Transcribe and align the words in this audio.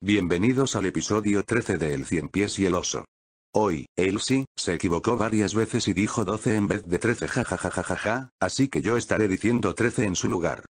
Bienvenidos 0.00 0.76
al 0.76 0.86
episodio 0.86 1.42
13 1.42 1.76
de 1.76 1.92
El 1.92 2.06
Cien 2.06 2.28
Pies 2.28 2.56
y 2.60 2.66
el 2.66 2.76
Oso. 2.76 3.04
Hoy, 3.52 3.86
Elsie, 3.96 4.44
se 4.56 4.74
equivocó 4.74 5.16
varias 5.16 5.54
veces 5.56 5.88
y 5.88 5.92
dijo 5.92 6.24
12 6.24 6.54
en 6.54 6.68
vez 6.68 6.86
de 6.86 7.00
13 7.00 7.26
jajajajaja, 7.26 8.30
así 8.40 8.68
que 8.68 8.80
yo 8.80 8.96
estaré 8.96 9.26
diciendo 9.26 9.74
13 9.74 10.04
en 10.04 10.14
su 10.14 10.28
lugar. 10.28 10.64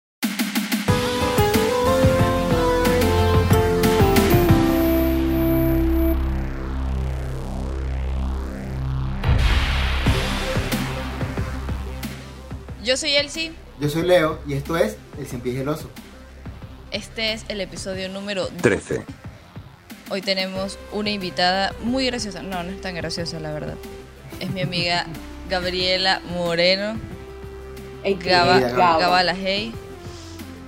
Yo 12.84 12.96
soy 12.96 13.16
Elsie. 13.16 13.52
Yo 13.80 13.88
soy 13.88 14.02
Leo 14.02 14.38
y 14.46 14.52
esto 14.52 14.76
es 14.76 14.96
El 15.18 15.26
Cien 15.26 15.40
Pies 15.40 15.56
y 15.56 15.58
el 15.58 15.68
Oso. 15.68 15.90
Este 16.92 17.32
es 17.32 17.44
el 17.48 17.60
episodio 17.60 18.08
número 18.08 18.46
13. 18.62 19.02
Hoy 20.10 20.22
tenemos 20.22 20.78
una 20.92 21.10
invitada 21.10 21.74
muy 21.82 22.06
graciosa. 22.06 22.42
No, 22.42 22.62
no 22.62 22.70
es 22.70 22.80
tan 22.80 22.94
graciosa, 22.94 23.40
la 23.40 23.52
verdad. 23.52 23.74
Es 24.40 24.50
mi 24.50 24.62
amiga 24.62 25.06
Gabriela 25.50 26.20
Moreno. 26.32 26.98
Gaba, 28.24 28.60
Gaba. 28.60 28.98
Gaba 28.98 29.22
la 29.24 29.34
Hey. 29.34 29.74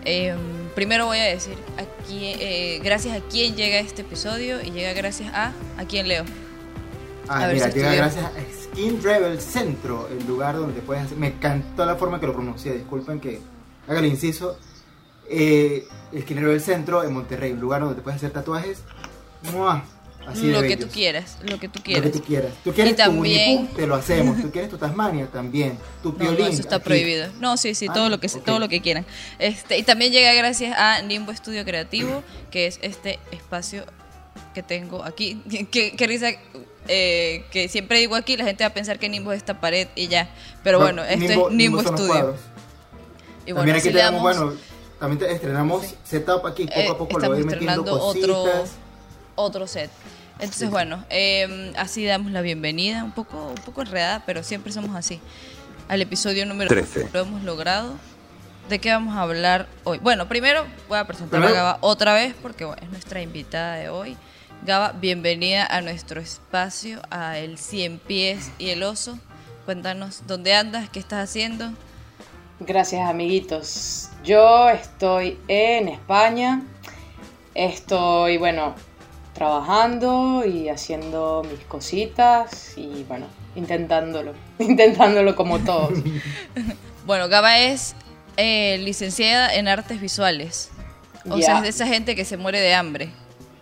Eh, 0.04 0.34
primero 0.74 1.06
voy 1.06 1.18
a 1.18 1.24
decir 1.24 1.54
aquí, 1.76 2.34
eh, 2.40 2.80
gracias 2.82 3.16
a 3.16 3.20
quién 3.20 3.54
llega 3.54 3.78
este 3.78 4.02
episodio 4.02 4.60
y 4.60 4.70
llega 4.70 4.92
gracias 4.92 5.32
a 5.32 5.52
a 5.76 5.84
quién 5.84 6.08
leo. 6.08 6.24
Ah, 7.28 7.44
A 7.44 7.46
ver 7.46 7.56
mira, 7.56 7.70
si 7.70 7.78
llega 7.78 7.94
gracias 7.94 8.24
a 8.24 8.32
Skin 8.64 9.02
Rebel 9.02 9.40
Centro, 9.40 10.08
el 10.08 10.26
lugar 10.26 10.56
donde 10.56 10.80
puedes 10.80 11.04
hacer. 11.04 11.16
Me 11.18 11.28
encantó 11.28 11.84
la 11.86 11.94
forma 11.94 12.18
que 12.18 12.26
lo 12.26 12.32
pronuncié, 12.32 12.72
disculpen 12.72 13.20
que 13.20 13.40
haga 13.86 14.00
el 14.00 14.06
inciso. 14.06 14.58
Eh, 15.30 15.86
Skin 16.20 16.38
Rebel 16.38 16.60
Centro 16.60 17.04
en 17.04 17.12
Monterrey, 17.12 17.52
un 17.52 17.60
lugar 17.60 17.80
donde 17.80 17.96
te 17.96 18.02
puedes 18.02 18.16
hacer 18.16 18.30
tatuajes. 18.30 18.78
¡Mua! 19.52 19.84
Así 20.26 20.46
de 20.48 20.52
lo 20.52 20.60
que 20.60 20.68
bellos. 20.68 20.86
tú 20.86 20.92
quieras, 20.94 21.38
lo 21.42 21.58
que 21.58 21.68
tú 21.68 21.78
Lo 21.78 21.84
quieras. 21.84 22.02
que 22.04 22.10
tú 22.18 22.22
quieras. 22.22 22.52
Tú 22.62 22.72
quieres 22.74 22.92
Y 22.92 22.96
también- 22.96 23.68
tu 23.68 23.76
te 23.76 23.86
lo 23.86 23.94
hacemos. 23.94 24.36
Tú 24.42 24.50
quieres 24.50 24.68
tu 24.68 24.76
Tasmania, 24.76 25.26
también. 25.26 25.78
Tu 26.02 26.12
No, 26.12 26.18
violín. 26.18 26.40
no, 26.40 26.46
eso 26.48 26.60
está 26.60 26.76
aquí. 26.76 26.84
prohibido. 26.84 27.28
No, 27.40 27.56
sí, 27.56 27.74
sí, 27.74 27.86
Ah, 27.88 27.94
todo 27.94 28.08
lo 28.10 28.20
que 28.20 28.26
ok. 28.26 28.44
todo 28.44 28.58
lo 28.58 28.68
que 28.68 28.82
quieran. 28.82 29.06
Este, 29.38 29.78
y 29.78 29.82
también 29.84 30.12
llega 30.12 30.32
gracias 30.34 30.76
a 30.78 31.00
Nimbo 31.00 31.32
Estudio 31.32 31.64
Creativo, 31.64 32.22
que 32.50 32.66
es 32.66 32.78
este 32.82 33.18
espacio 33.32 33.84
que 34.54 34.62
tengo 34.62 35.02
aquí. 35.04 35.40
Qué 35.70 35.92
qué 35.96 36.06
risa 36.06 36.30
eh, 36.88 37.44
que 37.50 37.68
siempre 37.68 37.98
digo 37.98 38.14
aquí, 38.14 38.36
la 38.36 38.44
gente 38.44 38.64
va 38.64 38.68
a 38.68 38.74
pensar 38.74 38.98
que 38.98 39.08
Nimbo 39.08 39.32
es 39.32 39.38
esta 39.38 39.60
pared 39.60 39.88
y 39.94 40.08
ya. 40.08 40.28
Pero 40.62 40.78
bueno, 40.78 41.04
esto 41.04 41.48
es 41.48 41.54
Nimbo 41.54 41.78
los 41.82 41.86
Estudio. 41.86 42.34
Y 43.46 43.52
bueno, 43.52 43.72
aquí 43.72 43.88
le 43.88 43.92
tenemos, 43.94 44.02
damos 44.02 44.22
bueno, 44.22 44.54
también 44.98 45.18
te- 45.18 45.32
estrenamos 45.32 45.94
setup 46.04 46.46
aquí, 46.46 46.66
poco 46.66 46.78
Eh, 46.80 46.88
a 46.88 46.98
poco 46.98 47.12
lo 47.12 47.18
estamos 47.18 47.36
voy 47.38 47.44
metiendo 47.44 47.82
estrenando 47.82 47.92
otro, 48.04 48.34
cositas. 48.44 48.70
otro 49.36 49.66
set. 49.66 49.90
Entonces, 50.34 50.58
Sí. 50.58 50.66
bueno, 50.66 51.04
eh, 51.10 51.72
así 51.76 52.04
damos 52.04 52.30
la 52.32 52.40
bienvenida, 52.42 53.02
un 53.04 53.12
poco, 53.12 53.48
un 53.48 53.62
poco 53.64 53.82
enredada, 53.82 54.22
pero 54.26 54.42
siempre 54.42 54.72
somos 54.72 54.94
así. 54.96 55.20
Al 55.88 56.00
episodio 56.02 56.46
número 56.46 56.68
13. 56.68 57.08
Lo 57.12 57.20
hemos 57.20 57.42
logrado. 57.42 57.94
¿De 58.68 58.78
qué 58.78 58.90
vamos 58.92 59.16
a 59.16 59.22
hablar 59.22 59.66
hoy? 59.84 59.98
Bueno, 59.98 60.28
primero 60.28 60.66
voy 60.88 60.98
a 60.98 61.06
presentar 61.06 61.42
a 61.42 61.50
Gaba 61.50 61.78
otra 61.80 62.12
vez 62.12 62.34
porque 62.42 62.66
bueno, 62.66 62.82
es 62.82 62.90
nuestra 62.90 63.22
invitada 63.22 63.76
de 63.76 63.88
hoy. 63.88 64.16
Gaba, 64.66 64.92
bienvenida 64.92 65.64
a 65.64 65.80
nuestro 65.80 66.20
espacio, 66.20 67.00
a 67.10 67.38
El 67.38 67.56
Cien 67.58 67.98
Pies 67.98 68.50
y 68.58 68.68
el 68.70 68.82
Oso. 68.82 69.18
Cuéntanos 69.64 70.22
dónde 70.26 70.52
andas, 70.54 70.90
qué 70.90 70.98
estás 70.98 71.24
haciendo. 71.30 71.70
Gracias 72.60 73.08
amiguitos. 73.08 74.07
Yo 74.24 74.68
estoy 74.68 75.38
en 75.48 75.88
España. 75.88 76.62
Estoy, 77.54 78.36
bueno, 78.36 78.74
trabajando 79.32 80.44
y 80.44 80.68
haciendo 80.68 81.46
mis 81.50 81.64
cositas 81.66 82.76
y 82.76 83.04
bueno, 83.08 83.26
intentándolo. 83.54 84.34
Intentándolo 84.58 85.34
como 85.36 85.58
todos. 85.60 85.92
Bueno, 87.06 87.26
Gaba 87.30 87.58
es 87.58 87.94
eh, 88.36 88.76
licenciada 88.84 89.54
en 89.54 89.66
artes 89.66 89.98
visuales. 89.98 90.68
O 91.26 91.38
sea, 91.38 91.56
es 91.56 91.62
de 91.62 91.68
esa 91.70 91.86
gente 91.86 92.14
que 92.14 92.26
se 92.26 92.36
muere 92.36 92.60
de 92.60 92.74
hambre. 92.74 93.08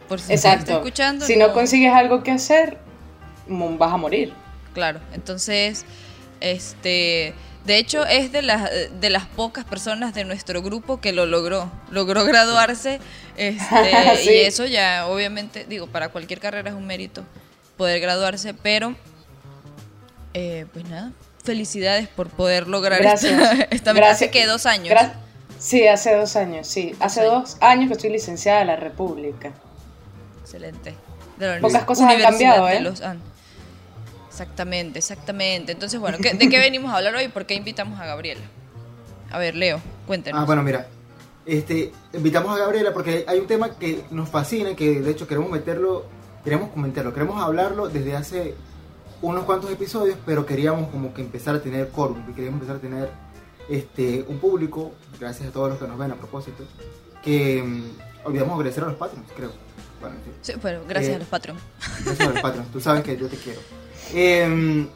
Por 0.08 0.20
si 0.20 0.32
Exacto. 0.32 0.62
está 0.62 0.72
escuchando. 0.78 1.24
si 1.24 1.36
no 1.36 1.52
consigues 1.52 1.92
algo 1.92 2.24
que 2.24 2.32
hacer, 2.32 2.76
vas 3.46 3.92
a 3.92 3.96
morir. 3.96 4.32
Claro, 4.74 4.98
entonces, 5.14 5.84
este, 6.40 7.34
de 7.66 7.78
hecho 7.78 8.06
es 8.06 8.32
de 8.32 8.42
las 8.42 8.70
de 9.00 9.10
las 9.10 9.24
pocas 9.26 9.64
personas 9.64 10.14
de 10.14 10.24
nuestro 10.24 10.62
grupo 10.62 11.00
que 11.00 11.12
lo 11.12 11.26
logró, 11.26 11.70
logró 11.90 12.24
graduarse, 12.24 13.00
este, 13.36 13.92
Sí. 14.22 14.30
y 14.30 14.34
eso 14.42 14.64
ya, 14.66 15.06
obviamente, 15.08 15.66
digo, 15.68 15.86
para 15.86 16.08
cualquier 16.10 16.40
carrera 16.40 16.70
es 16.70 16.76
un 16.76 16.86
mérito 16.86 17.24
poder 17.76 18.00
graduarse, 18.00 18.54
pero, 18.54 18.94
eh, 20.34 20.66
pues 20.72 20.88
nada, 20.88 21.12
felicidades 21.44 22.08
por 22.08 22.28
poder 22.28 22.68
lograr 22.68 23.02
Gracias. 23.02 23.32
esta, 23.32 23.52
esta 23.70 23.94
meta. 23.94 24.10
Hace 24.10 24.30
que 24.30 24.46
dos 24.46 24.66
años. 24.66 24.88
Gra- 24.94 25.12
sí, 25.58 25.86
hace 25.86 26.14
dos 26.14 26.36
años, 26.36 26.66
sí. 26.66 26.94
Hace 27.00 27.22
dos 27.24 27.56
años 27.60 27.88
que 27.88 27.94
estoy 27.94 28.10
licenciada 28.10 28.60
de 28.60 28.64
la 28.66 28.76
República. 28.76 29.52
Excelente. 30.42 30.94
De 31.38 31.46
la 31.56 31.60
Pocas 31.60 31.84
cosas 31.84 32.10
han 32.10 32.20
cambiado, 32.20 32.66
de 32.66 32.76
¿eh? 32.76 32.80
Los 32.80 33.00
Andes. 33.02 33.28
Exactamente, 34.40 34.98
exactamente. 34.98 35.72
Entonces, 35.72 35.98
bueno, 35.98 36.18
¿qué- 36.20 36.34
¿de 36.34 36.48
qué 36.50 36.58
venimos 36.58 36.92
a 36.92 36.98
hablar 36.98 37.14
hoy? 37.16 37.28
¿Por 37.28 37.46
qué 37.46 37.54
invitamos 37.54 37.98
a 37.98 38.04
Gabriela? 38.04 38.42
A 39.30 39.38
ver, 39.38 39.54
Leo, 39.54 39.80
cuéntanos. 40.06 40.38
Ah, 40.40 40.44
bueno, 40.44 40.62
mira. 40.62 40.86
Este, 41.46 41.92
invitamos 42.12 42.54
a 42.54 42.58
Gabriela 42.58 42.92
porque 42.92 43.24
hay 43.26 43.38
un 43.38 43.46
tema 43.46 43.70
que 43.78 44.04
nos 44.10 44.28
fascina, 44.28 44.74
que 44.76 45.00
de 45.00 45.10
hecho 45.10 45.26
queremos 45.26 45.50
meterlo, 45.50 46.04
queremos 46.44 46.70
comentarlo, 46.70 47.14
queremos 47.14 47.40
hablarlo 47.42 47.88
desde 47.88 48.14
hace 48.16 48.54
unos 49.22 49.44
cuantos 49.44 49.70
episodios, 49.70 50.18
pero 50.26 50.44
queríamos 50.44 50.90
como 50.90 51.14
que 51.14 51.22
empezar 51.22 51.54
a 51.54 51.62
tener 51.62 51.88
quórum, 51.88 52.18
y 52.28 52.32
queríamos 52.34 52.60
empezar 52.60 52.76
a 52.76 52.80
tener 52.80 53.10
este, 53.70 54.24
un 54.28 54.38
público, 54.38 54.92
gracias 55.18 55.48
a 55.48 55.52
todos 55.52 55.70
los 55.70 55.78
que 55.78 55.86
nos 55.88 55.96
ven 55.98 56.10
a 56.10 56.14
propósito, 56.16 56.62
que 57.22 57.62
mm, 57.62 58.26
olvidamos 58.26 58.54
agradecer 58.56 58.84
a 58.84 58.88
los 58.88 58.96
patrons, 58.96 59.26
creo. 59.34 59.50
Bueno. 60.00 60.16
Sí, 60.42 60.52
gracias 60.88 61.12
Eh, 61.12 61.16
a 61.16 61.18
los 61.20 61.28
Patreon. 61.28 61.58
Gracias 62.04 62.28
a 62.28 62.32
los 62.32 62.40
patrons, 62.42 62.68
tú 62.70 62.80
sabes 62.80 63.02
que 63.02 63.16
yo 63.16 63.28
te 63.28 63.36
quiero. 63.36 63.60
Em, 64.14 64.88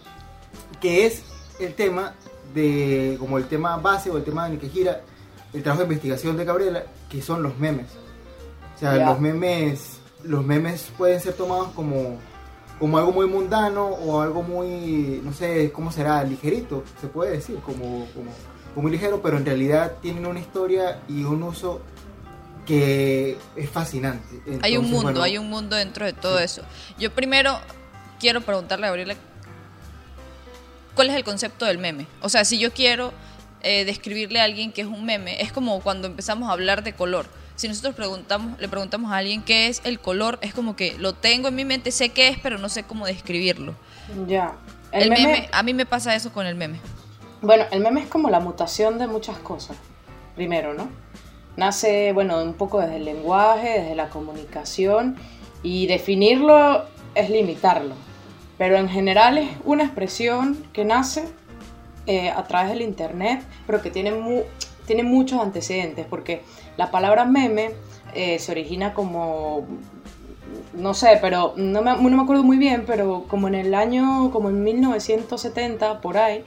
que 0.80 1.06
es 1.06 1.22
el 1.58 1.74
tema 1.74 2.14
de, 2.54 3.16
como 3.18 3.38
el 3.38 3.46
tema 3.46 3.76
base 3.76 4.10
o 4.10 4.16
el 4.16 4.24
tema 4.24 4.46
en 4.46 4.54
el 4.54 4.58
que 4.58 4.68
gira 4.68 5.02
el 5.52 5.62
trabajo 5.62 5.82
de 5.82 5.86
investigación 5.86 6.36
de 6.36 6.44
Gabriela, 6.44 6.84
que 7.08 7.22
son 7.22 7.42
los 7.42 7.58
memes. 7.58 7.86
O 8.76 8.78
sea, 8.78 8.94
los 8.94 9.20
memes, 9.20 9.98
los 10.22 10.44
memes 10.44 10.90
pueden 10.96 11.20
ser 11.20 11.34
tomados 11.34 11.68
como, 11.74 12.18
como 12.78 12.98
algo 12.98 13.12
muy 13.12 13.26
mundano 13.26 13.84
o 13.86 14.20
algo 14.22 14.42
muy, 14.42 15.20
no 15.22 15.32
sé, 15.32 15.70
¿cómo 15.72 15.92
será? 15.92 16.22
Ligerito, 16.24 16.84
se 17.00 17.08
puede 17.08 17.32
decir, 17.32 17.56
como, 17.56 18.06
como, 18.14 18.30
como 18.74 18.82
muy 18.82 18.92
ligero, 18.92 19.20
pero 19.20 19.36
en 19.36 19.44
realidad 19.44 19.96
tienen 20.00 20.24
una 20.24 20.40
historia 20.40 21.02
y 21.08 21.24
un 21.24 21.42
uso 21.42 21.82
que 22.64 23.36
es 23.56 23.68
fascinante. 23.68 24.40
hay 24.62 24.76
un 24.76 24.84
mundo, 24.84 25.02
bueno, 25.02 25.22
hay 25.22 25.36
un 25.36 25.50
mundo 25.50 25.76
dentro 25.76 26.06
de 26.06 26.12
todo 26.12 26.38
sí. 26.38 26.44
eso. 26.44 26.62
Yo 26.98 27.12
primero 27.12 27.58
quiero 28.20 28.42
preguntarle 28.42 28.86
a 28.86 28.90
Gabriela, 28.90 29.14
¿cuál 30.94 31.10
es 31.10 31.16
el 31.16 31.24
concepto 31.24 31.64
del 31.64 31.78
meme? 31.78 32.06
O 32.20 32.28
sea, 32.28 32.44
si 32.44 32.58
yo 32.58 32.72
quiero 32.72 33.12
eh, 33.62 33.84
describirle 33.84 34.40
a 34.40 34.44
alguien 34.44 34.70
que 34.70 34.82
es 34.82 34.86
un 34.86 35.04
meme, 35.04 35.42
es 35.42 35.50
como 35.50 35.80
cuando 35.80 36.06
empezamos 36.06 36.48
a 36.48 36.52
hablar 36.52 36.84
de 36.84 36.92
color. 36.92 37.26
Si 37.56 37.68
nosotros 37.68 37.94
preguntamos, 37.94 38.58
le 38.60 38.68
preguntamos 38.68 39.10
a 39.12 39.16
alguien 39.16 39.42
qué 39.42 39.66
es 39.66 39.82
el 39.84 39.98
color, 39.98 40.38
es 40.40 40.54
como 40.54 40.76
que 40.76 40.96
lo 40.98 41.14
tengo 41.14 41.48
en 41.48 41.56
mi 41.56 41.64
mente, 41.64 41.90
sé 41.90 42.10
qué 42.10 42.28
es, 42.28 42.38
pero 42.38 42.58
no 42.58 42.68
sé 42.68 42.84
cómo 42.84 43.06
describirlo. 43.06 43.74
Ya. 44.26 44.54
El, 44.92 45.10
meme, 45.10 45.48
a 45.52 45.62
mí 45.62 45.74
me 45.74 45.86
pasa 45.86 46.14
eso 46.14 46.32
con 46.32 46.46
el 46.46 46.54
meme. 46.54 46.80
Bueno, 47.42 47.64
el 47.70 47.80
meme 47.80 48.02
es 48.02 48.08
como 48.08 48.30
la 48.30 48.40
mutación 48.40 48.98
de 48.98 49.06
muchas 49.06 49.38
cosas. 49.38 49.76
Primero, 50.36 50.74
¿no? 50.74 50.88
Nace, 51.56 52.12
bueno, 52.12 52.42
un 52.42 52.54
poco 52.54 52.80
desde 52.80 52.96
el 52.96 53.04
lenguaje, 53.04 53.80
desde 53.80 53.94
la 53.94 54.08
comunicación, 54.08 55.16
y 55.62 55.86
definirlo 55.86 56.86
es 57.14 57.28
limitarlo. 57.30 57.94
Pero 58.60 58.76
en 58.76 58.90
general 58.90 59.38
es 59.38 59.48
una 59.64 59.84
expresión 59.84 60.62
que 60.74 60.84
nace 60.84 61.24
eh, 62.06 62.28
a 62.28 62.44
través 62.44 62.68
del 62.72 62.82
internet, 62.82 63.40
pero 63.66 63.80
que 63.80 63.90
tiene, 63.90 64.12
mu- 64.12 64.42
tiene 64.86 65.02
muchos 65.02 65.40
antecedentes, 65.40 66.04
porque 66.04 66.42
la 66.76 66.90
palabra 66.90 67.24
meme 67.24 67.70
eh, 68.14 68.38
se 68.38 68.52
origina 68.52 68.92
como 68.92 69.64
no 70.74 70.92
sé, 70.92 71.18
pero 71.22 71.54
no 71.56 71.80
me, 71.80 71.92
no 71.96 72.16
me 72.18 72.22
acuerdo 72.22 72.42
muy 72.42 72.58
bien, 72.58 72.84
pero 72.86 73.24
como 73.28 73.48
en 73.48 73.54
el 73.54 73.72
año, 73.74 74.30
como 74.30 74.50
en 74.50 74.62
1970, 74.62 76.02
por 76.02 76.18
ahí, 76.18 76.44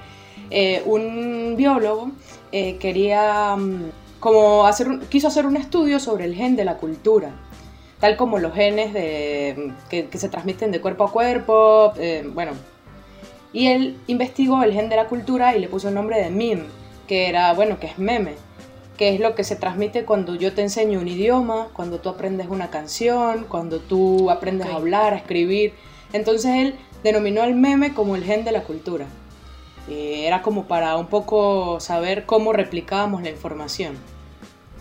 eh, 0.51 0.83
un 0.85 1.55
biólogo 1.57 2.11
eh, 2.51 2.77
quería, 2.77 3.55
mm, 3.55 3.89
como 4.19 4.67
hacer, 4.67 4.99
quiso 5.09 5.29
hacer 5.29 5.47
un 5.47 5.57
estudio 5.57 5.99
sobre 5.99 6.25
el 6.25 6.35
gen 6.35 6.55
de 6.55 6.63
la 6.65 6.77
cultura, 6.77 7.31
tal 8.03 8.17
como 8.17 8.37
los 8.37 8.53
genes 8.53 8.91
de, 8.91 9.71
que, 9.89 10.07
que 10.09 10.17
se 10.17 10.27
transmiten 10.27 10.71
de 10.71 10.81
cuerpo 10.81 11.05
a 11.05 11.11
cuerpo, 11.13 11.93
eh, 11.95 12.29
bueno. 12.33 12.51
Y 13.53 13.67
él 13.67 13.97
investigó 14.07 14.61
el 14.61 14.73
gen 14.73 14.89
de 14.89 14.97
la 14.97 15.07
cultura 15.07 15.55
y 15.55 15.61
le 15.61 15.69
puso 15.69 15.87
el 15.87 15.95
nombre 15.95 16.21
de 16.21 16.29
meme, 16.29 16.65
que 17.07 17.29
era, 17.29 17.53
bueno, 17.53 17.79
que 17.79 17.87
es 17.87 17.97
meme. 17.97 18.33
que 18.97 19.15
es 19.15 19.21
lo 19.21 19.35
que 19.35 19.45
se 19.45 19.55
transmite 19.55 20.03
cuando 20.03 20.35
yo 20.35 20.53
te 20.53 20.61
enseño 20.61 20.99
un 20.99 21.07
idioma, 21.07 21.69
cuando 21.71 21.99
tú 22.01 22.09
aprendes 22.09 22.47
una 22.49 22.69
canción, 22.69 23.45
cuando 23.47 23.79
tú 23.79 24.29
aprendes 24.29 24.67
a 24.67 24.75
hablar, 24.75 25.13
a 25.13 25.15
escribir. 25.15 25.71
Entonces 26.11 26.51
él 26.57 26.75
denominó 27.05 27.45
el 27.45 27.55
meme 27.55 27.93
como 27.93 28.17
el 28.17 28.25
gen 28.25 28.43
de 28.43 28.51
la 28.51 28.63
cultura. 28.63 29.05
Eh, 29.87 30.27
era 30.27 30.41
como 30.41 30.65
para 30.65 30.97
un 30.97 31.07
poco 31.07 31.79
saber 31.79 32.25
cómo 32.25 32.51
replicábamos 32.51 33.23
la 33.23 33.29
información. 33.29 33.95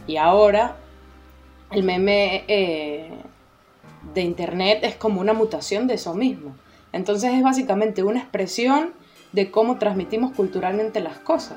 Y 0.09 0.17
ahora 0.17 0.82
el 1.73 1.83
meme 1.83 2.45
eh, 2.49 3.11
de 4.15 4.21
internet 4.21 4.81
es 4.83 4.97
como 4.97 5.21
una 5.21 5.33
mutación 5.33 5.87
de 5.87 5.95
eso 5.95 6.15
mismo. 6.15 6.55
Entonces 6.93 7.33
es 7.33 7.43
básicamente 7.43 8.03
una 8.03 8.21
expresión 8.21 8.93
de 9.33 9.51
cómo 9.51 9.79
transmitimos 9.79 10.33
culturalmente 10.33 11.01
las 11.01 11.19
cosas. 11.19 11.57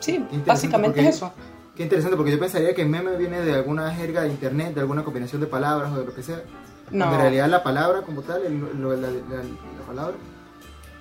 sí, 0.00 0.24
básicamente 0.46 1.00
es 1.00 1.16
eso. 1.16 1.32
Qué 1.76 1.82
interesante, 1.82 2.16
porque 2.16 2.32
yo 2.32 2.38
pensaría 2.38 2.74
que 2.74 2.82
el 2.82 2.88
meme 2.88 3.16
viene 3.16 3.42
de 3.42 3.52
alguna 3.52 3.94
jerga 3.94 4.22
de 4.22 4.28
internet, 4.28 4.74
de 4.74 4.80
alguna 4.80 5.04
combinación 5.04 5.42
de 5.42 5.46
palabras 5.46 5.92
o 5.92 5.98
de 5.98 6.06
lo 6.06 6.14
que 6.14 6.22
sea. 6.22 6.42
No. 6.90 7.12
en 7.12 7.20
realidad 7.20 7.48
la 7.48 7.64
palabra 7.64 8.02
como 8.02 8.22
tal, 8.22 8.42
la, 8.44 9.86
palabra, 9.86 10.14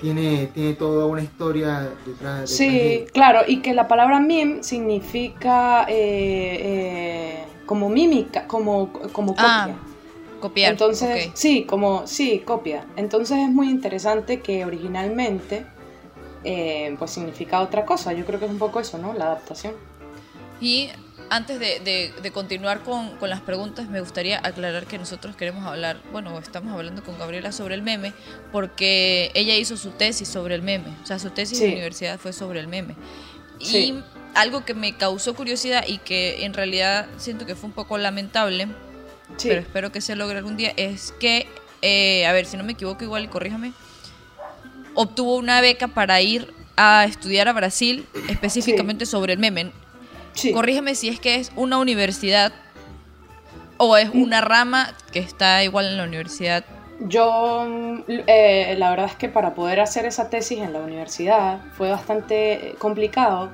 tiene, 0.01 0.47
tiene 0.47 0.73
toda 0.73 1.05
una 1.05 1.21
historia 1.21 1.89
detrás. 2.05 2.49
sí, 2.49 3.05
claro, 3.13 3.41
y 3.47 3.61
que 3.61 3.73
la 3.73 3.87
palabra 3.87 4.19
meme 4.19 4.63
significa 4.63 5.83
eh, 5.83 5.93
eh, 5.93 6.94
como 7.65 7.89
mímica, 7.89 8.47
como, 8.47 8.91
como 9.11 9.35
ah, 9.37 9.67
copia. 9.67 10.39
copiar. 10.41 10.71
Entonces, 10.71 11.31
sí, 11.33 11.63
como, 11.63 12.07
sí, 12.07 12.39
copia. 12.39 12.85
Entonces 12.95 13.37
es 13.39 13.49
muy 13.49 13.69
interesante 13.69 14.41
que 14.41 14.65
originalmente 14.65 15.65
eh, 16.43 16.95
pues 16.99 17.11
significa 17.11 17.61
otra 17.61 17.85
cosa. 17.85 18.13
Yo 18.13 18.25
creo 18.25 18.39
que 18.39 18.45
es 18.45 18.51
un 18.51 18.59
poco 18.59 18.79
eso, 18.79 18.97
¿no? 18.97 19.13
La 19.13 19.25
adaptación. 19.25 19.73
Y 20.61 20.89
antes 21.29 21.59
de, 21.59 22.31
continuar 22.33 22.81
con, 22.83 23.17
las 23.21 23.41
preguntas, 23.41 23.89
me 23.89 23.99
gustaría 23.99 24.39
aclarar 24.43 24.85
que 24.85 24.97
nosotros 24.97 25.35
queremos 25.35 25.65
hablar, 25.65 25.97
bueno, 26.11 26.37
estamos 26.37 26.73
hablando 26.73 27.03
con 27.03 27.17
Gabriela 27.17 27.51
sobre 27.51 27.75
el 27.75 27.81
meme, 27.81 28.13
porque 28.51 29.31
ella 29.33 29.55
hizo 29.55 29.75
su 29.75 29.91
tesis 29.91 30.27
sobre 30.27 30.55
el 30.55 30.61
meme, 30.61 30.95
o 31.03 31.05
sea, 31.05 31.19
su 31.19 31.31
tesis 31.31 31.59
de 31.59 31.67
universidad 31.67 32.19
fue 32.19 32.31
sobre 32.31 32.59
el 32.59 32.67
meme. 32.67 32.95
Y 33.59 33.95
algo 34.35 34.65
que 34.65 34.73
me 34.73 34.93
causó 34.93 35.33
curiosidad 35.33 35.85
y 35.87 35.97
que 35.97 36.45
en 36.45 36.53
realidad 36.53 37.07
siento 37.17 37.45
que 37.45 37.55
fue 37.55 37.69
un 37.69 37.73
poco 37.73 37.97
lamentable, 37.97 38.67
pero 39.41 39.61
espero 39.61 39.91
que 39.91 40.01
se 40.01 40.15
logre 40.15 40.37
algún 40.37 40.57
día, 40.57 40.73
es 40.75 41.13
que, 41.19 41.47
eh, 41.81 42.27
a 42.27 42.33
ver, 42.33 42.45
si 42.45 42.57
no 42.57 42.63
me 42.63 42.73
equivoco, 42.73 43.03
igual 43.03 43.29
corríjame, 43.29 43.71
obtuvo 44.93 45.37
una 45.37 45.61
beca 45.61 45.87
para 45.87 46.21
ir 46.21 46.53
a 46.75 47.05
estudiar 47.05 47.47
a 47.47 47.53
Brasil 47.53 48.05
específicamente 48.29 49.05
sobre 49.05 49.33
el 49.33 49.39
meme. 49.39 49.71
Corrígeme 50.53 50.95
si 50.95 51.07
es 51.07 51.19
que 51.19 51.35
es 51.35 51.51
una 51.55 51.77
universidad 51.77 52.51
o 53.77 53.95
es 53.95 54.09
una 54.13 54.41
rama 54.41 54.93
que 55.13 55.19
está 55.19 55.63
igual 55.63 55.85
en 55.85 55.97
la 55.97 56.03
universidad. 56.03 56.65
Yo, 56.99 57.65
eh, 58.07 58.75
la 58.77 58.89
verdad 58.89 59.05
es 59.07 59.15
que 59.15 59.29
para 59.29 59.53
poder 59.53 59.79
hacer 59.79 60.05
esa 60.05 60.29
tesis 60.29 60.59
en 60.59 60.73
la 60.73 60.79
universidad 60.79 61.59
fue 61.77 61.89
bastante 61.89 62.75
complicado 62.79 63.49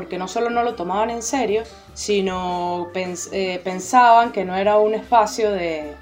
porque 0.00 0.16
no 0.16 0.28
solo 0.28 0.48
no 0.48 0.62
lo 0.62 0.76
tomaban 0.76 1.10
en 1.10 1.22
serio, 1.22 1.62
sino 1.92 2.88
eh, 2.94 3.60
pensaban 3.62 4.32
que 4.32 4.46
no 4.46 4.56
era 4.56 4.78
un 4.78 4.94
espacio 4.94 5.52
de, 5.52 5.94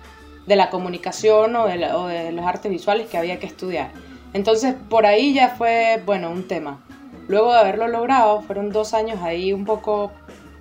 la 0.46 0.70
comunicación 0.70 1.56
o 1.56 1.66
de, 1.66 1.92
o 1.92 2.06
de 2.06 2.30
los 2.30 2.46
artes 2.46 2.70
visuales 2.70 3.08
que 3.08 3.18
había 3.18 3.40
que 3.40 3.46
estudiar. 3.46 3.90
Entonces 4.34 4.76
por 4.88 5.04
ahí 5.04 5.34
ya 5.34 5.48
fue, 5.48 6.00
bueno, 6.06 6.30
un 6.30 6.46
tema. 6.46 6.78
Luego 7.26 7.52
de 7.52 7.58
haberlo 7.58 7.88
logrado, 7.88 8.40
fueron 8.42 8.70
dos 8.70 8.94
años 8.94 9.20
ahí 9.20 9.52
un 9.52 9.64
poco 9.64 10.12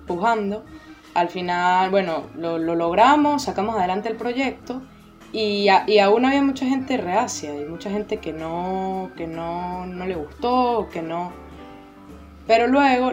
pujando. 0.08 0.64
Al 1.14 1.28
final, 1.28 1.90
bueno, 1.90 2.24
lo, 2.34 2.58
logramos, 2.58 3.44
sacamos 3.44 3.76
adelante 3.76 4.08
el 4.08 4.16
proyecto 4.16 4.82
y, 5.32 5.68
aún 5.68 6.24
había 6.24 6.42
mucha 6.42 6.66
gente 6.66 6.96
reacia 6.96 7.54
y 7.54 7.66
mucha 7.66 7.88
gente 7.88 8.16
que 8.16 8.32
no, 8.32 9.12
que 9.16 9.28
no, 9.28 9.86
le 9.86 10.16
gustó, 10.16 10.88
que 10.92 11.02
no... 11.02 11.46
Pero 12.48 12.66
luego 12.66 13.12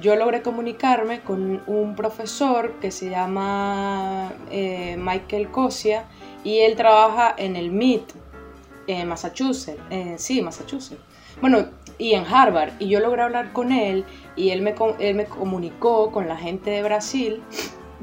yo 0.00 0.16
logré 0.16 0.40
comunicarme 0.40 1.20
con 1.20 1.62
un 1.66 1.94
profesor 1.94 2.74
que 2.80 2.90
se 2.90 3.10
llama 3.10 4.32
eh, 4.50 4.96
Michael 4.96 5.50
Cosia 5.50 6.04
y 6.44 6.60
él 6.60 6.76
trabaja 6.76 7.34
en 7.36 7.56
el 7.56 7.70
MIT, 7.70 8.12
en 8.86 9.08
Massachusetts. 9.08 9.82
sí, 10.16 10.40
Massachusetts. 10.40 11.02
Bueno, 11.40 11.66
y 11.98 12.14
en 12.14 12.24
Harvard. 12.24 12.72
Y 12.78 12.88
yo 12.88 13.00
logré 13.00 13.22
hablar 13.22 13.52
con 13.52 13.72
él 13.72 14.04
y 14.36 14.50
él 14.50 14.62
me, 14.62 14.74
él 14.98 15.14
me 15.14 15.24
comunicó 15.26 16.10
con 16.10 16.28
la 16.28 16.36
gente 16.36 16.70
de 16.70 16.82
Brasil 16.82 17.42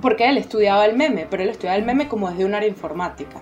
porque 0.01 0.27
él 0.27 0.38
estudiaba 0.38 0.85
el 0.85 0.95
meme, 0.95 1.27
pero 1.30 1.44
él 1.44 1.50
estudiaba 1.50 1.77
el 1.77 1.85
meme 1.85 2.07
como 2.07 2.30
desde 2.30 2.45
un 2.45 2.56
área 2.56 2.68
informática. 2.68 3.41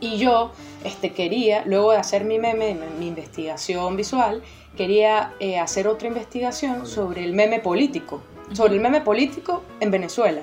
Y 0.00 0.16
yo 0.16 0.52
este, 0.82 1.12
quería, 1.12 1.62
luego 1.66 1.92
de 1.92 1.98
hacer 1.98 2.24
mi 2.24 2.38
meme, 2.38 2.76
mi 2.98 3.08
investigación 3.08 3.96
visual, 3.96 4.42
quería 4.76 5.34
eh, 5.40 5.58
hacer 5.58 5.88
otra 5.88 6.08
investigación 6.08 6.86
sobre 6.86 7.24
el 7.24 7.32
meme 7.32 7.60
político, 7.60 8.22
sobre 8.52 8.74
el 8.74 8.80
meme 8.80 9.00
político 9.00 9.62
en 9.80 9.90
Venezuela. 9.90 10.42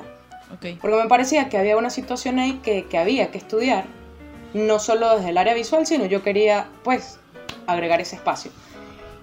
Porque 0.49 0.95
me 0.95 1.07
parecía 1.07 1.49
que 1.49 1.57
había 1.57 1.75
una 1.75 1.89
situación 1.89 2.39
ahí 2.39 2.59
que, 2.63 2.85
que 2.85 2.97
había 2.97 3.31
que 3.31 3.37
estudiar, 3.37 3.85
no 4.53 4.79
solo 4.79 5.17
desde 5.17 5.29
el 5.29 5.37
área 5.37 5.53
visual, 5.53 5.85
sino 5.85 6.05
yo 6.05 6.23
quería, 6.23 6.69
pues, 6.83 7.19
agregar 7.67 7.99
ese 7.99 8.15
espacio. 8.15 8.51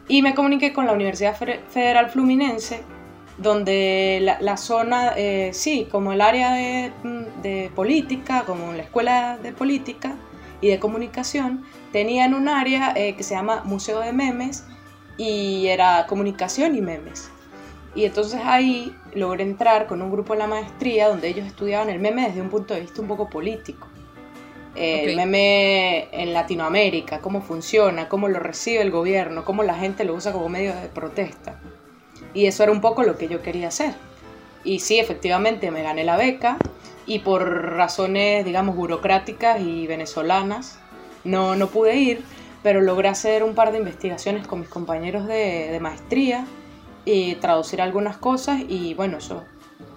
Y 0.07 0.21
me 0.21 0.35
comuniqué 0.35 0.73
con 0.75 0.87
la 0.87 0.93
Universidad 0.93 1.35
Federal 1.35 2.11
Fluminense, 2.11 2.83
donde 3.39 4.37
la, 4.41 4.57
zona, 4.57 5.13
eh, 5.17 5.51
sí, 5.55 5.89
como 5.91 6.13
el 6.13 6.21
área 6.21 6.93
mm, 7.03 7.43
de, 7.43 7.71
política, 7.75 8.45
como 8.47 8.73
la 8.73 8.83
escuela 8.83 9.39
de 9.43 9.53
política 9.53 10.17
y 10.61 10.69
de 10.69 10.79
comunicación, 10.79 11.65
tenían 11.91 12.35
un 12.35 12.49
área 12.49 12.93
eh, 12.95 13.15
que 13.17 13.23
se 13.23 13.35
llama 13.35 13.63
Museo 13.65 14.01
de 14.01 14.13
Memes 14.13 14.65
y 15.17 15.67
era 15.67 16.07
comunicación 16.07 16.75
y 16.75 16.81
memes. 16.81 17.31
Y 17.95 18.05
entonces 18.05 18.41
ahí 18.45 18.97
logré 19.15 19.45
entrar 19.45 19.87
con 19.87 20.03
un 20.03 20.11
grupo 20.11 20.33
en 20.33 20.41
la 20.41 20.47
maestría 20.47 21.09
donde 21.09 21.29
ellos 21.29 21.47
estudiaban 21.47 21.91
el 21.91 22.01
meme 22.01 22.27
desde 22.27 22.41
un 22.41 22.51
punto 22.51 22.75
de 22.75 22.81
vista 22.81 23.01
un 23.01 23.09
poco 23.09 23.31
político 23.31 23.87
el 24.77 25.17
meme 25.17 26.09
en 26.13 26.33
Latinoamérica, 26.33 27.21
cómo 27.21 27.43
funciona, 27.43 28.09
cómo 28.09 28.29
lo 28.29 28.41
recibe 28.41 28.83
el 28.83 28.91
gobierno, 28.91 29.45
cómo 29.45 29.63
la 29.63 29.75
gente 29.75 30.05
lo 30.05 30.15
usa 30.15 30.33
como 30.33 30.49
medio 30.49 30.75
de 30.75 30.89
protesta. 30.89 31.61
Y 32.33 32.47
eso 32.47 32.63
era 32.65 32.73
un 32.73 32.81
poco 32.81 33.03
lo 33.05 33.17
que 33.17 33.29
yo 33.29 33.43
quería 33.43 33.69
hacer. 33.69 33.95
Y 34.65 34.81
sí, 34.81 34.99
efectivamente 34.99 35.71
me 35.71 35.83
gané 35.83 36.05
la 36.05 36.17
beca 36.17 36.57
y 37.07 37.21
por 37.21 37.77
razones, 37.77 38.45
digamos, 38.45 38.75
burocráticas 38.75 39.61
y 39.61 39.87
venezolanas 39.87 40.79
no, 41.23 41.55
no 41.55 41.69
pude 41.69 41.97
ir, 41.97 42.25
pero 42.65 42.81
logré 42.81 43.09
hacer 43.09 43.45
un 43.45 43.55
par 43.55 43.71
de 43.71 43.79
investigaciones 43.79 44.49
con 44.49 44.59
mis 44.59 44.69
compañeros 44.69 45.29
de, 45.29 45.69
de 45.71 45.81
maestría 45.81 46.45
y 47.05 47.37
traducir 47.37 47.81
algunas 47.81 48.17
cosas 48.17 48.61
y 48.69 48.95
bueno, 48.95 49.19
eso 49.19 49.45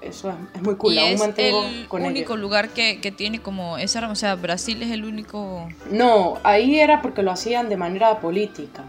eso 0.01 0.33
es, 0.53 0.61
muy 0.61 0.75
cool. 0.75 0.93
¿Y 0.93 0.99
es 0.99 1.21
el 1.21 1.53
único 1.91 2.37
lugar 2.37 2.69
que, 2.69 3.13
tiene 3.15 3.39
como 3.41 3.77
esa, 3.77 4.07
o 4.09 4.15
sea, 4.15 4.35
Brasil 4.35 4.81
es 4.83 4.91
el 4.91 5.05
único. 5.05 5.67
No, 5.89 6.37
ahí 6.43 6.79
era 6.79 7.01
porque 7.01 7.23
lo 7.23 7.31
hacían 7.31 7.69
de 7.69 7.77
manera 7.77 8.19
política. 8.19 8.83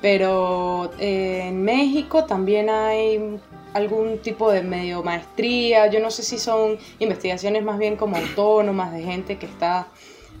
Pero 0.00 0.92
eh, 1.00 1.46
en 1.48 1.64
México 1.64 2.24
también 2.24 2.70
hay 2.70 3.40
algún 3.74 4.18
tipo 4.18 4.50
de 4.50 4.62
medio 4.62 5.02
maestría. 5.02 5.88
Yo 5.88 6.00
no 6.00 6.10
sé 6.10 6.22
si 6.22 6.38
son 6.38 6.78
investigaciones 6.98 7.64
más 7.64 7.78
bien 7.78 7.96
como 7.96 8.16
autónomas 8.16 8.92
de 8.92 9.02
gente 9.02 9.38
que 9.38 9.46
está 9.46 9.88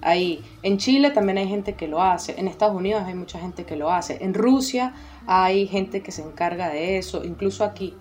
ahí. 0.02 0.42
En 0.62 0.78
Chile 0.78 1.10
también 1.10 1.38
hay 1.38 1.48
gente 1.48 1.74
que 1.74 1.88
lo 1.88 2.02
hace. 2.02 2.38
En 2.38 2.48
Estados 2.48 2.76
Unidos 2.76 3.02
hay 3.06 3.14
mucha 3.14 3.38
gente 3.38 3.64
que 3.64 3.76
lo 3.76 3.90
hace. 3.90 4.18
En 4.22 4.34
Rusia 4.34 4.94
hay 5.26 5.66
gente 5.66 6.02
que 6.02 6.12
se 6.12 6.22
encarga 6.22 6.68
de 6.68 6.98
eso. 6.98 7.24
Incluso 7.24 7.64
aquí 7.64 7.94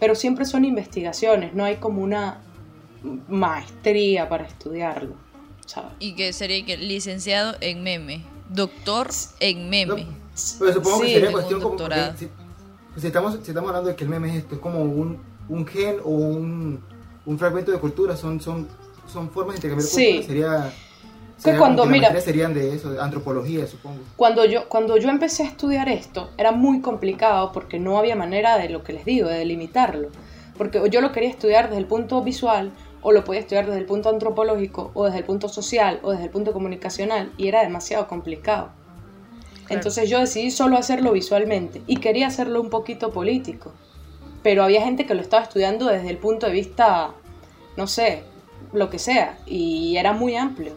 pero 0.00 0.14
siempre 0.14 0.46
son 0.46 0.64
investigaciones, 0.64 1.54
no 1.54 1.64
hay 1.64 1.76
como 1.76 2.02
una 2.02 2.40
maestría 3.28 4.28
para 4.28 4.44
estudiarlo. 4.44 5.14
Y 6.00 6.16
que 6.16 6.32
sería 6.32 6.64
que 6.64 6.76
licenciado 6.76 7.54
en 7.60 7.84
meme, 7.84 8.24
doctor 8.48 9.10
en 9.38 9.70
meme. 9.70 10.06
supongo 10.34 11.02
que 11.02 11.12
sería 11.12 11.30
cuestión 11.30 11.60
como 11.60 11.78
si, 11.78 11.84
pues 11.84 13.02
si, 13.02 13.06
estamos, 13.06 13.38
si 13.42 13.50
estamos 13.50 13.68
hablando 13.68 13.90
de 13.90 13.94
que 13.94 14.02
el 14.02 14.10
meme 14.10 14.30
es 14.30 14.36
esto, 14.36 14.56
es 14.56 14.60
como 14.60 14.80
un, 14.80 15.20
un 15.48 15.66
gen 15.66 15.98
o 16.02 16.08
un, 16.08 16.82
un 17.26 17.38
fragmento 17.38 17.70
de 17.70 17.78
cultura, 17.78 18.16
son, 18.16 18.40
son, 18.40 18.66
son 19.06 19.30
formas 19.30 19.60
de 19.60 19.68
intercambiar 19.68 19.88
cultura, 19.88 20.26
sería 20.26 20.72
que 21.42 21.56
cuando, 21.56 21.86
mira, 21.86 22.20
serían 22.20 22.54
de 22.54 22.74
eso, 22.74 22.90
de 22.90 23.00
antropología, 23.00 23.66
supongo. 23.66 24.00
Cuando 24.16 24.44
yo, 24.44 24.68
cuando 24.68 24.96
yo 24.96 25.08
empecé 25.08 25.44
a 25.44 25.46
estudiar 25.46 25.88
esto, 25.88 26.30
era 26.36 26.52
muy 26.52 26.80
complicado 26.80 27.52
porque 27.52 27.78
no 27.78 27.98
había 27.98 28.16
manera 28.16 28.58
de 28.58 28.68
lo 28.68 28.82
que 28.82 28.92
les 28.92 29.04
digo, 29.04 29.28
de 29.28 29.38
delimitarlo. 29.38 30.08
Porque 30.58 30.82
yo 30.90 31.00
lo 31.00 31.12
quería 31.12 31.30
estudiar 31.30 31.68
desde 31.68 31.78
el 31.78 31.86
punto 31.86 32.22
visual, 32.22 32.72
o 33.02 33.12
lo 33.12 33.24
podía 33.24 33.40
estudiar 33.40 33.64
desde 33.64 33.78
el 33.78 33.86
punto 33.86 34.10
antropológico, 34.10 34.90
o 34.92 35.06
desde 35.06 35.18
el 35.18 35.24
punto 35.24 35.48
social, 35.48 36.00
o 36.02 36.10
desde 36.10 36.24
el 36.24 36.30
punto 36.30 36.52
comunicacional, 36.52 37.32
y 37.38 37.48
era 37.48 37.62
demasiado 37.62 38.06
complicado. 38.06 38.70
Entonces 39.70 40.10
yo 40.10 40.18
decidí 40.18 40.50
solo 40.50 40.76
hacerlo 40.76 41.12
visualmente, 41.12 41.80
y 41.86 41.96
quería 41.96 42.26
hacerlo 42.26 42.60
un 42.60 42.68
poquito 42.68 43.10
político. 43.10 43.72
pero 44.42 44.62
había 44.62 44.82
gente 44.82 45.06
que 45.06 45.14
lo 45.14 45.20
estaba 45.20 45.42
estudiando 45.42 45.86
desde 45.86 46.10
el 46.10 46.18
punto 46.18 46.46
de 46.46 46.52
vista, 46.52 47.10
no 47.76 47.86
sé, 47.86 48.22
lo 48.72 48.88
que 48.90 48.98
sea, 48.98 49.38
y 49.46 49.96
era 49.96 50.12
muy 50.12 50.36
amplio. 50.36 50.72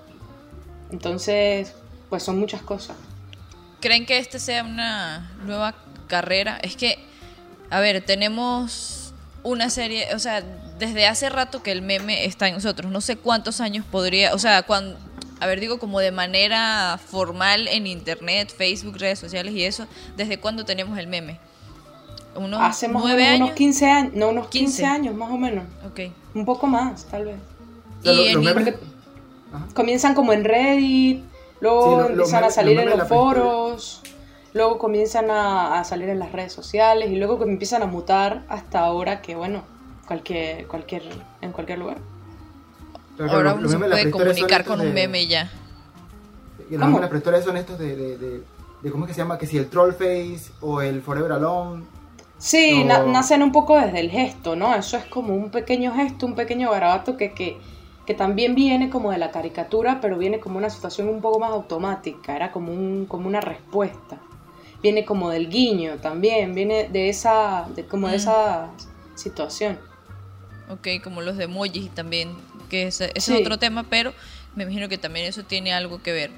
Entonces, 0.94 1.74
pues 2.10 2.22
son 2.22 2.40
muchas 2.40 2.62
cosas. 2.62 2.96
¿Creen 3.82 4.06
que 4.06 4.20
este 4.20 4.38
sea 4.38 4.64
una 4.64 5.32
nueva 5.44 5.74
carrera? 6.08 6.60
Es 6.62 6.78
que, 6.78 7.00
a 7.72 7.80
ver, 7.80 8.06
tenemos 8.06 9.12
una 9.42 9.72
serie, 9.72 10.14
o 10.14 10.20
sea, 10.20 10.44
desde 10.78 11.08
hace 11.08 11.30
rato 11.30 11.64
que 11.64 11.72
el 11.72 11.82
meme 11.82 12.26
está 12.26 12.48
en 12.48 12.54
nosotros. 12.54 12.92
No 12.92 13.02
sé 13.02 13.18
cuántos 13.18 13.60
años 13.60 13.84
podría, 13.90 14.36
o 14.36 14.38
sea, 14.38 14.62
cuando, 14.62 14.96
a 15.40 15.48
ver, 15.48 15.60
digo 15.60 15.80
como 15.80 16.00
de 16.00 16.12
manera 16.12 17.00
formal 17.04 17.68
en 17.68 17.88
internet, 17.88 18.54
Facebook, 18.56 18.98
redes 19.00 19.18
sociales 19.18 19.52
y 19.56 19.64
eso, 19.64 19.88
¿desde 20.16 20.40
cuándo 20.40 20.64
tenemos 20.64 21.00
el 21.00 21.08
meme? 21.08 21.40
Unos 22.36 22.62
Hace 22.62 22.88
nueve 22.88 23.26
años. 23.26 23.48
Unos 23.48 23.58
15 23.58 23.90
años, 23.90 24.14
no, 24.14 24.30
unos 24.30 24.48
15, 24.48 24.86
años 24.86 25.16
más 25.16 25.32
o 25.32 25.38
menos. 25.38 25.66
Ok. 25.88 26.02
Un 26.36 26.46
poco 26.46 26.68
más, 26.68 27.06
tal 27.06 27.26
vez. 27.26 27.38
Y 28.04 28.36
comienzan 29.74 30.16
como 30.16 30.34
en 30.34 30.44
Reddit, 30.44 31.24
luego 31.60 32.06
empiezan 32.06 32.44
a 32.44 32.50
salir 32.50 32.80
en 32.80 32.90
los 32.90 33.08
foros, 33.08 34.02
luego 34.54 34.78
comienzan 34.78 35.30
a, 35.30 35.84
salir 35.84 36.10
en 36.10 36.20
las 36.20 36.32
redes 36.32 36.54
sociales 36.54 37.10
y 37.12 37.16
luego 37.16 37.44
empiezan 37.44 37.82
a 37.82 37.86
mutar 37.86 38.44
hasta 38.50 38.80
ahora 38.80 39.22
que, 39.22 39.36
bueno, 39.36 39.64
cualquier, 40.08 40.68
cualquier, 40.68 41.04
en 41.42 41.52
cualquier 41.52 41.80
lugar. 41.80 41.98
ahora 43.20 43.54
uno 43.54 43.68
se 43.68 43.78
puede 43.78 44.12
comunicar 44.12 44.66
con 44.66 44.82
un 44.82 44.94
meme 44.94 45.28
ya. 45.28 45.50
Y 46.70 46.78
los 46.78 46.90
las 46.90 47.10
prehistorias 47.10 47.44
son 47.44 47.58
estos 47.58 47.78
de, 47.78 47.96
de, 47.96 48.42
de, 48.82 48.92
¿cómo 48.92 49.06
es 49.06 49.10
que 49.10 49.14
se 49.14 49.22
llama? 49.22 49.38
Que 49.38 49.46
si 49.46 49.58
el 49.58 49.70
Trollface 49.70 50.52
o 50.62 50.82
el 50.82 51.02
Forever 51.02 51.34
Alone. 51.34 51.84
Sí, 52.38 52.84
nacen 52.84 53.42
un 53.42 53.52
poco 53.52 53.80
desde 53.80 54.00
el 54.00 54.10
gesto, 54.10 54.56
¿no? 54.56 54.76
Eso 54.76 54.98
es 54.98 55.06
como 55.06 55.34
un 55.36 55.50
pequeño 55.50 55.94
gesto, 55.94 56.26
un 56.26 56.36
pequeño 56.36 56.72
garabato 56.72 57.16
que, 57.16 57.34
que, 57.34 57.58
que 58.06 58.14
también 58.14 58.56
viene 58.56 58.90
como 58.90 59.12
de 59.12 59.18
la 59.18 59.32
caricatura, 59.32 60.00
pero 60.02 60.18
viene 60.18 60.40
como 60.40 60.58
una 60.58 60.70
situación 60.70 61.08
un 61.08 61.22
poco 61.22 61.40
más 61.40 61.52
automática, 61.52 62.36
era 62.36 62.52
como, 62.52 62.74
un, 62.74 63.06
como 63.06 63.28
una 63.28 63.42
respuesta. 63.42 64.20
Viene 64.82 65.06
como 65.06 65.30
del 65.30 65.50
guiño 65.50 65.98
también, 65.98 66.54
viene 66.54 66.90
de 66.90 67.10
esa, 67.10 67.68
de, 67.74 67.86
como 67.86 68.08
de 68.08 68.14
mm. 68.14 68.18
esa 68.18 68.72
situación. 69.16 69.80
Ok, 70.70 70.88
como 71.04 71.22
los 71.22 71.38
de 71.38 71.46
emojis 71.46 71.90
también, 71.92 72.36
que 72.70 72.88
ese, 72.88 73.12
es 73.16 73.30
otro 73.30 73.58
tema, 73.58 73.84
pero 73.90 74.14
me 74.56 74.64
imagino 74.64 74.90
que 74.90 74.98
también 74.98 75.26
eso 75.26 75.44
tiene 75.44 75.74
algo 75.74 76.02
que 76.02 76.12
ver. 76.12 76.32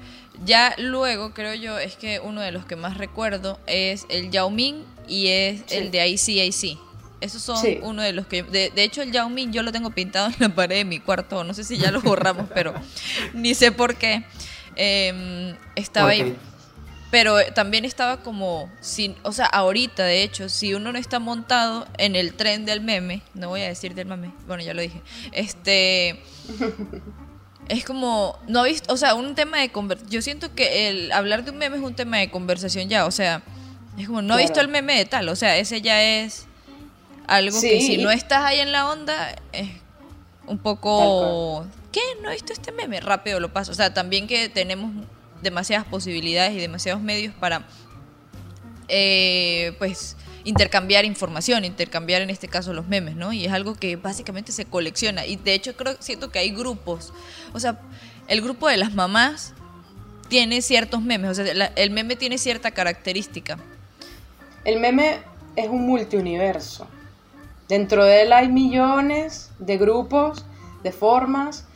Ya 0.44 0.74
luego, 0.78 1.32
creo 1.32 1.54
yo, 1.54 1.78
es 1.78 1.96
que 1.96 2.20
uno 2.20 2.40
de 2.40 2.52
los 2.52 2.64
que 2.64 2.76
más 2.76 2.98
recuerdo 2.98 3.58
es 3.66 4.06
el 4.08 4.30
Yao 4.30 4.50
Ming 4.50 4.84
y 5.08 5.28
es 5.28 5.64
el 5.70 5.90
de 5.90 6.06
ICIC. 6.08 6.78
Esos 7.20 7.42
son 7.42 7.58
uno 7.82 8.02
de 8.02 8.12
los 8.12 8.26
que... 8.26 8.42
De, 8.42 8.70
hecho, 8.82 9.02
el 9.02 9.10
Yao 9.10 9.28
Ming 9.30 9.50
yo 9.50 9.62
lo 9.62 9.72
tengo 9.72 9.90
pintado 9.90 10.28
en 10.28 10.36
la 10.38 10.48
pared 10.48 10.76
de 10.76 10.84
mi 10.84 11.00
cuarto. 11.00 11.44
No 11.44 11.54
sé 11.54 11.64
si 11.64 11.78
ya 11.78 11.90
lo 11.90 12.00
borramos, 12.02 12.46
pero 12.52 12.74
ni 13.34 13.54
sé 13.54 13.72
por 13.72 13.96
qué. 13.96 14.24
Em, 14.76 15.56
estaba 15.74 16.10
ahí. 16.10 16.36
Pero 17.10 17.36
también 17.54 17.84
estaba 17.84 18.18
como... 18.18 18.70
Sin, 18.80 19.16
o 19.22 19.32
sea, 19.32 19.46
ahorita, 19.46 20.04
de 20.04 20.22
hecho, 20.22 20.48
si 20.48 20.74
uno 20.74 20.92
no 20.92 20.98
está 20.98 21.18
montado 21.18 21.86
en 21.98 22.16
el 22.16 22.34
tren 22.34 22.66
del 22.66 22.80
meme, 22.80 23.22
no 23.34 23.48
voy 23.48 23.62
a 23.62 23.68
decir 23.68 23.94
del 23.94 24.06
meme, 24.06 24.32
bueno, 24.46 24.62
ya 24.62 24.74
lo 24.74 24.82
dije. 24.82 25.00
Este... 25.32 26.20
es 27.68 27.84
como, 27.84 28.38
no 28.48 28.60
ha 28.60 28.64
visto, 28.64 28.92
o 28.92 28.96
sea, 28.96 29.14
un 29.14 29.34
tema 29.34 29.58
de 29.58 29.70
conversación. 29.70 30.10
Yo 30.10 30.22
siento 30.22 30.54
que 30.54 30.88
el 30.88 31.12
hablar 31.12 31.44
de 31.44 31.52
un 31.52 31.58
meme 31.58 31.76
es 31.76 31.82
un 31.82 31.94
tema 31.94 32.18
de 32.18 32.30
conversación 32.30 32.88
ya, 32.88 33.06
o 33.06 33.10
sea, 33.10 33.42
es 33.98 34.06
como, 34.06 34.20
no 34.22 34.34
ha 34.34 34.38
visto 34.38 34.60
el 34.60 34.68
meme 34.68 34.96
de 34.96 35.04
tal, 35.04 35.28
o 35.28 35.36
sea, 35.36 35.56
ese 35.56 35.80
ya 35.80 36.02
es 36.02 36.45
algo 37.26 37.60
que 37.60 37.80
si 37.80 37.98
no 37.98 38.10
estás 38.10 38.44
ahí 38.44 38.60
en 38.60 38.72
la 38.72 38.90
onda, 38.90 39.36
es 39.52 39.68
un 40.46 40.58
poco, 40.58 41.66
¿qué? 41.92 42.00
¿No 42.22 42.30
he 42.30 42.34
visto 42.34 42.52
este 42.52 42.72
meme? 42.72 43.00
Rápido 43.00 43.40
lo 43.40 43.52
paso. 43.52 43.72
O 43.72 43.74
sea, 43.74 43.92
también 43.92 44.26
que 44.26 44.48
tenemos 44.48 44.92
demasiadas 45.42 45.86
posibilidades 45.86 46.54
y 46.54 46.58
demasiados 46.58 47.02
medios 47.02 47.34
para, 47.34 47.66
eh, 48.88 49.74
pues, 49.78 50.16
intercambiar 50.44 51.04
información, 51.04 51.64
intercambiar 51.64 52.22
en 52.22 52.30
este 52.30 52.46
caso 52.46 52.72
los 52.72 52.86
memes, 52.86 53.16
¿no? 53.16 53.32
Y 53.32 53.46
es 53.46 53.52
algo 53.52 53.74
que 53.74 53.96
básicamente 53.96 54.52
se 54.52 54.64
colecciona. 54.64 55.26
Y 55.26 55.36
de 55.36 55.54
hecho 55.54 55.76
creo, 55.76 55.96
siento 55.98 56.30
que 56.30 56.38
hay 56.38 56.50
grupos. 56.50 57.12
O 57.52 57.58
sea, 57.58 57.80
el 58.28 58.40
grupo 58.40 58.68
de 58.68 58.76
las 58.76 58.94
mamás 58.94 59.54
tiene 60.28 60.62
ciertos 60.62 61.02
memes. 61.02 61.30
O 61.30 61.34
sea, 61.34 61.72
el 61.74 61.90
meme 61.90 62.14
tiene 62.14 62.38
cierta 62.38 62.70
característica. 62.70 63.58
El 64.64 64.78
meme 64.78 65.18
es 65.56 65.68
un 65.68 65.86
multiuniverso. 65.86 66.88
Dentro 67.68 68.04
de 68.04 68.22
él 68.22 68.32
hay 68.32 68.48
millones 68.48 69.50
de 69.58 69.76
grupos, 69.76 70.44
de 70.82 70.92
formas, 70.92 71.66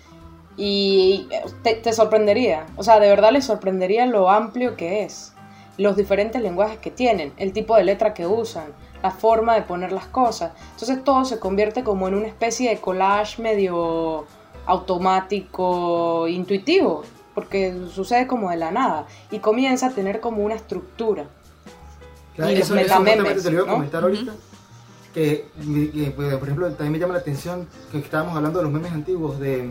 y 0.56 1.28
te, 1.62 1.74
te, 1.74 1.92
sorprendería, 1.92 2.66
o 2.76 2.82
sea, 2.82 3.00
de 3.00 3.08
verdad 3.08 3.32
le 3.32 3.40
sorprendería 3.40 4.04
lo 4.04 4.28
amplio 4.28 4.76
que 4.76 5.04
es 5.04 5.32
los 5.78 5.96
diferentes 5.96 6.42
lenguajes 6.42 6.78
que 6.78 6.90
tienen, 6.90 7.32
el 7.38 7.54
tipo 7.54 7.74
de 7.74 7.84
letra 7.84 8.12
que 8.12 8.26
usan, 8.26 8.66
la 9.02 9.10
forma 9.10 9.54
de 9.54 9.62
poner 9.62 9.92
las 9.92 10.06
cosas. 10.06 10.52
Entonces 10.72 11.02
todo 11.04 11.24
se 11.24 11.38
convierte 11.38 11.82
como 11.82 12.06
en 12.06 12.14
una 12.14 12.26
especie 12.26 12.68
de 12.68 12.78
collage 12.78 13.40
medio 13.40 14.26
automático, 14.66 16.28
intuitivo, 16.28 17.02
porque 17.34 17.74
sucede 17.92 18.26
como 18.26 18.50
de 18.50 18.56
la 18.56 18.70
nada 18.70 19.06
y 19.30 19.38
comienza 19.38 19.86
a 19.86 19.90
tener 19.90 20.20
como 20.20 20.44
una 20.44 20.54
estructura. 20.54 21.24
Claro, 22.36 22.52
y 22.52 22.56
eso, 22.56 22.76
eso 22.76 23.02
te 23.02 23.50
lo 23.50 23.62
iba 23.62 23.62
a 23.62 23.74
comentar 23.74 24.02
ahorita. 24.02 24.32
Que, 25.14 25.46
pues, 26.14 26.34
por 26.34 26.44
ejemplo, 26.44 26.68
también 26.70 26.92
me 26.92 26.98
llama 26.98 27.14
la 27.14 27.20
atención 27.20 27.66
que 27.90 27.98
estábamos 27.98 28.36
hablando 28.36 28.58
de 28.60 28.64
los 28.64 28.72
memes 28.72 28.92
antiguos, 28.92 29.40
de 29.40 29.68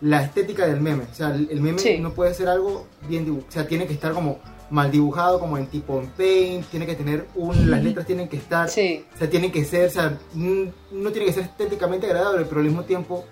la 0.00 0.22
estética 0.22 0.66
del 0.66 0.80
meme. 0.80 1.04
O 1.10 1.14
sea, 1.14 1.34
el, 1.34 1.60
meme 1.60 1.98
no 2.00 2.12
puede 2.12 2.34
ser 2.34 2.48
algo 2.48 2.86
bien 3.08 3.24
dibujado, 3.24 3.48
o 3.48 3.52
sea, 3.52 3.66
tiene 3.66 3.86
que 3.86 3.94
estar 3.94 4.12
como 4.12 4.38
mal 4.70 4.90
dibujado, 4.90 5.40
como 5.40 5.56
en 5.56 5.66
tipo 5.66 5.98
en 6.00 6.08
paint, 6.08 6.66
tiene 6.66 6.86
que 6.86 6.94
tener 6.94 7.26
un, 7.34 7.70
las 7.70 7.82
letras 7.82 8.06
tienen 8.06 8.28
que 8.28 8.36
estar, 8.36 8.68
sí. 8.68 9.04
o 9.14 9.18
sea, 9.18 9.30
tienen 9.30 9.50
que 9.50 9.64
ser, 9.64 9.88
o 9.88 9.90
sea, 9.90 10.18
no 10.34 11.10
tiene 11.10 11.26
que 11.26 11.32
ser 11.32 11.44
estéticamente 11.44 12.06
agradable, 12.06 12.44
pero 12.44 12.60
al 12.60 12.66
mismo 12.66 12.84
tiempo 12.84 13.24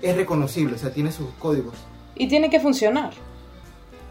es 0.00 0.16
reconocible, 0.16 0.76
o 0.76 0.78
sea, 0.78 0.90
tiene 0.90 1.12
sus 1.12 1.28
códigos. 1.38 1.74
Y 2.14 2.28
tiene 2.28 2.48
que 2.48 2.60
funcionar, 2.60 3.12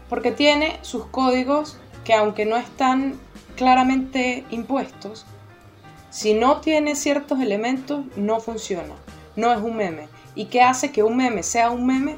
porque 0.08 0.30
tiene 0.30 0.78
sus 0.82 1.06
códigos 1.06 1.76
que 2.04 2.14
aunque 2.14 2.46
no 2.46 2.56
están 2.56 3.14
claramente 3.56 4.44
impuestos, 4.50 5.26
si 6.18 6.34
no 6.34 6.60
tiene 6.60 6.96
ciertos 6.96 7.38
elementos, 7.38 8.00
no 8.16 8.40
funciona, 8.40 8.94
no 9.36 9.52
es 9.52 9.60
un 9.60 9.76
meme. 9.76 10.08
¿Y 10.34 10.46
qué 10.46 10.62
hace 10.62 10.90
que 10.90 11.04
un 11.04 11.16
meme 11.16 11.44
sea 11.44 11.70
un 11.70 11.86
meme? 11.86 12.16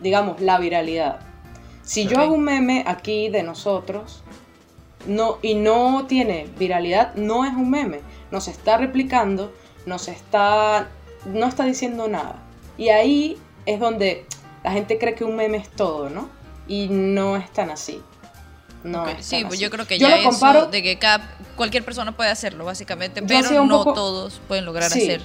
Digamos, 0.00 0.42
la 0.42 0.58
viralidad. 0.58 1.20
Si 1.82 2.06
yo 2.06 2.20
hago 2.20 2.34
un 2.34 2.44
meme 2.44 2.84
aquí 2.86 3.30
de 3.30 3.42
nosotros 3.42 4.22
no, 5.06 5.38
y 5.40 5.54
no 5.54 6.04
tiene 6.08 6.46
viralidad, 6.58 7.14
no 7.14 7.46
es 7.46 7.54
un 7.54 7.70
meme. 7.70 8.02
Nos 8.30 8.48
está 8.48 8.76
replicando, 8.76 9.50
nos 9.86 10.08
está, 10.08 10.90
no 11.24 11.46
está 11.46 11.64
diciendo 11.64 12.06
nada. 12.06 12.42
Y 12.76 12.90
ahí 12.90 13.38
es 13.64 13.80
donde 13.80 14.26
la 14.62 14.72
gente 14.72 14.98
cree 14.98 15.14
que 15.14 15.24
un 15.24 15.36
meme 15.36 15.56
es 15.56 15.70
todo, 15.70 16.10
¿no? 16.10 16.28
Y 16.68 16.88
no 16.90 17.38
es 17.38 17.50
tan 17.50 17.70
así. 17.70 18.02
No 18.84 19.06
sí, 19.20 19.44
pues 19.46 19.58
yo 19.58 19.70
creo 19.70 19.86
que 19.86 19.98
ya 19.98 20.18
eso 20.18 20.66
de 20.66 20.82
que 20.82 20.98
cada, 20.98 21.36
cualquier 21.56 21.84
persona 21.84 22.12
puede 22.12 22.30
hacerlo, 22.30 22.64
básicamente, 22.64 23.22
pero 23.22 23.64
no 23.64 23.82
todos 23.82 24.40
pueden 24.46 24.64
lograr 24.64 24.86
hacer. 24.86 25.22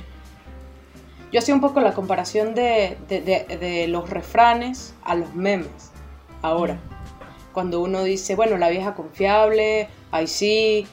Yo 1.32 1.40
hacía 1.40 1.54
un 1.54 1.62
poco 1.62 1.80
la 1.80 1.94
comparación 1.94 2.56
de, 2.56 2.98
de 3.08 3.86
los 3.88 4.10
refranes 4.10 4.96
a 5.04 5.14
los 5.14 5.36
memes 5.36 5.92
ahora. 6.42 6.80
Cuando 7.54 7.82
uno 7.82 8.04
dice, 8.04 8.36
bueno, 8.36 8.58
la 8.58 8.70
vieja 8.70 8.96
confiable, 8.96 9.90
ahí 10.12 10.28
sí, 10.28 10.88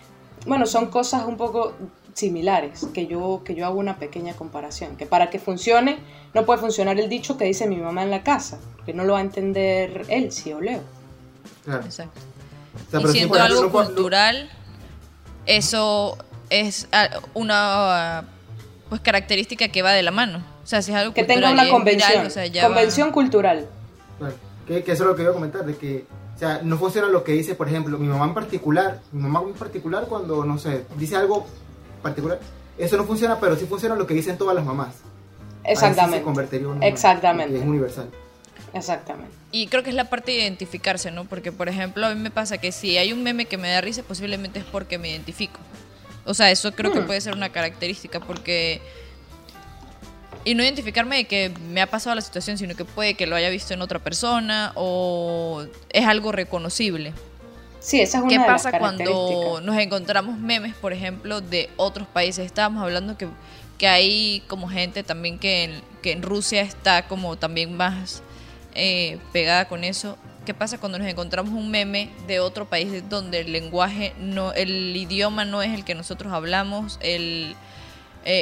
bueno, 0.47 0.67
son 0.67 0.87
cosas 0.87 1.25
un 1.27 1.37
poco 1.37 1.75
similares, 2.15 2.87
que 2.95 3.07
yo, 3.07 3.43
que 3.45 3.55
yo 3.55 3.67
hago 3.67 3.79
una 3.79 3.99
pequeña 3.99 4.35
comparación, 4.35 4.97
que 4.97 5.07
para 5.07 5.29
que 5.29 5.39
funcione 5.39 5.99
no 6.35 6.47
puede 6.47 6.59
funcionar 6.59 6.99
el 6.99 7.09
dicho 7.09 7.37
que 7.37 7.45
dice 7.45 7.67
mi 7.67 7.77
mamá 7.77 8.03
en 8.03 8.11
la 8.11 8.23
casa, 8.23 8.59
que 8.87 8.95
no 8.95 9.05
lo 9.05 9.13
va 9.13 9.19
a 9.19 9.23
entender 9.23 10.07
él, 10.09 10.33
si 10.33 10.53
o 10.53 10.61
Leo. 10.61 10.81
Exacto. 11.67 12.21
Y 12.93 13.07
siendo 13.09 13.41
algo 13.41 13.71
cultural, 13.71 14.51
eso 15.47 16.17
es 16.51 16.89
ah, 16.93 17.09
una 17.35 18.25
pues 18.89 19.01
característica 19.01 19.69
que 19.69 19.83
va 19.83 19.93
de 19.93 20.03
la 20.03 20.11
mano. 20.11 20.43
O 20.63 20.67
sea, 20.67 20.83
si 20.83 20.91
es 20.93 20.97
algo 20.97 21.15
que 21.15 21.25
tenga 21.25 21.51
una 21.51 21.69
convención, 21.69 22.29
convención 22.61 23.13
cultural. 23.13 23.69
Que, 24.67 24.79
eso 24.79 24.93
es 24.93 25.01
lo 25.01 25.15
que 25.15 25.23
iba 25.23 25.31
a 25.31 25.35
comentar, 25.35 25.65
de 25.65 25.77
que, 25.77 26.07
o 26.35 26.39
sea, 26.39 26.61
no 26.63 26.77
funciona 26.77 27.09
lo 27.09 27.23
que 27.23 27.33
dice, 27.33 27.55
por 27.55 27.69
ejemplo, 27.69 27.99
mi 27.99 28.09
mamá 28.09 28.25
en 28.25 28.35
particular, 28.35 29.01
mi 29.13 29.23
mamá 29.23 29.43
en 29.47 29.55
particular 29.55 30.07
cuando, 30.09 30.45
no 30.45 30.59
sé, 30.59 30.85
dice 30.97 31.15
algo 31.15 31.47
particular, 32.03 32.41
eso 32.77 32.97
no 32.97 33.05
funciona, 33.05 33.39
pero 33.39 33.55
sí 33.55 33.67
funciona 33.67 33.95
lo 33.95 34.09
que 34.09 34.15
dicen 34.15 34.37
todas 34.37 34.57
las 34.57 34.65
mamás. 34.65 34.97
Exactamente. 35.63 36.25
Exactamente. 36.83 37.59
es 37.59 37.65
universal. 37.65 38.09
Exactamente. 38.77 39.35
Y 39.53 39.69
creo 39.69 39.83
que 39.83 39.91
es 39.91 39.97
la 39.97 40.11
parte 40.11 40.33
de 40.33 40.39
identificarse, 40.39 41.11
¿no? 41.11 41.25
Porque, 41.25 41.53
por 41.53 41.69
ejemplo, 41.69 42.07
a 42.07 42.15
mí 42.15 42.21
me 42.21 42.31
pasa 42.31 42.59
que 42.59 42.73
si 42.73 42.99
hay 42.99 43.13
un 43.13 43.23
meme 43.23 43.47
que 43.47 43.57
me 43.57 43.71
da 43.71 43.81
risa, 43.81 44.03
posiblemente 44.03 44.59
es 44.59 44.65
porque 44.65 44.99
me 44.99 45.11
identifico. 45.11 45.59
O 46.25 46.35
sea, 46.35 46.51
eso 46.51 46.73
creo 46.73 46.93
que 46.93 47.01
Hmm. 47.01 47.07
puede 47.07 47.21
ser 47.21 47.35
una 47.35 47.51
característica 47.51 48.21
porque... 48.21 48.81
Y 50.45 50.55
no 50.55 50.63
identificarme 50.63 51.17
de 51.17 51.25
que 51.25 51.51
me 51.71 51.81
ha 51.81 51.89
pasado 51.89 52.15
la 52.15 52.21
situación, 52.23 52.57
sino 52.57 52.77
que 52.77 52.85
puede 52.85 53.15
que 53.15 53.27
lo 53.27 53.35
haya 53.35 53.51
visto 53.51 53.75
en 53.75 53.83
otra 53.83 53.99
persona 53.99 54.73
o 54.77 55.65
es 55.91 56.07
algo 56.07 56.31
reconocible. 56.31 57.13
Sí, 57.81 58.01
esa 58.01 58.19
es 58.19 58.25
una 58.25 58.31
¿Qué 58.33 58.39
de 58.39 58.45
pasa 58.47 58.71
las 58.71 58.79
cuando 58.81 59.61
nos 59.63 59.77
encontramos 59.79 60.39
memes, 60.39 60.75
por 60.75 60.93
ejemplo, 60.93 61.41
de 61.41 61.71
otros 61.77 62.07
países? 62.09 62.47
Estábamos 62.47 62.83
hablando 62.83 63.17
que, 63.17 63.29
que 63.79 63.89
hay 63.89 64.43
como 64.49 64.69
gente 64.69 65.03
también 65.03 65.39
que 65.39 65.65
en, 65.65 65.83
que 66.03 66.13
en 66.13 66.23
Rusia 66.23 66.63
está 66.63 67.07
como 67.09 67.37
también 67.37 67.77
más 67.77 68.23
eh, 68.77 69.19
pegada 69.33 69.67
con 69.67 69.85
eso. 69.85 70.17
¿Qué 70.45 70.55
pasa 70.55 70.79
cuando 70.79 70.99
nos 70.99 71.09
encontramos 71.09 71.53
un 71.53 71.71
meme 71.71 72.11
de 72.29 72.39
otro 72.39 72.67
país 72.67 73.09
donde 73.09 73.41
el 73.41 73.53
lenguaje, 73.53 74.13
no, 74.21 74.53
el 74.53 74.97
idioma 74.97 75.45
no 75.45 75.63
es 75.63 75.75
el 75.75 75.85
que 75.85 75.95
nosotros 75.95 76.33
hablamos? 76.33 77.01
Eh, 77.03 77.55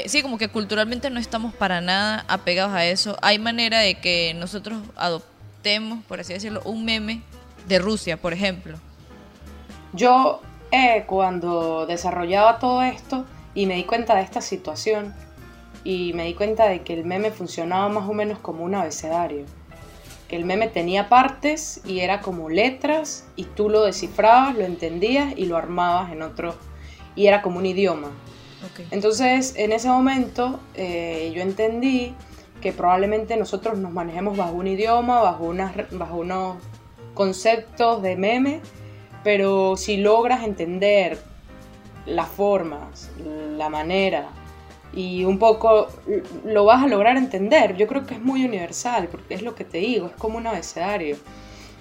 sí, 0.07 0.21
como 0.21 0.37
que 0.37 0.49
culturalmente 0.49 1.09
no 1.09 1.19
estamos 1.19 1.55
para 1.55 1.81
nada 1.81 2.25
apegados 2.29 2.75
a 2.75 2.85
eso. 2.85 3.17
Hay 3.23 3.39
manera 3.39 3.81
de 3.81 3.95
que 3.95 4.35
nosotros 4.35 4.83
adoptemos, 4.97 6.05
por 6.05 6.21
así 6.21 6.35
decirlo, 6.35 6.61
un 6.65 6.85
meme 6.85 7.23
de 7.69 7.79
Rusia, 7.79 8.19
por 8.19 8.35
ejemplo. 8.35 8.79
Yo, 9.95 10.43
eh, 10.71 11.05
cuando 11.07 11.87
desarrollaba 11.87 12.59
todo 12.59 12.83
esto 12.83 13.25
y 13.55 13.65
me 13.65 13.77
di 13.77 13.85
cuenta 13.85 14.15
de 14.17 14.23
esta 14.23 14.41
situación, 14.43 15.15
y 15.85 16.15
me 16.15 16.25
di 16.25 16.35
cuenta 16.35 16.67
de 16.67 16.81
que 16.83 16.95
el 16.95 17.05
meme 17.05 17.31
funcionaba 17.31 17.89
más 17.91 18.09
o 18.09 18.15
menos 18.15 18.39
como 18.39 18.65
un 18.65 18.75
abecedario. 18.75 19.45
Que 20.35 20.39
el 20.39 20.47
meme 20.47 20.67
tenía 20.67 21.09
partes 21.09 21.81
y 21.87 22.01
era 22.01 22.21
como 22.21 22.51
letras, 22.51 23.25
y 23.37 23.45
tú 23.45 23.69
lo 23.69 23.85
descifrabas, 23.85 24.57
lo 24.57 24.65
entendías 24.65 25.33
y 25.37 25.45
lo 25.45 25.57
armabas 25.57 26.11
en 26.11 26.23
otro. 26.23 26.57
Y 27.15 27.29
era 27.29 27.41
como 27.41 27.59
un 27.59 27.67
idioma. 27.67 28.11
Entonces, 28.91 29.55
en 29.57 29.71
ese 29.71 29.87
momento, 29.87 30.59
eh, 30.75 31.31
yo 31.37 31.41
entendí 31.41 32.17
que 32.61 32.73
probablemente 32.73 33.37
nosotros 33.37 33.79
nos 33.79 33.93
manejemos 33.93 34.37
bajo 34.37 34.55
un 34.55 34.67
idioma, 34.67 35.23
bajo, 35.23 35.45
unas, 35.45 35.73
bajo 35.93 36.17
unos 36.17 36.57
conceptos 37.15 38.03
de 38.03 38.17
meme, 38.17 38.61
pero 39.23 39.77
si 39.77 39.99
logras 39.99 40.43
entender 40.43 41.17
las 42.07 42.27
formas, 42.27 43.09
la 43.57 43.69
manera 43.69 44.31
y 44.95 45.25
un 45.25 45.39
poco 45.39 45.89
lo 46.45 46.65
vas 46.65 46.83
a 46.83 46.87
lograr 46.87 47.17
entender, 47.17 47.77
yo 47.77 47.87
creo 47.87 48.07
que 48.07 48.15
es 48.15 48.23
muy 48.23 48.45
universal, 48.45 49.09
porque 49.11 49.35
es 49.35 49.43
lo 49.43 49.55
que 49.55 49.65
te 49.65 49.79
digo, 49.79 50.07
es 50.07 50.13
como 50.13 50.39
un 50.39 50.47
abecedario. 50.47 51.17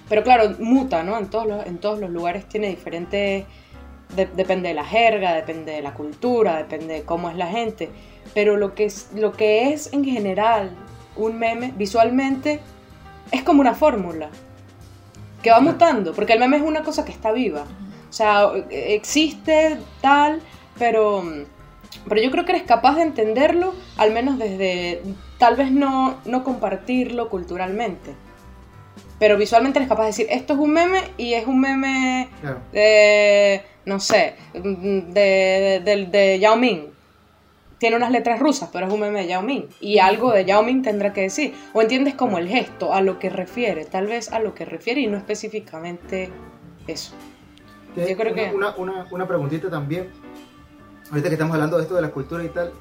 Pero 0.08 0.22
claro, 0.22 0.54
muta, 0.58 1.02
¿no? 1.02 1.18
En 1.18 1.28
todos 1.30 1.46
los, 1.46 1.66
en 1.66 1.78
todos 1.78 1.98
los 1.98 2.10
lugares 2.10 2.46
tiene 2.48 2.68
diferentes 2.68 3.44
de- 4.14 4.26
depende 4.26 4.68
de 4.68 4.74
la 4.74 4.84
jerga, 4.84 5.34
depende 5.34 5.72
de 5.72 5.82
la 5.82 5.94
cultura, 5.94 6.56
depende 6.58 6.94
de 6.94 7.02
cómo 7.04 7.30
es 7.30 7.36
la 7.36 7.46
gente. 7.46 7.88
Pero 8.34 8.56
lo 8.56 8.74
que 8.74 8.84
es, 8.84 9.08
lo 9.14 9.32
que 9.32 9.72
es 9.72 9.92
en 9.92 10.04
general 10.04 10.70
un 11.16 11.38
meme, 11.38 11.72
visualmente, 11.76 12.60
es 13.30 13.42
como 13.42 13.60
una 13.60 13.74
fórmula 13.74 14.28
que 15.42 15.50
va 15.50 15.60
mutando, 15.60 16.12
porque 16.14 16.32
el 16.34 16.38
meme 16.40 16.56
es 16.56 16.62
una 16.62 16.82
cosa 16.82 17.04
que 17.04 17.12
está 17.12 17.32
viva. 17.32 17.64
O 18.08 18.12
sea, 18.12 18.50
existe 18.70 19.78
tal, 20.00 20.40
pero, 20.78 21.22
pero 22.08 22.20
yo 22.22 22.30
creo 22.30 22.44
que 22.44 22.52
eres 22.52 22.64
capaz 22.64 22.96
de 22.96 23.02
entenderlo, 23.02 23.74
al 23.96 24.12
menos 24.12 24.38
desde, 24.38 25.02
tal 25.38 25.56
vez 25.56 25.70
no, 25.70 26.16
no 26.24 26.44
compartirlo 26.44 27.28
culturalmente. 27.30 28.14
Pero 29.18 29.36
visualmente 29.38 29.78
eres 29.78 29.88
capaz 29.88 30.02
de 30.02 30.08
decir, 30.08 30.26
esto 30.30 30.54
es 30.54 30.58
un 30.58 30.72
meme 30.72 31.00
y 31.16 31.34
es 31.34 31.46
un 31.46 31.60
meme 31.60 32.28
Claro. 32.40 32.58
de, 32.72 33.62
no 33.86 34.00
sé, 34.00 34.34
de, 34.52 34.60
de, 35.12 35.80
de- 35.84 36.06
de 36.06 36.38
Yao 36.40 36.56
Ming. 36.56 36.92
Tiene 37.78 37.96
unas 37.96 38.10
letras 38.10 38.40
rusas, 38.40 38.70
pero 38.72 38.86
es 38.86 38.92
un 38.92 39.00
meme 39.00 39.20
de 39.20 39.26
Yao 39.28 39.42
Ming. 39.42 39.66
Y 39.80 39.98
algo 39.98 40.32
de 40.32 40.44
Yao 40.44 40.62
Ming 40.62 40.82
tendrá 40.82 41.12
que 41.12 41.22
decir. 41.22 41.54
O 41.72 41.82
entiendes 41.82 42.14
como 42.14 42.38
el 42.38 42.48
gesto, 42.48 42.92
a 42.92 43.00
lo 43.02 43.18
que 43.18 43.28
refiere, 43.30 43.84
tal 43.84 44.06
vez 44.06 44.32
a 44.32 44.38
lo 44.40 44.54
que 44.54 44.64
refiere 44.64 45.00
y 45.00 45.06
no 45.06 45.16
específicamente 45.16 46.30
eso. 46.86 47.14
Yo 47.96 48.16
creo 48.16 48.32
una, 48.32 48.34
que- 48.50 48.54
Una, 48.54 48.76
una, 48.76 49.06
una 49.12 49.28
preguntita 49.28 49.70
también. 49.70 50.08
Ahorita 51.14 51.28
que 51.28 51.34
estamos 51.34 51.54
hablando 51.54 51.76
de 51.76 51.84
esto 51.84 51.94
de 51.94 52.02
la 52.02 52.10
cultura 52.10 52.42
y 52.42 52.48
tal. 52.48 52.72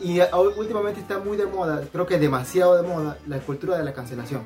Y 0.00 0.18
últimamente 0.58 0.98
está 0.98 1.20
muy 1.20 1.36
de 1.36 1.46
moda, 1.46 1.82
creo 1.92 2.04
que 2.04 2.18
demasiado 2.18 2.74
de 2.74 2.82
moda, 2.86 3.16
la 3.28 3.38
cultura 3.38 3.78
de 3.78 3.84
la 3.84 3.92
cancelación. 3.94 4.42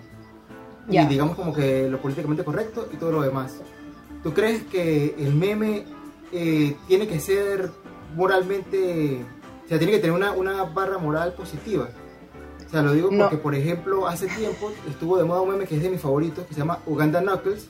Ya. 0.88 1.04
Y 1.04 1.06
digamos 1.06 1.36
como 1.36 1.54
que 1.54 1.88
lo 1.88 1.98
políticamente 2.02 2.44
correcto 2.44 2.86
y 2.92 2.98
todo 2.98 3.12
lo 3.12 3.22
demás. 3.22 3.56
¿Tú 4.22 4.34
crees 4.34 4.62
que 4.64 5.14
el 5.18 5.34
meme 5.34 5.86
eh, 6.32 6.76
tiene 6.86 7.08
que 7.08 7.18
ser 7.18 7.70
moralmente... 8.14 9.22
O 9.64 9.68
sea, 9.70 9.78
tiene 9.78 9.94
que 9.94 10.00
tener 10.00 10.14
una, 10.14 10.32
una 10.32 10.64
barra 10.64 10.98
moral 10.98 11.32
positiva? 11.32 11.88
O 12.66 12.70
sea, 12.70 12.82
lo 12.82 12.92
digo 12.92 13.08
No. 13.10 13.24
porque, 13.24 13.38
por 13.38 13.54
ejemplo, 13.54 14.06
hace 14.06 14.26
tiempo 14.26 14.70
estuvo 14.86 15.16
de 15.16 15.24
moda 15.24 15.40
un 15.40 15.52
meme 15.52 15.64
que 15.64 15.76
es 15.76 15.82
de 15.82 15.88
mis 15.88 16.00
favoritos, 16.02 16.44
que 16.46 16.52
se 16.52 16.60
llama 16.60 16.80
Uganda 16.84 17.22
Knuckles, 17.22 17.68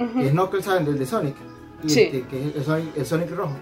Ujú. 0.00 0.20
que 0.20 0.26
es 0.28 0.32
Knuckles, 0.32 0.64
¿saben? 0.64 0.86
Del 0.86 0.98
de 0.98 1.04
Sonic. 1.04 1.36
Y 1.84 1.90
Sí. 1.90 2.00
este, 2.04 2.22
que 2.22 2.48
es 2.48 2.56
el 2.56 2.64
Sonic, 2.64 2.96
el 2.96 3.06
Sonic 3.06 3.30
rojo. 3.36 3.54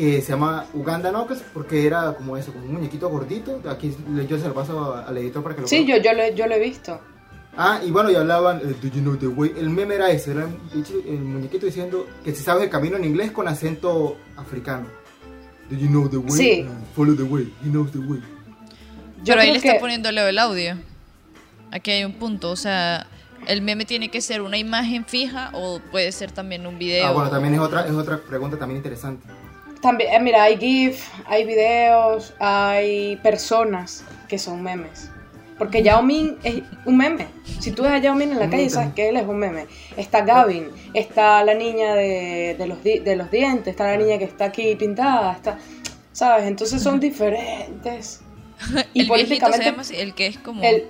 Que 0.00 0.22
se 0.22 0.32
llama 0.32 0.64
Uganda 0.72 1.10
Knuckles 1.10 1.42
porque 1.52 1.86
era 1.86 2.14
como 2.14 2.34
eso, 2.38 2.52
como 2.54 2.64
un 2.64 2.72
muñequito 2.72 3.10
gordito. 3.10 3.60
Aquí 3.68 3.94
le- 4.14 4.26
yo 4.26 4.38
se 4.38 4.48
lo 4.48 4.54
paso 4.54 4.94
al 4.94 5.14
editor 5.18 5.42
para 5.42 5.54
que 5.54 5.60
lo 5.60 5.68
Sí, 5.68 5.84
yo, 5.86 5.98
yo, 5.98 6.14
lo, 6.14 6.22
he- 6.22 6.34
yo 6.34 6.46
lo 6.46 6.54
he 6.54 6.58
visto. 6.58 6.98
Ah, 7.54 7.80
y 7.84 7.90
bueno, 7.90 8.10
y 8.10 8.14
hablaban, 8.14 8.60
eh, 8.60 8.74
do 8.80 8.88
you 8.88 9.02
know 9.02 9.16
the 9.18 9.26
way? 9.26 9.52
El 9.58 9.68
meme 9.68 9.96
era 9.96 10.10
ese, 10.10 10.30
era 10.30 10.44
el 11.06 11.18
muñequito 11.20 11.66
diciendo 11.66 12.06
que 12.24 12.34
si 12.34 12.42
sabes 12.42 12.64
el 12.64 12.70
camino 12.70 12.96
en 12.96 13.04
inglés 13.04 13.30
con 13.30 13.46
acento 13.46 14.16
africano. 14.38 14.86
Do 15.68 15.76
you 15.76 15.88
know 15.88 16.08
the 16.08 16.16
way? 16.16 16.30
Sí. 16.32 16.66
Uh, 16.66 16.94
follow 16.96 17.14
the 17.14 17.24
way. 17.24 17.52
He 17.62 17.68
knows 17.68 17.92
the 17.92 17.98
way. 17.98 18.20
Yo 19.18 19.34
Pero 19.34 19.40
ahí 19.42 19.50
le 19.50 19.58
está 19.58 19.78
que- 19.78 20.12
Leo 20.12 20.28
el 20.28 20.38
audio. 20.38 20.76
Aquí 21.72 21.90
hay 21.90 22.04
un 22.04 22.14
punto, 22.14 22.50
o 22.52 22.56
sea, 22.56 23.06
el 23.46 23.60
meme 23.60 23.84
tiene 23.84 24.10
que 24.10 24.22
ser 24.22 24.40
una 24.40 24.56
imagen 24.56 25.04
fija 25.04 25.50
o 25.52 25.78
puede 25.90 26.10
ser 26.12 26.32
también 26.32 26.66
un 26.66 26.78
video. 26.78 27.06
Ah, 27.06 27.12
bueno, 27.12 27.28
también 27.28 27.52
es 27.52 27.60
otra, 27.60 27.84
es 27.86 27.92
otra 27.92 28.16
pregunta 28.16 28.56
también 28.58 28.78
interesante. 28.78 29.26
También, 29.82 30.12
eh, 30.12 30.20
mira, 30.20 30.42
hay 30.44 30.58
GIF, 30.58 31.08
hay 31.26 31.44
videos, 31.44 32.34
hay 32.38 33.16
personas 33.16 34.04
que 34.28 34.38
son 34.38 34.62
memes. 34.62 35.10
Porque 35.58 35.82
Yao 35.82 36.02
Ming 36.02 36.36
es 36.42 36.62
un 36.86 36.96
meme. 36.96 37.26
Si 37.60 37.70
tú 37.72 37.82
ves 37.82 37.92
a 37.92 37.98
Yao 37.98 38.14
Ming 38.14 38.32
en 38.32 38.38
la 38.38 38.48
calle, 38.48 38.70
sabes 38.70 38.94
que 38.94 39.08
él 39.10 39.16
es 39.18 39.26
un 39.26 39.36
meme. 39.38 39.66
Está 39.96 40.22
Gavin, 40.22 40.68
está 40.94 41.44
la 41.44 41.52
niña 41.54 41.94
de, 41.94 42.56
de 42.58 42.66
los, 42.66 42.82
di- 42.82 43.00
de 43.00 43.14
los 43.16 43.30
dientes, 43.30 43.68
está 43.68 43.84
la 43.86 43.96
niña 43.98 44.16
que 44.18 44.24
está 44.24 44.46
aquí 44.46 44.74
pintada, 44.76 45.32
está... 45.32 45.58
¿Sabes? 46.12 46.46
Entonces 46.46 46.82
son 46.82 46.98
diferentes. 47.00 48.20
Y 48.94 49.00
el 49.00 49.06
se 49.06 49.08
políticamente 49.08 49.64
llama 49.64 49.82
así, 49.82 49.96
el 49.96 50.14
que 50.14 50.26
es 50.26 50.38
como... 50.38 50.62
el, 50.62 50.84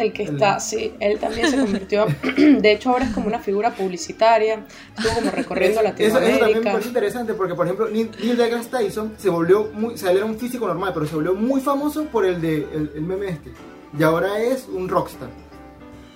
el 0.00 0.12
que 0.12 0.24
El- 0.24 0.34
está, 0.34 0.58
sí, 0.60 0.92
él 1.00 1.18
también 1.18 1.48
se 1.50 1.58
convirtió, 1.58 2.06
de 2.36 2.72
hecho 2.72 2.90
ahora 2.90 3.04
es 3.04 3.12
como 3.12 3.26
una 3.28 3.38
figura 3.38 3.70
publicitaria, 3.70 4.64
estuvo 4.96 5.14
como 5.14 5.30
recorriendo 5.30 5.80
Eso, 5.80 5.88
eso 5.90 6.12
también 6.14 6.32
me 6.34 6.38
Latinoamérica. 6.40 6.70
parece 6.72 6.88
interesante 6.88 7.34
porque, 7.34 7.54
por 7.54 7.66
ejemplo, 7.66 7.88
Neil 7.88 8.10
deGrasse 8.36 8.68
Tyson 8.70 9.12
se 9.18 9.28
volvió 9.28 9.70
muy, 9.72 9.94
o 9.94 9.96
sea, 9.96 10.10
él 10.10 10.16
era 10.18 10.26
un 10.26 10.38
físico 10.38 10.66
normal, 10.66 10.92
pero 10.94 11.06
se 11.06 11.14
volvió 11.14 11.34
muy 11.34 11.60
famoso 11.60 12.04
por 12.06 12.24
el 12.24 12.40
de 12.40 12.56
el, 12.72 12.92
el 12.94 13.02
meme 13.02 13.28
este. 13.28 13.52
Y 13.98 14.02
ahora 14.02 14.40
es 14.40 14.66
un 14.68 14.88
rockstar. 14.88 15.28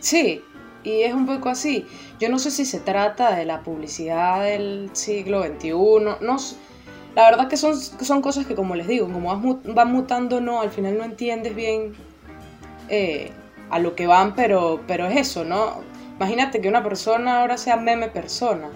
Sí, 0.01 0.43
y 0.83 1.03
es 1.03 1.15
un 1.15 1.27
poco 1.27 1.49
así. 1.49 1.87
Yo 2.21 2.29
no 2.29 2.39
sé 2.39 2.51
si 2.51 2.65
se 2.65 2.79
trata 2.79 3.35
de 3.35 3.45
la 3.45 3.63
publicidad 3.63 4.45
del 4.45 4.91
siglo 4.93 5.43
XXI, 5.43 5.71
no. 6.21 6.37
La 7.17 7.31
verdad 7.31 7.49
que 7.49 7.57
son, 7.57 7.77
son 7.77 8.21
cosas 8.23 8.45
que, 8.47 8.55
como 8.55 8.75
les 8.75 8.87
digo, 8.89 9.07
como 9.07 9.33
vas 9.35 9.59
van 9.75 9.93
mutando, 9.93 10.41
no, 10.41 10.61
al 10.61 10.71
final 10.71 10.99
no 10.99 11.05
entiendes 11.05 11.55
bien 11.55 11.93
eh, 12.89 13.31
a 13.71 13.79
lo 13.79 13.95
que 13.95 14.07
van, 14.07 14.35
pero, 14.35 14.81
pero 14.87 15.07
es 15.07 15.17
eso, 15.17 15.45
¿no? 15.45 15.83
Imagínate 16.17 16.61
que 16.61 16.69
una 16.69 16.83
persona 16.83 17.41
ahora 17.41 17.57
sea 17.57 17.77
meme 17.77 18.09
persona. 18.09 18.69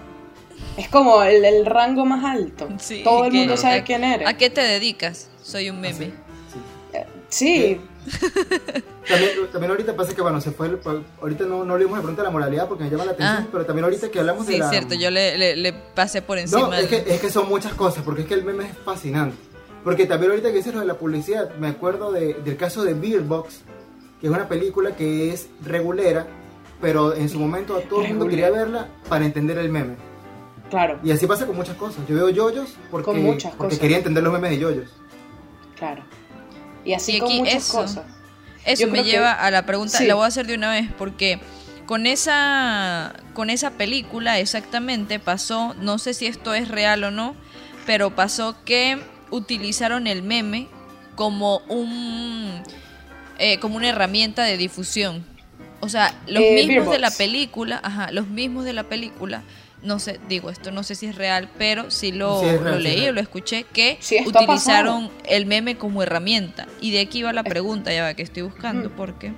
Es 0.77 0.89
como 0.89 1.23
el, 1.23 1.45
el 1.45 1.65
rango 1.65 2.05
más 2.05 2.23
alto. 2.25 2.67
Sí, 2.79 3.01
Todo 3.03 3.25
el 3.25 3.31
que- 3.31 3.37
mundo 3.39 3.57
sabe 3.57 3.79
¿a- 3.79 3.83
quién 3.83 4.03
eres. 4.03 4.27
¿A 4.27 4.33
qué 4.35 4.49
te 4.49 4.61
dedicas? 4.61 5.29
Soy 5.41 5.69
un 5.69 5.79
meme. 5.79 6.07
Así, 6.07 6.59
sí. 7.29 7.79
Sí, 7.79 7.81
También, 9.07 9.31
también 9.51 9.71
ahorita 9.71 9.95
pasa 9.95 10.13
que, 10.15 10.21
bueno, 10.21 10.39
se 10.41 10.51
fue, 10.51 10.67
el- 10.67 10.79
ahorita 11.21 11.45
no, 11.45 11.63
no 11.63 11.77
le 11.77 11.83
dimos 11.85 11.97
de 11.99 12.03
pronto 12.03 12.21
a 12.21 12.23
la 12.25 12.29
moralidad 12.31 12.67
porque 12.67 12.83
me 12.83 12.89
llama 12.89 13.05
la 13.05 13.11
atención, 13.11 13.43
Ah. 13.43 13.47
pero 13.51 13.65
también 13.65 13.83
ahorita 13.85 14.09
que 14.09 14.19
hablamos 14.19 14.45
de 14.47 14.53
Sí, 14.53 14.59
la... 14.59 14.69
cierto, 14.69 14.95
yo 14.95 15.09
le, 15.11 15.37
le- 15.37 15.55
le 15.55 15.73
pasé 15.73 16.21
por 16.21 16.37
encima. 16.37 16.61
No, 16.61 16.73
es 16.73 16.87
que, 16.87 17.03
es 17.07 17.19
que 17.21 17.29
son 17.29 17.47
muchas 17.49 17.73
cosas, 17.73 18.03
porque 18.03 18.21
es 18.23 18.27
que 18.27 18.33
el 18.35 18.43
meme 18.43 18.65
es 18.65 18.77
fascinante. 18.83 19.35
Porque 19.83 20.05
también 20.05 20.31
ahorita 20.31 20.49
que 20.49 20.57
dices 20.57 20.73
lo 20.73 20.79
de 20.81 20.85
la 20.85 20.95
publicidad, 20.95 21.53
me 21.55 21.67
acuerdo 21.69 22.11
de- 22.11 22.35
del 22.35 22.57
caso 22.57 22.83
de 22.83 22.93
Beer 22.93 23.21
Box, 23.21 23.61
que 24.19 24.27
es 24.27 24.33
una 24.33 24.47
película 24.47 24.95
que 24.95 25.33
es 25.33 25.47
regulera, 25.63 26.27
pero 26.81 27.13
en 27.15 27.29
su 27.29 27.39
momento 27.39 27.75
a 27.75 27.81
todo 27.81 28.01
el 28.03 28.09
mundo 28.09 28.27
quería 28.27 28.49
verla 28.49 28.87
para 29.07 29.25
entender 29.25 29.57
el 29.57 29.69
meme. 29.69 29.95
claro, 30.69 30.99
Y 31.03 31.11
así 31.11 31.25
pasa 31.27 31.45
con 31.47 31.55
muchas 31.55 31.75
cosas. 31.77 32.05
Yo 32.07 32.15
veo 32.15 32.29
yoyos 32.29 32.75
porque, 32.91 33.05
Con 33.05 33.23
muchas 33.23 33.51
porque 33.55 33.69
cosas. 33.75 33.79
quería 33.79 33.97
entender 33.97 34.23
los 34.23 34.31
memes 34.33 34.51
de 34.51 34.59
yoyos. 34.59 34.89
claro. 35.77 36.03
Y 36.85 36.93
así 36.93 37.17
Y 37.17 37.19
con 37.19 37.27
aquí 37.29 37.39
muchas 37.39 37.55
eso. 37.55 37.77
cosas. 37.81 38.05
Eso 38.65 38.85
Yo 38.85 38.91
me 38.91 39.03
que- 39.03 39.09
lleva 39.11 39.33
a 39.33 39.51
la 39.51 39.65
pregunta, 39.65 39.97
sí. 39.97 40.05
la 40.07 40.15
voy 40.15 40.23
a 40.23 40.27
hacer 40.27 40.47
de 40.47 40.55
una 40.55 40.71
vez, 40.71 40.89
porque 40.97 41.39
con 41.85 42.05
esa, 42.07 43.13
con 43.33 43.49
esa 43.49 43.71
película 43.71 44.39
exactamente 44.39 45.19
pasó, 45.19 45.73
no 45.75 45.97
sé 45.97 46.13
si 46.13 46.25
esto 46.27 46.53
es 46.53 46.67
real 46.69 47.03
o 47.03 47.11
no, 47.11 47.35
pero 47.85 48.15
pasó 48.15 48.55
que 48.63 48.99
utilizaron 49.31 50.07
el 50.07 50.23
meme 50.23 50.67
como 51.15 51.57
un 51.67 52.61
eh, 53.39 53.57
como 53.59 53.77
una 53.77 53.89
herramienta 53.89 54.43
de 54.43 54.57
difusión. 54.57 55.25
O 55.81 55.89
sea, 55.89 56.13
los 56.27 56.43
Eh, 56.43 56.53
mismos 56.67 56.91
de 56.91 56.99
la 56.99 57.09
película, 57.11 57.79
ajá, 57.83 58.11
los 58.11 58.27
mismos 58.27 58.65
de 58.65 58.73
la 58.73 58.83
película, 58.83 59.43
no 59.81 59.97
sé, 59.99 60.19
digo, 60.27 60.49
esto 60.49 60.71
no 60.71 60.83
sé 60.83 60.93
si 60.93 61.05
es 61.05 61.15
real, 61.15 61.49
pero 61.57 61.89
sí 61.89 62.11
lo, 62.11 62.41
Sí, 62.41 62.57
real, 62.57 62.83
leí 62.83 63.07
o 63.07 63.13
lo 63.13 63.21
escuché, 63.21 63.63
que 63.63 63.97
Sí, 64.01 64.17
utilizaron 64.25 65.09
el 65.25 65.45
meme 65.45 65.77
como 65.77 66.03
herramienta. 66.03 66.67
Y 66.81 66.91
de 66.91 66.99
aquí 66.99 67.23
va 67.23 67.31
la 67.31 67.43
pregunta, 67.43 67.93
ya 67.93 68.03
va, 68.03 68.13
que 68.13 68.23
estoy 68.23 68.43
buscando, 68.43 68.89
porque 68.91 69.31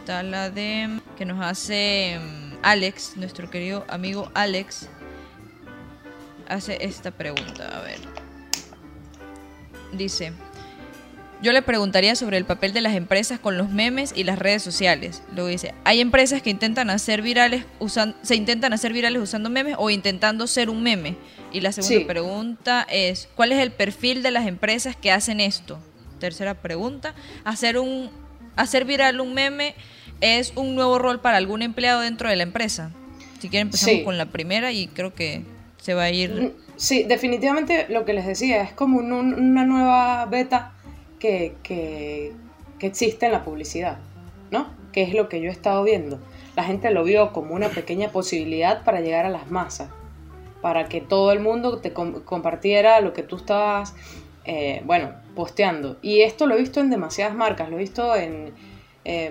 está 0.00 0.22
la 0.22 0.48
de 0.48 1.00
que 1.18 1.26
nos 1.26 1.44
hace 1.44 2.18
mm, 2.18 2.54
Alex, 2.62 3.12
nuestro 3.16 3.50
querido 3.50 3.84
amigo 3.88 4.30
Alex, 4.32 4.88
hace 6.48 6.78
esta 6.82 7.10
pregunta, 7.10 7.78
a 7.78 7.82
ver. 7.82 7.98
Dice, 9.92 10.32
yo 11.42 11.52
le 11.52 11.62
preguntaría 11.62 12.14
sobre 12.16 12.36
el 12.38 12.44
papel 12.44 12.72
de 12.72 12.80
las 12.80 12.94
empresas 12.94 13.38
con 13.38 13.58
los 13.58 13.68
memes 13.70 14.12
y 14.16 14.24
las 14.24 14.38
redes 14.38 14.62
sociales. 14.62 15.22
Luego 15.34 15.48
dice, 15.48 15.74
hay 15.84 16.00
empresas 16.00 16.40
que 16.42 16.50
intentan 16.50 16.88
hacer 16.90 17.20
virales 17.22 17.64
usan- 17.80 18.14
se 18.22 18.34
intentan 18.36 18.72
hacer 18.72 18.92
virales 18.92 19.22
usando 19.22 19.50
memes 19.50 19.74
o 19.78 19.90
intentando 19.90 20.46
ser 20.46 20.70
un 20.70 20.82
meme. 20.82 21.16
Y 21.52 21.60
la 21.60 21.72
segunda 21.72 21.98
Sí. 21.98 22.04
pregunta 22.04 22.86
es, 22.90 23.28
¿cuál 23.34 23.52
es 23.52 23.58
el 23.58 23.72
perfil 23.72 24.22
de 24.22 24.30
las 24.30 24.46
empresas 24.46 24.96
que 24.96 25.12
hacen 25.12 25.40
esto? 25.40 25.78
Tercera 26.18 26.54
pregunta, 26.54 27.14
hacer 27.44 27.78
un 27.78 28.10
hacer 28.56 28.84
viral 28.84 29.20
un 29.20 29.34
meme 29.34 29.74
es 30.20 30.52
un 30.54 30.76
nuevo 30.76 30.98
rol 31.00 31.20
para 31.20 31.36
algún 31.38 31.60
empleado 31.62 32.00
dentro 32.02 32.28
de 32.28 32.36
la 32.36 32.44
empresa. 32.44 32.92
Si 33.40 33.48
quieren 33.48 33.66
empezamos 33.68 33.96
Sí. 33.96 34.04
con 34.04 34.16
la 34.16 34.26
primera 34.26 34.70
y 34.72 34.86
creo 34.86 35.12
que 35.12 35.42
se 35.82 35.92
va 35.92 36.04
a 36.04 36.10
ir 36.10 36.54
Sí, 36.76 37.02
definitivamente 37.02 37.86
lo 37.88 38.04
que 38.04 38.12
les 38.14 38.26
decía, 38.26 38.62
es 38.62 38.72
como 38.72 38.98
un- 38.98 39.12
un- 39.12 39.34
una 39.34 39.64
nueva 39.64 40.24
beta 40.26 40.72
que, 41.24 41.54
que, 41.62 42.32
existe 42.86 43.24
en 43.24 43.32
la 43.32 43.44
publicidad, 43.44 43.96
¿no? 44.50 44.66
Que 44.92 45.04
es 45.04 45.14
lo 45.14 45.30
que 45.30 45.40
yo 45.40 45.48
he 45.48 45.52
estado 45.52 45.82
viendo. 45.82 46.18
La 46.54 46.64
gente 46.64 46.90
lo 46.90 47.02
vio 47.02 47.32
como 47.32 47.54
una 47.54 47.70
pequeña 47.70 48.10
posibilidad 48.10 48.84
para 48.84 49.00
llegar 49.00 49.24
a 49.24 49.30
las 49.30 49.50
masas, 49.50 49.88
para 50.60 50.84
que 50.84 51.00
todo 51.00 51.32
el 51.32 51.40
mundo 51.40 51.78
te 51.78 51.94
com- 51.94 52.20
compartiera 52.24 53.00
lo 53.00 53.14
que 53.14 53.22
tú 53.22 53.36
estabas, 53.36 53.94
eh, 54.44 54.82
bueno, 54.84 55.12
posteando. 55.34 55.96
Y 56.02 56.20
esto 56.20 56.46
lo 56.46 56.56
he 56.56 56.58
visto 56.58 56.80
en 56.80 56.90
demasiadas 56.90 57.34
marcas, 57.34 57.70
lo 57.70 57.76
he 57.76 57.80
visto 57.80 58.14
en 58.14 58.52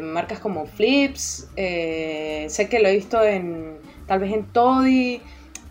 marcas 0.01 0.39
como 0.39 0.65
Flips, 0.65 1.47
eh, 1.55 2.47
sé 2.49 2.69
que 2.69 2.79
lo 2.79 2.87
he 2.87 2.95
visto 2.95 3.23
en 3.23 3.77
tal 4.07 4.19
vez 4.19 4.33
en 4.33 4.45
Toddy 4.45 5.21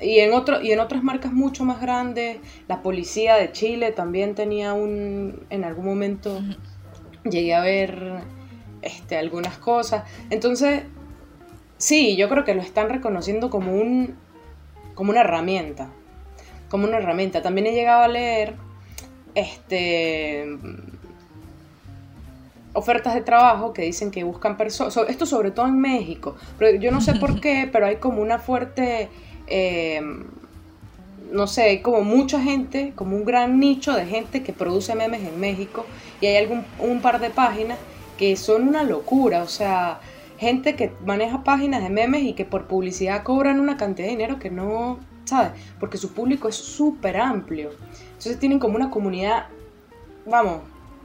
y 0.02 0.18
en 0.20 0.32
otro 0.32 0.60
y 0.60 0.72
en 0.72 0.80
otras 0.80 1.02
marcas 1.02 1.32
mucho 1.32 1.64
más 1.64 1.80
grandes. 1.80 2.38
La 2.68 2.82
policía 2.82 3.36
de 3.36 3.52
Chile 3.52 3.92
también 3.92 4.34
tenía 4.34 4.72
un 4.72 5.46
en 5.50 5.64
algún 5.64 5.84
momento 5.84 6.40
llegué 7.24 7.54
a 7.54 7.60
ver 7.60 8.20
este 8.82 9.16
algunas 9.16 9.58
cosas. 9.58 10.04
Entonces, 10.30 10.82
sí, 11.78 12.16
yo 12.16 12.28
creo 12.28 12.44
que 12.44 12.54
lo 12.54 12.62
están 12.62 12.88
reconociendo 12.88 13.50
como 13.50 13.74
un 13.74 14.16
como 14.94 15.10
una 15.10 15.20
herramienta. 15.20 15.88
Como 16.68 16.86
una 16.86 16.98
herramienta. 16.98 17.42
También 17.42 17.66
he 17.66 17.72
llegado 17.72 18.02
a 18.02 18.08
leer 18.08 18.54
este 19.34 20.46
ofertas 22.74 23.14
de 23.14 23.20
trabajo 23.20 23.72
que 23.72 23.82
dicen 23.82 24.10
que 24.10 24.24
buscan 24.24 24.56
personas, 24.56 24.96
esto 25.08 25.26
sobre 25.26 25.50
todo 25.50 25.66
en 25.66 25.78
México, 25.78 26.36
pero 26.58 26.78
yo 26.78 26.90
no 26.90 27.00
sé 27.00 27.14
por 27.14 27.40
qué, 27.42 27.68
pero 27.70 27.86
hay 27.86 27.96
como 27.96 28.22
una 28.22 28.38
fuerte, 28.38 29.10
eh, 29.46 30.00
no 31.30 31.46
sé, 31.46 31.62
hay 31.62 31.80
como 31.80 32.02
mucha 32.02 32.40
gente, 32.40 32.92
como 32.94 33.16
un 33.16 33.24
gran 33.24 33.58
nicho 33.58 33.92
de 33.92 34.06
gente 34.06 34.42
que 34.42 34.52
produce 34.52 34.94
memes 34.94 35.22
en 35.26 35.40
México 35.40 35.86
y 36.20 36.26
hay 36.26 36.36
algún 36.36 36.64
un 36.78 37.00
par 37.00 37.20
de 37.20 37.30
páginas 37.30 37.78
que 38.18 38.36
son 38.36 38.68
una 38.68 38.82
locura, 38.82 39.42
o 39.42 39.48
sea, 39.48 40.00
gente 40.38 40.76
que 40.76 40.92
maneja 41.04 41.42
páginas 41.44 41.82
de 41.82 41.88
memes 41.88 42.22
y 42.22 42.34
que 42.34 42.44
por 42.44 42.66
publicidad 42.66 43.22
cobran 43.22 43.60
una 43.60 43.76
cantidad 43.76 44.06
de 44.06 44.12
dinero 44.12 44.38
que 44.38 44.50
no, 44.50 44.98
¿sabes? 45.24 45.52
Porque 45.80 45.96
su 45.98 46.12
público 46.12 46.48
es 46.48 46.56
súper 46.56 47.16
amplio. 47.16 47.70
Entonces 48.08 48.38
tienen 48.38 48.58
como 48.58 48.76
una 48.76 48.90
comunidad, 48.90 49.46
vamos, 50.26 50.60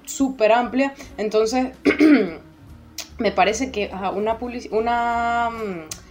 súper 0.06 0.52
amplia. 0.52 0.94
Entonces, 1.18 1.70
me 3.20 3.32
parece 3.32 3.72
que 3.72 3.90
una, 4.16 4.40
publici- 4.40 4.70
una 4.72 5.50
mm, 5.50 6.07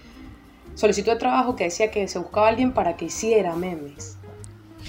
solicitud 0.76 1.10
de 1.10 1.18
trabajo 1.18 1.56
que 1.56 1.64
decía 1.64 1.90
que 1.90 2.06
se 2.06 2.20
buscaba 2.20 2.46
alguien 2.46 2.70
para 2.72 2.96
que 2.96 3.06
hiciera 3.06 3.56
memes. 3.56 4.16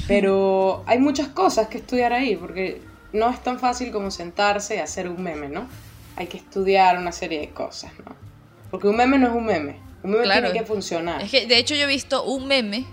Pero 0.08 0.84
hay 0.88 1.00
muchas 1.00 1.30
cosas 1.30 1.68
que 1.70 1.80
estudiar 1.80 2.14
ahí, 2.14 2.36
porque 2.36 2.82
no 3.14 3.30
es 3.32 3.42
tan 3.42 3.58
fácil 3.60 3.92
como 3.92 4.12
sentarse 4.12 4.76
y 4.76 4.80
hacer 4.80 5.10
un 5.10 5.24
meme, 5.24 5.50
¿no? 5.50 5.68
Hay 6.16 6.28
que 6.28 6.38
estudiar 6.38 7.00
una 7.00 7.12
serie 7.12 7.40
de 7.40 7.50
cosas, 7.50 7.92
¿no? 8.06 8.16
Porque 8.70 8.88
un 8.88 8.98
meme 8.98 9.18
no 9.18 9.28
es 9.28 9.34
un 9.34 9.46
meme. 9.46 9.80
Un 10.04 10.12
meme 10.12 10.24
Claro. 10.26 10.52
tiene 10.52 10.60
que 10.60 10.66
funcionar. 10.66 11.22
Es 11.22 11.32
que, 11.32 11.48
de 11.48 11.58
hecho, 11.58 11.74
yo 11.74 11.84
he 11.86 11.88
visto 11.88 12.24
un 12.24 12.48
meme 12.48 12.86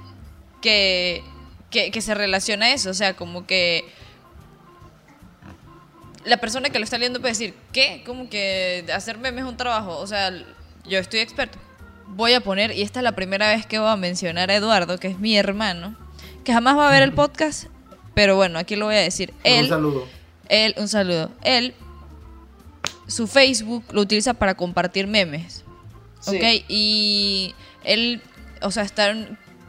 que, 0.63 1.23
que, 1.71 1.91
que 1.91 2.01
se 2.01 2.15
relaciona 2.15 2.67
a 2.67 2.73
eso. 2.73 2.91
O 2.91 2.95
sea, 2.95 3.15
como 3.15 3.47
que 3.47 3.85
la 6.25 6.39
persona 6.39 6.71
que 6.71 6.79
lo 6.79 6.85
está 6.85 6.97
leyendo 6.97 7.21
puede 7.21 7.33
decir, 7.33 7.55
¿qué? 7.73 8.03
Como 8.07 8.29
que 8.31 8.85
hacer 8.95 9.19
memes 9.19 9.45
es 9.45 9.51
un 9.51 9.57
trabajo. 9.57 9.99
O 9.99 10.07
sea, 10.07 10.31
yo 10.87 10.99
estoy 10.99 11.21
experto. 11.21 11.59
Voy 12.09 12.33
a 12.35 12.41
poner, 12.41 12.71
y 12.73 12.83
esta 12.83 13.01
es 13.01 13.05
la 13.05 13.13
primera 13.13 13.49
vez 13.49 13.67
que 13.67 13.79
voy 13.79 13.89
a 13.89 13.97
mencionar 13.97 14.51
a 14.51 14.55
Eduardo, 14.55 14.99
que 14.99 15.09
es 15.09 15.19
mi 15.19 15.37
hermano, 15.37 15.97
que 16.45 16.53
jamás 16.53 16.77
va 16.77 16.89
a 16.89 16.93
ver 16.93 17.03
el 17.03 17.13
podcast, 17.13 17.65
pero 18.15 18.37
bueno, 18.37 18.59
aquí 18.59 18.77
lo 18.77 18.87
voy 18.87 18.95
a 18.95 19.01
decir. 19.01 19.33
Él, 19.43 19.65
Un 19.65 19.69
saludo. 19.71 20.07
él, 20.49 20.75
un 20.77 20.89
saludo. 20.89 21.31
Él, 21.43 21.75
su 23.09 23.27
Facebook 23.27 23.85
lo 23.93 24.03
utiliza 24.03 24.35
para 24.35 24.55
compartir 24.55 25.07
memes. 25.07 25.65
Sí. 26.21 26.37
¿Ok? 26.37 26.65
Y 26.69 27.55
él, 27.83 28.23
o 28.63 28.71
sea, 28.71 28.85
está, 28.85 29.15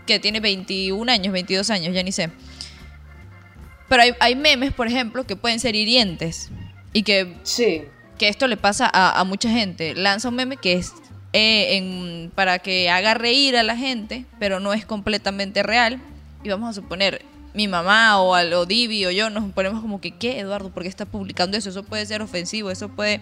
que 0.05 0.19
tiene 0.19 0.39
21 0.39 1.11
años, 1.11 1.33
22 1.33 1.69
años, 1.71 1.93
ya 1.95 2.03
ni 2.03 2.11
sé. 2.11 2.29
Pero 3.89 4.03
hay, 4.03 4.13
hay 4.19 4.35
memes, 4.35 4.73
por 4.73 4.87
ejemplo, 4.87 5.25
que 5.25 5.35
pueden 5.35 5.59
ser 5.59 5.75
hirientes. 5.75 6.49
Y 6.93 7.03
que, 7.03 7.35
Sí, 7.43 7.83
que 8.17 8.29
esto 8.29 8.47
le 8.47 8.57
pasa 8.57 8.89
a, 8.91 9.19
a 9.19 9.23
mucha 9.23 9.49
gente. 9.49 9.95
Lanza 9.95 10.29
un 10.29 10.35
meme 10.35 10.57
que 10.57 10.73
es 10.73 10.93
eh, 11.37 12.29
para 12.33 12.59
que 12.59 12.89
haga 12.89 13.13
reír 13.13 13.57
a 13.57 13.63
la 13.63 13.75
gente, 13.75 14.25
pero 14.39 14.61
no 14.61 14.73
es 14.73 14.85
completamente 14.85 15.63
real. 15.63 15.99
Y 16.43 16.49
vamos 16.49 16.69
a 16.69 16.73
suponer, 16.73 17.23
mi 17.53 17.67
mamá 17.67 18.21
o, 18.21 18.35
al, 18.35 18.53
o 18.53 18.65
Divi 18.65 19.05
o 19.05 19.11
yo 19.11 19.29
nos 19.29 19.51
ponemos 19.51 19.81
como 19.81 19.99
que, 19.99 20.11
¿qué, 20.11 20.39
Eduardo? 20.39 20.69
¿Por 20.69 20.83
qué 20.83 20.89
está 20.89 21.05
publicando 21.05 21.57
eso? 21.57 21.69
Eso 21.69 21.83
puede 21.83 22.05
ser 22.05 22.21
ofensivo, 22.21 22.71
eso 22.71 22.89
puede 22.89 23.21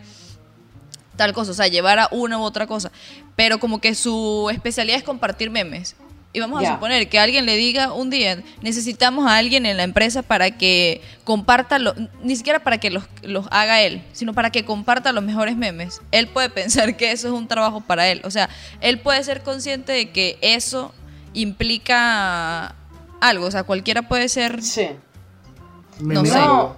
tal 1.15 1.33
cosa, 1.33 1.51
o 1.51 1.53
sea, 1.53 1.67
llevar 1.67 1.99
a 1.99 2.07
una 2.11 2.37
u 2.37 2.41
otra 2.41 2.67
cosa. 2.67 2.91
Pero 3.35 3.59
como 3.59 3.81
que 3.81 3.95
su 3.95 4.49
especialidad 4.51 4.97
es 4.97 5.03
compartir 5.03 5.49
memes. 5.49 5.95
Y 6.35 6.39
vamos 6.39 6.63
a 6.63 6.65
suponer 6.73 7.07
que 7.09 7.19
alguien 7.19 7.45
le 7.45 7.55
diga 7.55 7.93
un 7.93 8.09
día, 8.09 8.41
necesitamos 8.61 9.27
a 9.29 9.37
alguien 9.37 9.67
en 9.67 9.77
la 9.77 9.83
empresa 9.83 10.23
para 10.23 10.49
que 10.49 10.99
comparta, 11.23 11.77
lo- 11.77 11.93
ni 12.23 12.35
siquiera 12.35 12.57
para 12.59 12.79
que 12.79 12.89
los, 12.89 13.03
los 13.21 13.45
haga 13.51 13.81
él, 13.81 14.01
sino 14.13 14.33
para 14.33 14.49
que 14.49 14.65
comparta 14.65 15.11
los 15.11 15.23
mejores 15.23 15.55
memes. 15.55 16.01
Él 16.11 16.27
puede 16.27 16.49
pensar 16.49 16.97
que 16.97 17.11
eso 17.11 17.27
es 17.27 17.33
un 17.33 17.47
trabajo 17.47 17.81
para 17.81 18.07
él. 18.07 18.21
O 18.23 18.31
sea, 18.31 18.49
él 18.81 18.99
puede 18.99 19.23
ser 19.23 19.43
consciente 19.43 19.91
de 19.91 20.09
que 20.09 20.39
eso 20.41 20.91
implica 21.33 22.75
algo. 23.21 23.45
O 23.45 23.51
sea, 23.51 23.63
cualquiera 23.63 24.01
puede 24.03 24.27
ser, 24.29 24.61
sí. 24.63 24.87
no 25.99 26.25
sé, 26.25 26.33
No. 26.39 26.75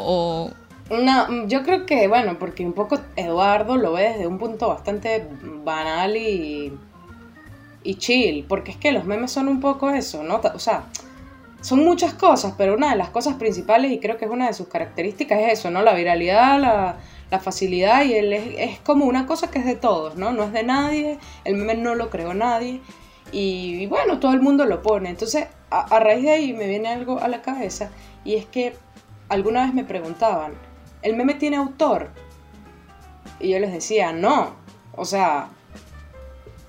o... 0.00 0.50
No, 0.90 1.46
yo 1.46 1.62
creo 1.62 1.86
que, 1.86 2.06
bueno, 2.08 2.38
porque 2.38 2.64
un 2.66 2.74
poco 2.74 3.00
Eduardo 3.16 3.76
lo 3.76 3.92
ve 3.92 4.10
desde 4.10 4.26
un 4.26 4.38
punto 4.38 4.68
bastante 4.68 5.26
banal 5.64 6.16
y, 6.16 6.72
y 7.84 7.96
chill, 7.96 8.44
porque 8.48 8.72
es 8.72 8.76
que 8.76 8.92
los 8.92 9.04
memes 9.04 9.30
son 9.30 9.48
un 9.48 9.60
poco 9.60 9.90
eso, 9.90 10.22
¿no? 10.22 10.40
O 10.54 10.58
sea, 10.58 10.84
son 11.60 11.84
muchas 11.84 12.14
cosas, 12.14 12.54
pero 12.56 12.74
una 12.74 12.90
de 12.90 12.96
las 12.96 13.10
cosas 13.10 13.34
principales, 13.34 13.92
y 13.92 13.98
creo 13.98 14.16
que 14.16 14.24
es 14.24 14.30
una 14.30 14.46
de 14.48 14.54
sus 14.54 14.68
características, 14.68 15.40
es 15.40 15.60
eso, 15.60 15.70
¿no? 15.70 15.82
La 15.82 15.94
viralidad, 15.94 16.60
la, 16.60 16.96
facilidad, 17.40 18.04
y 18.04 18.12
es, 18.14 18.78
como 18.80 19.06
una 19.06 19.26
cosa 19.26 19.50
que 19.50 19.58
es 19.58 19.64
de 19.64 19.76
todos, 19.76 20.16
¿no? 20.16 20.32
No 20.32 20.44
es 20.44 20.52
de 20.52 20.64
nadie, 20.64 21.18
el 21.44 21.56
meme 21.56 21.76
no 21.76 21.94
lo 21.94 22.10
creó 22.10 22.34
nadie, 22.34 22.80
y, 23.32 23.76
y 23.80 23.86
bueno, 23.86 24.18
todo 24.18 24.34
el 24.34 24.42
mundo 24.42 24.66
lo 24.66 24.82
pone. 24.82 25.08
Entonces, 25.08 25.46
a, 25.70 25.80
a 25.80 26.00
raíz 26.00 26.22
de 26.24 26.30
ahí 26.30 26.52
me 26.52 26.66
viene 26.66 26.88
algo 26.88 27.20
a 27.20 27.28
la 27.28 27.40
cabeza, 27.40 27.90
y 28.24 28.34
es 28.34 28.44
que 28.44 28.74
alguna 29.30 29.64
vez 29.64 29.72
me 29.72 29.84
preguntaban, 29.84 30.52
¿el 31.00 31.16
meme 31.16 31.34
tiene 31.34 31.56
autor? 31.56 32.10
Y 33.40 33.50
yo 33.50 33.58
les 33.58 33.72
decía, 33.72 34.12
no. 34.12 34.54
O 34.94 35.04
sea, 35.04 35.48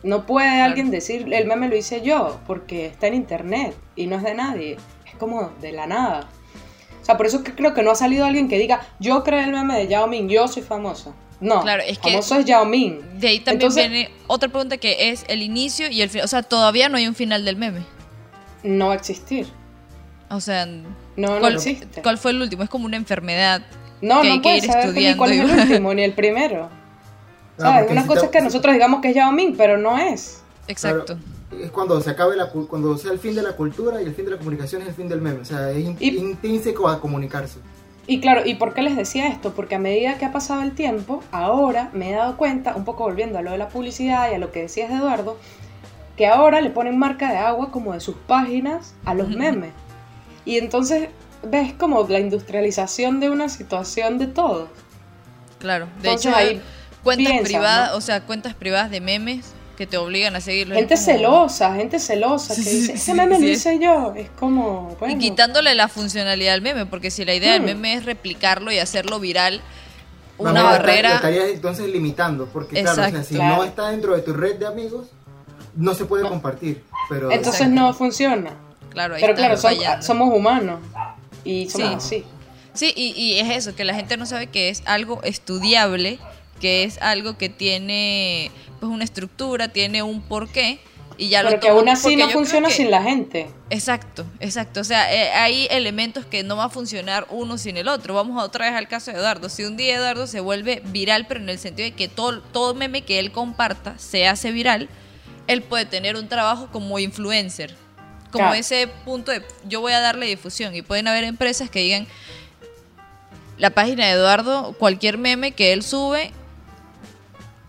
no 0.03 0.25
puede 0.25 0.61
alguien 0.61 0.91
decir, 0.91 1.31
el 1.33 1.45
meme 1.47 1.69
lo 1.69 1.75
hice 1.75 2.01
yo, 2.01 2.39
porque 2.45 2.85
está 2.87 3.07
en 3.07 3.13
internet 3.15 3.75
y 3.95 4.07
no 4.07 4.17
es 4.17 4.23
de 4.23 4.33
nadie. 4.33 4.77
Es 5.05 5.15
como 5.17 5.51
de 5.61 5.71
la 5.71 5.87
nada. 5.87 6.29
O 7.01 7.05
sea, 7.05 7.17
por 7.17 7.25
eso 7.25 7.43
que 7.43 7.53
creo 7.53 7.73
que 7.73 7.83
no 7.83 7.91
ha 7.91 7.95
salido 7.95 8.25
alguien 8.25 8.47
que 8.47 8.57
diga, 8.57 8.81
yo 8.99 9.23
creé 9.23 9.43
el 9.43 9.51
meme 9.51 9.75
de 9.77 9.87
Yao 9.87 10.07
Ming, 10.07 10.27
yo 10.29 10.47
soy 10.47 10.63
famoso. 10.63 11.13
No, 11.41 11.61
Claro, 11.61 11.83
es 11.85 11.99
que- 11.99 12.11
famoso 12.11 12.35
es 12.37 12.45
Yao 12.45 12.65
Ming. 12.65 13.01
De 13.19 13.27
ahí 13.27 13.39
también 13.39 13.69
Entonces- 13.69 13.89
viene 13.89 14.09
otra 14.27 14.47
pregunta 14.49 14.77
que 14.77 15.09
es 15.09 15.25
el 15.27 15.41
inicio 15.41 15.89
y 15.89 16.01
el 16.01 16.09
final. 16.09 16.25
O 16.25 16.27
sea, 16.29 16.43
todavía 16.43 16.87
no 16.89 16.97
hay 16.97 17.07
un 17.07 17.15
final 17.15 17.43
del 17.43 17.57
meme. 17.57 17.81
No 18.63 18.87
va 18.87 18.93
a 18.93 18.95
existir. 18.95 19.47
O 20.29 20.39
sea, 20.39 20.65
No, 20.65 20.87
no 21.17 21.39
¿cuál, 21.39 21.55
existe. 21.55 22.01
cuál 22.01 22.17
fue 22.17 22.31
el 22.31 22.41
último? 22.41 22.63
Es 22.63 22.69
como 22.69 22.85
una 22.85 22.95
enfermedad. 22.97 23.61
No, 24.01 24.21
que 24.21 24.27
hay 24.29 24.35
no 24.37 24.41
que 24.41 24.47
puedes 24.49 24.63
ir 24.63 24.69
saber 24.71 24.85
ni 24.85 24.89
estudiando 24.91 25.17
cuál 25.17 25.31
es 25.33 25.39
el 25.39 25.45
último, 25.71 25.93
ni 25.93 26.03
el 26.03 26.13
primero. 26.13 26.69
Ah, 27.57 27.61
¿Sabes? 27.61 27.79
porque 27.81 27.93
Una 27.93 28.01
si 28.03 28.07
cosa 28.07 28.19
te- 28.21 28.25
es 28.27 28.31
que 28.31 28.41
nosotros 28.41 28.73
digamos 28.73 29.01
que 29.01 29.09
es 29.09 29.15
Yao 29.15 29.31
Ming, 29.31 29.55
pero 29.57 29.77
no 29.77 29.97
es. 29.97 30.41
Exacto. 30.67 31.17
Es 31.61 31.69
cuando 31.71 32.01
se 32.01 32.09
acabe 32.09 32.35
la 32.35 32.49
cuando 32.49 32.97
sea 32.97 33.11
el 33.11 33.19
fin 33.19 33.35
de 33.35 33.43
la 33.43 33.55
cultura 33.55 34.01
y 34.01 34.05
el 34.05 34.13
fin 34.15 34.25
de 34.25 34.31
la 34.31 34.37
comunicación 34.37 34.81
es 34.81 34.87
el 34.87 34.93
fin 34.95 35.07
del 35.07 35.21
meme. 35.21 35.41
O 35.41 35.45
sea, 35.45 35.69
es 35.71 35.77
in- 35.85 35.97
Y- 35.99 36.17
intrínseco 36.17 36.87
a 36.89 36.99
comunicarse. 36.99 37.59
Y 38.07 38.19
claro, 38.19 38.41
¿y 38.45 38.55
por 38.55 38.73
qué 38.73 38.81
les 38.81 38.95
decía 38.97 39.27
esto? 39.27 39.53
Porque 39.53 39.75
a 39.75 39.79
medida 39.79 40.17
que 40.17 40.25
ha 40.25 40.31
pasado 40.31 40.61
el 40.61 40.73
tiempo, 40.73 41.23
ahora 41.31 41.89
me 41.93 42.09
he 42.11 42.15
dado 42.15 42.35
cuenta, 42.37 42.75
un 42.75 42.83
poco 42.85 43.03
volviendo 43.03 43.37
a 43.39 43.41
lo 43.43 43.51
de 43.51 43.57
la 43.57 43.69
publicidad 43.69 44.29
y 44.31 44.35
a 44.35 44.39
lo 44.39 44.51
que 44.51 44.63
decías 44.63 44.91
Eduardo, 44.91 45.37
que 46.17 46.27
ahora 46.27 46.59
le 46.59 46.69
ponen 46.69 46.97
marca 46.99 47.31
de 47.31 47.37
agua 47.37 47.71
como 47.71 47.93
de 47.93 47.99
sus 48.01 48.15
páginas 48.15 48.93
a 49.05 49.13
los 49.13 49.29
memes. 49.29 49.71
Y 50.43 50.57
entonces 50.57 51.09
ves 51.43 51.73
como 51.73 52.05
la 52.09 52.19
industrialización 52.19 53.19
de 53.21 53.29
una 53.29 53.47
situación 53.47 54.17
de 54.17 54.27
todo. 54.27 54.67
Claro. 55.59 55.85
De 56.01 56.09
Entonces 56.09 56.25
hecho, 56.27 56.35
ahí 56.35 56.61
cuentas 57.03 57.33
privadas, 57.43 57.91
¿no? 57.91 57.97
o 57.97 58.01
sea, 58.01 58.21
cuentas 58.21 58.53
privadas 58.55 58.89
de 58.91 59.01
memes 59.01 59.45
que 59.77 59.87
te 59.87 59.97
obligan 59.97 60.35
a 60.35 60.41
seguirlo. 60.41 60.75
Gente 60.75 60.93
como- 60.95 61.05
celosa, 61.05 61.75
gente 61.75 61.99
celosa 61.99 62.55
que 62.55 62.61
Sí, 62.61 62.69
dice, 62.69 62.93
ese 62.93 63.05
sí, 63.05 63.13
meme 63.13 63.35
lo 63.39 63.39
sí. 63.45 63.51
hice 63.51 63.79
yo. 63.79 64.13
Es 64.15 64.29
como, 64.39 64.95
bueno, 64.99 65.15
Y 65.15 65.17
quitándole 65.17 65.73
la 65.75 65.87
funcionalidad 65.87 66.53
al 66.53 66.61
meme, 66.61 66.85
porque 66.85 67.09
si 67.11 67.25
la 67.25 67.33
idea 67.33 67.53
del 67.53 67.63
Hmm. 67.63 67.65
meme 67.65 67.93
es 67.95 68.05
replicarlo 68.05 68.71
y 68.71 68.77
hacerlo 68.79 69.19
viral, 69.19 69.61
una 70.37 70.51
lo 70.51 70.57
esta- 70.59 70.71
barrera... 70.71 71.09
Lo 71.09 71.15
estarías 71.15 71.49
entonces 71.49 71.87
limitando. 71.87 72.45
Porque 72.47 72.81
claro, 72.81 72.91
o 72.91 72.95
sea, 72.95 73.07
Exacto. 73.07 73.27
si 73.29 73.35
Claro. 73.35 73.55
no 73.57 73.63
está 73.63 73.89
dentro 73.89 74.15
de 74.15 74.21
tu 74.21 74.33
red 74.33 74.55
de 74.57 74.67
amigos, 74.67 75.07
no 75.75 75.93
se 75.95 76.05
puede 76.05 76.23
No. 76.23 76.29
compartir. 76.29 76.83
Pero 77.09 77.31
entonces 77.31 77.61
Exacto. 77.61 77.81
no 77.81 77.93
funciona. 77.93 78.51
Claro, 78.91 79.15
ahí 79.15 79.21
Pero 79.21 79.33
claro, 79.35 79.57
somos 80.01 80.35
humanos. 80.35 80.79
Y 81.43 81.67
somos 81.69 82.03
Sí. 82.03 82.15
así. 82.17 82.25
Sí, 82.75 82.93
y, 82.95 83.09
y 83.19 83.39
es 83.39 83.49
eso, 83.49 83.75
que 83.75 83.83
la 83.83 83.93
gente 83.95 84.17
no 84.17 84.25
sabe 84.27 84.47
que 84.47 84.69
es 84.69 84.83
algo 84.85 85.21
estudiable, 85.23 86.19
que 86.63 86.83
es 86.85 86.97
algo 87.01 87.37
que 87.37 87.49
tiene 87.49 88.49
pues 88.79 88.89
una 88.89 89.03
estructura, 89.03 89.67
tiene 89.67 90.01
un 90.01 90.21
porqué, 90.21 90.79
y 91.17 91.27
ya 91.27 91.39
Pero 91.41 91.55
lo 91.55 91.59
que 91.59 91.67
aún 91.67 91.89
así 91.89 92.15
no 92.15 92.29
funciona 92.29 92.69
que- 92.69 92.73
sin 92.73 92.89
la 92.89 93.03
gente. 93.03 93.49
Exacto, 93.69 94.25
exacto. 94.39 94.79
O 94.79 94.83
sea, 94.85 95.13
eh, 95.13 95.29
hay 95.31 95.67
elementos 95.71 96.25
que 96.25 96.41
no 96.43 96.55
va 96.55 96.65
a 96.65 96.69
funcionar 96.69 97.27
uno 97.29 97.57
sin 97.57 97.75
el 97.75 97.89
otro. 97.89 98.13
Vamos 98.13 98.41
a 98.41 98.45
otra 98.45 98.65
vez 98.69 98.75
al 98.77 98.87
caso 98.87 99.11
de 99.11 99.17
Eduardo. 99.17 99.49
Si 99.49 99.65
un 99.65 99.75
día 99.75 99.97
Eduardo 99.97 100.25
se 100.25 100.39
vuelve 100.39 100.81
viral, 100.85 101.27
pero 101.27 101.41
en 101.41 101.49
el 101.49 101.59
sentido 101.59 101.85
de 101.89 101.91
que 101.95 102.07
todo, 102.07 102.39
todo 102.41 102.73
meme 102.75 103.01
que 103.01 103.19
él 103.19 103.33
comparta 103.33 103.97
se 103.99 104.25
hace 104.25 104.51
viral, 104.53 104.87
él 105.47 105.63
puede 105.63 105.85
tener 105.85 106.15
un 106.15 106.29
trabajo 106.29 106.69
como 106.71 106.97
influencer. 106.97 107.75
Como 108.31 108.45
Claro. 108.45 108.53
ese 108.55 108.87
punto 109.03 109.31
de 109.33 109.43
yo 109.67 109.81
voy 109.81 109.91
a 109.91 109.99
darle 109.99 110.27
difusión. 110.27 110.73
Y 110.75 110.81
pueden 110.81 111.09
haber 111.09 111.25
empresas 111.25 111.69
que 111.69 111.79
digan, 111.79 112.07
la 113.57 113.69
página 113.69 114.07
de 114.07 114.13
Eduardo, 114.13 114.73
cualquier 114.79 115.17
meme 115.19 115.51
que 115.51 115.73
él 115.73 115.83
sube, 115.83 116.31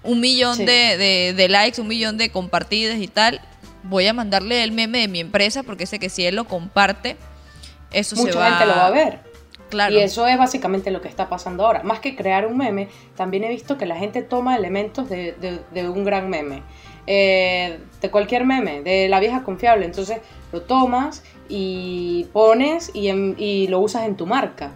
un 0.05 0.21
millón 0.21 0.57
Sí. 0.57 0.64
de, 0.64 0.97
de- 0.97 1.35
de 1.37 1.49
likes, 1.49 1.81
un 1.81 1.88
millón 1.88 2.17
de 2.19 2.31
compartidas 2.31 2.99
y 2.99 3.09
tal, 3.09 3.40
voy 3.83 4.07
a 4.07 4.12
mandarle 4.12 4.62
el 4.62 4.73
meme 4.73 4.99
de 5.01 5.09
mi 5.09 5.21
empresa 5.21 5.62
porque 5.62 5.87
sé 5.87 5.99
que 5.99 6.09
si 6.09 6.25
él 6.25 6.37
lo 6.37 6.45
comparte, 6.45 7.17
eso 7.90 8.14
se 8.17 8.23
Mucha 8.23 8.38
va... 8.38 8.51
gente 8.51 8.67
lo 8.67 8.73
va 8.77 8.87
a 8.87 8.90
ver. 8.90 9.21
Claro. 9.71 9.95
Y 9.95 9.99
eso 10.01 10.27
es 10.29 10.38
básicamente 10.38 10.90
lo 10.90 11.01
que 11.01 11.09
está 11.09 11.29
pasando 11.29 11.67
ahora. 11.67 11.83
Más 11.83 11.99
que 11.99 12.14
crear 12.14 12.47
un 12.47 12.57
meme, 12.59 12.88
también 13.17 13.43
he 13.45 13.49
visto 13.49 13.77
que 13.77 13.87
la 13.87 13.97
gente 13.97 14.23
toma 14.23 14.55
elementos 14.57 15.09
de, 15.09 15.33
de- 15.33 15.61
de 15.73 15.88
un 15.88 16.05
gran 16.05 16.29
meme. 16.31 16.62
Eh, 17.07 17.79
de 18.01 18.11
cualquier 18.11 18.45
meme, 18.47 18.83
de 18.83 19.09
la 19.09 19.21
vieja 19.21 19.43
confiable. 19.43 19.85
Entonces 19.85 20.19
lo 20.53 20.62
tomas 20.62 21.23
y 21.49 22.27
pones 22.33 22.90
y, 22.95 23.09
en- 23.09 23.35
y 23.38 23.67
lo 23.69 23.81
usas 23.81 24.05
en 24.05 24.17
tu 24.17 24.27
marca. 24.27 24.73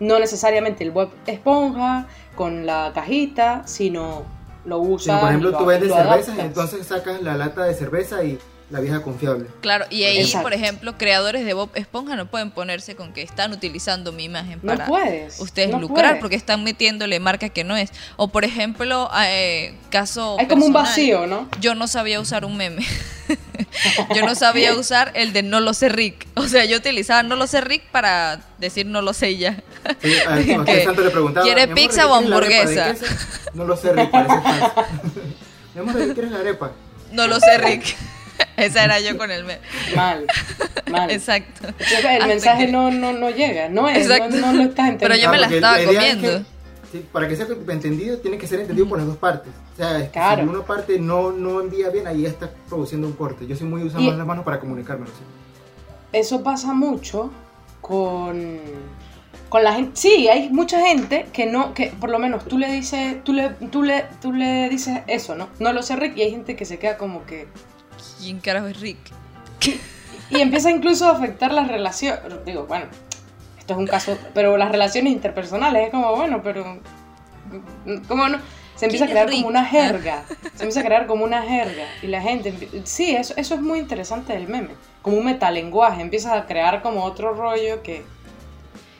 No 0.00 0.18
necesariamente 0.18 0.82
el 0.84 0.90
web 0.90 1.10
esponja 1.26 2.06
con 2.34 2.66
la 2.66 2.90
cajita, 2.94 3.62
sino 3.66 4.24
lo 4.64 4.78
usas. 4.78 5.18
por 5.20 5.28
ejemplo, 5.28 5.48
y 5.48 5.52
lo- 5.52 5.58
tú 5.58 5.64
vendes 5.66 5.92
cervezas, 5.92 6.38
entonces 6.38 6.86
sacas 6.86 7.22
la 7.22 7.36
lata 7.36 7.64
de 7.64 7.74
cerveza 7.74 8.22
y 8.24 8.38
la 8.70 8.80
vieja 8.80 9.02
confiable. 9.02 9.46
Claro, 9.62 9.84
y 9.90 10.04
ahí, 10.04 10.18
Exacto. 10.20 10.42
por 10.44 10.52
ejemplo, 10.52 10.96
creadores 10.96 11.44
de 11.44 11.54
Bob 11.54 11.70
Esponja 11.74 12.14
no 12.16 12.26
pueden 12.26 12.50
ponerse 12.52 12.94
con 12.94 13.12
que 13.12 13.22
están 13.22 13.52
utilizando 13.52 14.12
mi 14.12 14.24
imagen 14.24 14.60
No 14.62 14.72
para 14.72 14.86
puedes, 14.86 15.40
ustedes 15.40 15.70
no 15.70 15.80
lucrar 15.80 16.06
puedes. 16.10 16.20
porque 16.20 16.36
están 16.36 16.62
metiéndole 16.62 17.18
marca 17.18 17.48
que 17.48 17.64
no 17.64 17.76
es. 17.76 17.90
O, 18.16 18.28
por 18.28 18.44
ejemplo, 18.44 19.10
eh, 19.24 19.74
caso 19.90 20.36
Hay 20.38 20.46
como 20.46 20.66
un 20.66 20.72
vacío, 20.72 21.26
¿no? 21.26 21.48
Yo 21.60 21.74
no 21.74 21.88
sabía 21.88 22.20
usar 22.20 22.44
un 22.44 22.56
meme. 22.56 22.86
yo 24.14 24.24
no 24.24 24.34
sabía 24.34 24.74
usar 24.74 25.10
el 25.14 25.32
de 25.32 25.42
no 25.42 25.60
lo 25.60 25.74
sé 25.74 25.88
Rick. 25.88 26.26
O 26.36 26.46
sea, 26.48 26.64
yo 26.64 26.76
utilizaba 26.76 27.22
no 27.22 27.36
lo 27.36 27.46
sé 27.46 27.60
Rick 27.60 27.82
para 27.90 28.40
decir 28.58 28.86
no 28.86 29.02
lo 29.02 29.12
sé 29.12 29.36
ya. 29.36 29.56
Sí, 30.00 30.12
a 30.26 30.30
ver, 30.36 30.46
cuando 30.46 30.64
Que, 30.64 30.84
Santo 30.84 31.02
le 31.02 31.10
preguntaba, 31.10 31.44
¿quiere 31.44 31.66
"Mi 31.66 31.72
amor, 31.72 31.74
pizza 31.76 32.02
¿de 32.02 32.06
qué 32.06 32.12
o 32.12 32.14
hamburguesa?" 32.14 32.94
No 33.54 33.64
lo 33.64 33.76
sé, 33.76 33.92
Rick, 33.92 34.10
parece 34.10 34.40
falso. 34.40 34.72
Mi 35.74 35.80
amor, 35.80 35.94
¿de 35.96 36.06
qué 36.08 36.12
quieres 36.14 36.30
la 36.32 36.38
arepa? 36.38 36.72
No 37.12 37.26
lo 37.26 37.40
sé 37.40 37.58
Rick. 37.58 37.96
Esa 38.56 38.84
era 38.84 39.00
yo 39.00 39.16
con 39.18 39.30
el 39.30 39.44
meme. 39.44 39.60
Mal, 39.96 40.26
mal. 40.90 41.10
Exacto. 41.10 41.68
Entonces, 41.68 42.04
el 42.04 42.10
Hasta 42.16 42.26
mensaje 42.26 42.66
que- 42.66 42.72
no, 42.72 42.90
no, 42.90 43.12
no 43.12 43.30
llega, 43.30 43.68
no 43.68 43.88
es, 43.88 44.06
no, 44.08 44.14
Exacto. 44.14 44.36
no 44.36 44.52
lo 44.52 44.62
estás 44.62 44.88
entendiendo. 44.90 44.98
Pero 45.00 45.14
yo 45.16 45.30
me 45.30 45.38
la 45.38 45.46
estaba 45.46 45.80
es 45.80 45.86
comiendo. 45.86 46.28
que, 46.28 46.44
sí, 46.92 47.04
para 47.12 47.28
que 47.28 47.36
sea 47.36 47.46
entendido, 47.68 48.18
tiene 48.18 48.36
que 48.38 48.46
ser 48.46 48.60
entendido 48.60 48.88
por 48.88 48.98
las 48.98 49.06
dos 49.06 49.16
partes. 49.16 49.52
O 49.74 49.76
sea, 49.76 50.10
Claro. 50.10 50.42
si 50.42 50.48
una 50.48 50.62
parte 50.62 50.98
no, 50.98 51.30
no 51.32 51.60
envía 51.60 51.88
bien, 51.90 52.06
ahí 52.06 52.22
ya 52.22 52.28
está 52.28 52.50
produciendo 52.68 53.06
un 53.06 53.14
corte. 53.14 53.46
Yo 53.46 53.56
soy 53.56 53.66
muy 53.66 53.82
usando 53.82 54.02
Y- 54.04 54.08
más 54.08 54.18
las 54.18 54.26
manos 54.26 54.44
para 54.44 54.60
comunicarme. 54.60 55.06
¿sí? 55.06 55.12
Eso 56.12 56.42
pasa 56.42 56.72
mucho 56.74 57.30
con, 57.80 58.58
con 59.48 59.64
la 59.64 59.72
gente. 59.74 59.92
Sí, 59.94 60.28
hay 60.28 60.50
mucha 60.50 60.80
gente 60.86 61.26
que 61.32 61.46
no, 61.46 61.72
que 61.72 61.86
por 61.98 62.10
lo 62.10 62.18
menos 62.18 62.44
tú 62.46 62.58
le 62.58 62.70
dices, 62.70 63.22
tú 63.24 63.32
le, 63.32 63.50
tú 63.70 63.82
le, 63.82 64.04
tú 64.20 64.32
le 64.32 64.68
dices 64.68 64.98
eso, 65.06 65.34
¿no? 65.34 65.48
No 65.60 65.72
lo 65.72 65.82
sé, 65.82 65.96
Rick, 65.96 66.16
y 66.16 66.22
hay 66.22 66.30
gente 66.32 66.56
que 66.56 66.64
se 66.64 66.78
queda 66.78 66.96
como 66.98 67.24
que. 67.24 67.46
¿Quién 68.20 68.40
carajo 68.40 68.66
es 68.66 68.80
Rick? 68.80 68.98
Y 70.30 70.40
empieza 70.40 70.70
incluso 70.70 71.06
a 71.06 71.12
afectar 71.12 71.52
las 71.52 71.68
relaciones. 71.68 72.20
Digo, 72.44 72.66
bueno, 72.66 72.86
esto 73.58 73.72
es 73.72 73.78
un 73.78 73.86
caso, 73.86 74.16
pero 74.32 74.56
las 74.56 74.70
relaciones 74.70 75.12
interpersonales 75.12 75.86
es 75.86 75.90
como, 75.90 76.14
bueno, 76.14 76.40
pero. 76.42 76.78
¿Cómo 78.06 78.28
no? 78.28 78.38
Se 78.76 78.86
empieza 78.86 79.04
a 79.04 79.08
¿Quién 79.08 79.18
es 79.18 79.24
crear 79.24 79.36
como 79.36 79.48
una 79.48 79.64
jerga. 79.64 80.24
Se 80.54 80.62
empieza 80.62 80.80
a 80.80 80.84
crear 80.84 81.06
como 81.06 81.24
una 81.24 81.42
jerga. 81.42 81.84
Y 82.00 82.06
la 82.06 82.22
gente. 82.22 82.54
Sí, 82.84 83.14
eso, 83.14 83.34
eso 83.36 83.54
es 83.54 83.60
muy 83.60 83.78
interesante 83.78 84.32
del 84.32 84.48
meme. 84.48 84.70
Como 85.02 85.18
un 85.18 85.24
metalenguaje. 85.24 86.00
Empiezas 86.00 86.32
a 86.32 86.46
crear 86.46 86.80
como 86.80 87.04
otro 87.04 87.34
rollo 87.34 87.82
que. 87.82 88.04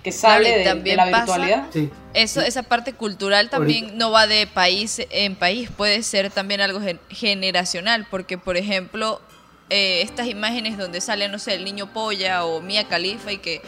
Que 0.03 0.13
sale 0.13 0.51
de- 0.51 0.59
de, 0.59 0.65
también 0.65 0.97
la 0.97 1.05
pasa- 1.11 1.19
virtualidad. 1.39 1.67
Sí. 1.73 1.91
Eso, 2.15 2.41
esa 2.41 2.63
parte 2.65 2.93
cultural 2.95 3.51
también 3.51 3.97
no 3.99 4.11
va 4.11 4.27
de 4.27 4.47
país 4.47 5.01
en 5.11 5.37
país, 5.37 5.71
puede 5.77 6.03
ser 6.03 6.31
también 6.31 6.61
algo 6.61 6.81
gen- 6.81 7.01
generacional, 7.09 8.07
porque 8.11 8.37
por 8.39 8.57
ejemplo, 8.57 9.21
eh, 9.69 10.03
estas 10.03 10.27
imágenes 10.27 10.77
donde 10.79 11.01
sale, 11.01 11.29
no 11.29 11.39
sé, 11.39 11.55
el 11.55 11.65
niño 11.65 11.93
polla 11.93 12.45
o 12.45 12.61
Mia 12.61 12.89
Khalifa 12.89 13.31
y 13.33 13.39
que 13.39 13.63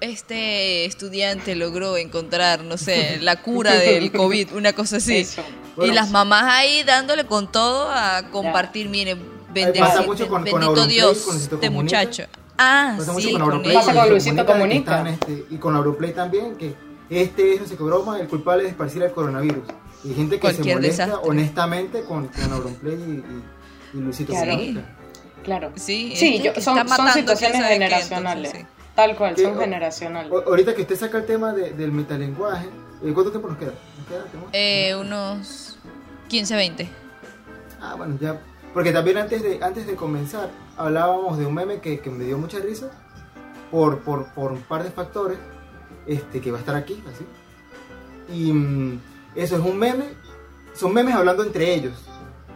este 0.00 0.84
estudiante 0.86 1.54
logró 1.54 1.96
encontrar, 1.96 2.62
no 2.64 2.76
sé, 2.76 3.18
la 3.22 3.36
cura 3.36 3.74
del 3.74 4.12
COVID, 4.12 4.52
una 4.54 4.72
cosa 4.72 4.96
así. 4.96 5.18
Eso. 5.18 5.42
y 5.82 5.92
las 5.92 6.10
mamás 6.10 6.44
ahí 6.46 6.82
dándole 6.82 7.24
con 7.24 7.50
todo 7.50 7.90
a 7.90 8.24
compartir, 8.30 8.88
miren, 8.88 9.18
bendecito, 9.52 9.86
pasa 9.86 10.02
mucho 10.02 10.28
con- 10.28 10.44
con 10.46 10.60
bendito 10.60 10.86
Dios, 10.86 11.26
este 11.34 11.56
Comunica. 11.68 11.72
muchacho. 12.00 12.24
Ah, 12.62 12.94
Pasa 12.98 13.12
mucho 13.12 13.26
sí, 13.28 13.32
con 13.38 13.50
con. 13.50 13.62
Pasa 13.62 13.94
con 13.94 14.10
Luisito 14.10 14.44
Comunica. 14.44 15.08
este, 15.08 15.46
y 15.48 15.56
con 15.56 15.74
Auronplay 15.76 16.12
también, 16.12 16.56
que 16.56 16.74
este 17.08 17.54
es, 17.54 17.60
no 17.62 17.66
sé 17.66 17.76
qué 17.76 17.82
broma, 17.82 18.20
el 18.20 18.28
culpable 18.28 18.64
de 18.64 18.68
esparcir 18.68 19.02
el 19.02 19.12
coronavirus. 19.12 19.64
Y 20.04 20.10
hay 20.10 20.14
gente 20.14 20.34
que 20.36 20.40
Cualquier 20.42 20.66
se 20.66 20.74
molesta 20.74 21.06
desastre. 21.06 21.30
honestamente 21.30 22.02
con, 22.04 22.26
con 22.28 22.52
Auronplay 22.52 22.94
y, 22.94 23.96
y, 23.96 23.98
y 23.98 24.00
Luisito 24.02 24.32
Claro. 24.32 24.50
Comunica. 24.52 24.80
Claro. 25.42 25.72
Sí, 25.76 26.12
Sí, 26.16 26.36
este 26.36 26.54
yo- 26.54 26.60
son, 26.60 26.76
situaciones 27.14 27.62
qué, 27.62 27.72
generacionales. 27.72 28.52
entonces, 28.54 28.60
sí. 28.70 28.84
Tal 28.94 29.16
cual, 29.16 29.36
son 29.38 29.58
generacionales. 29.58 30.30
Ahorita 30.46 30.74
que 30.74 30.82
usted 30.82 30.96
saca 30.96 31.16
el 31.16 31.24
tema 31.24 31.54
de- 31.54 31.70
del 31.72 31.92
metalenguaje, 31.92 32.66
eh, 33.02 33.12
¿cuánto 33.14 33.30
tiempo 33.30 33.48
nos 33.48 33.56
queda? 33.56 33.72
¿Nos 33.96 34.06
queda? 34.06 34.24
Eh, 34.52 34.94
unos 34.96 35.78
15, 36.28 36.56
20. 36.56 36.88
Ah, 37.80 37.94
bueno, 37.96 38.18
ya. 38.20 38.38
Porque 38.74 38.92
también 38.92 39.16
antes 39.16 39.42
de, 39.42 39.58
antes 39.62 39.86
de 39.86 39.94
comenzar 39.96 40.50
hablábamos 40.80 41.38
de 41.38 41.46
un 41.46 41.54
meme 41.54 41.80
que, 41.80 42.00
que 42.00 42.10
me 42.10 42.24
dio 42.24 42.38
mucha 42.38 42.58
risa 42.58 42.90
por, 43.70 44.00
por, 44.00 44.26
por 44.34 44.52
un 44.52 44.62
par 44.62 44.82
de 44.82 44.90
factores 44.90 45.38
este, 46.06 46.40
que 46.40 46.50
va 46.50 46.58
a 46.58 46.60
estar 46.60 46.74
aquí, 46.74 47.02
así. 47.12 47.24
Y 48.34 48.52
mm, 48.52 49.00
eso 49.34 49.56
es 49.56 49.62
un 49.62 49.78
meme, 49.78 50.04
son 50.74 50.92
memes 50.94 51.14
hablando 51.14 51.42
entre 51.42 51.74
ellos 51.74 52.10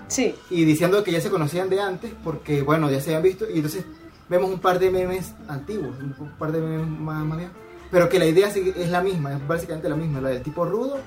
Sí, 0.06 0.34
y 0.50 0.64
diciendo 0.64 1.02
que 1.02 1.12
ya 1.12 1.20
se 1.20 1.30
conocían 1.30 1.68
de 1.70 1.80
antes 1.80 2.12
porque, 2.22 2.62
bueno, 2.62 2.90
ya 2.90 3.00
se 3.00 3.10
habían 3.10 3.22
visto 3.22 3.48
y 3.48 3.56
entonces 3.56 3.84
vemos 4.28 4.50
un 4.50 4.58
par 4.58 4.78
de 4.78 4.90
memes 4.90 5.34
antiguos, 5.48 5.96
un 5.98 6.32
par 6.38 6.52
de 6.52 6.60
memes 6.60 6.86
más, 6.86 7.24
más 7.24 7.38
viejos, 7.38 7.56
pero 7.90 8.08
que 8.08 8.18
la 8.18 8.26
idea 8.26 8.48
es 8.48 8.90
la 8.90 9.00
misma, 9.00 9.32
es 9.32 9.46
básicamente 9.46 9.88
la 9.88 9.96
misma, 9.96 10.20
la 10.20 10.30
del 10.30 10.42
tipo 10.42 10.64
rudo 10.64 10.98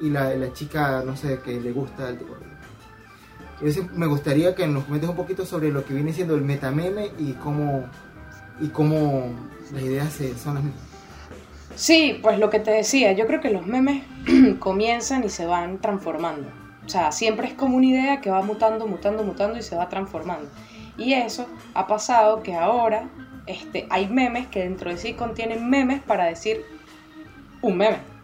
y 0.00 0.10
la 0.10 0.34
la 0.34 0.52
chica, 0.52 1.02
no 1.04 1.16
sé, 1.16 1.40
que 1.44 1.60
le 1.60 1.72
gusta 1.72 2.08
el 2.08 2.18
tipo 2.18 2.34
rudo. 2.34 2.55
Me 3.94 4.06
gustaría 4.06 4.54
que 4.54 4.66
nos 4.66 4.84
comentes 4.84 5.08
un 5.08 5.16
poquito 5.16 5.46
sobre 5.46 5.70
lo 5.70 5.84
que 5.84 5.94
viene 5.94 6.12
siendo 6.12 6.34
el 6.34 6.42
metameme 6.42 7.10
y 7.18 7.32
cómo, 7.32 7.84
y 8.60 8.68
cómo 8.68 9.34
las 9.72 9.82
ideas 9.82 10.12
se, 10.12 10.36
son 10.36 10.54
las 10.56 10.64
mismas. 10.64 10.82
Sí, 11.74 12.18
pues 12.22 12.38
lo 12.38 12.48
que 12.50 12.58
te 12.58 12.70
decía, 12.70 13.12
yo 13.12 13.26
creo 13.26 13.40
que 13.40 13.50
los 13.50 13.66
memes 13.66 14.02
comienzan 14.58 15.24
y 15.24 15.28
se 15.28 15.46
van 15.46 15.78
transformando. 15.78 16.48
O 16.84 16.88
sea, 16.88 17.12
siempre 17.12 17.48
es 17.48 17.54
como 17.54 17.76
una 17.76 17.86
idea 17.86 18.20
que 18.20 18.30
va 18.30 18.42
mutando, 18.42 18.86
mutando, 18.86 19.24
mutando 19.24 19.58
y 19.58 19.62
se 19.62 19.76
va 19.76 19.88
transformando. 19.88 20.48
Y 20.96 21.14
eso 21.14 21.46
ha 21.74 21.86
pasado 21.86 22.42
que 22.42 22.54
ahora 22.54 23.10
este, 23.46 23.86
hay 23.90 24.08
memes 24.08 24.46
que 24.46 24.60
dentro 24.60 24.90
de 24.90 24.96
sí 24.96 25.14
contienen 25.14 25.68
memes 25.68 26.02
para 26.02 26.24
decir 26.24 26.64
un 27.60 27.76
meme. 27.76 28.15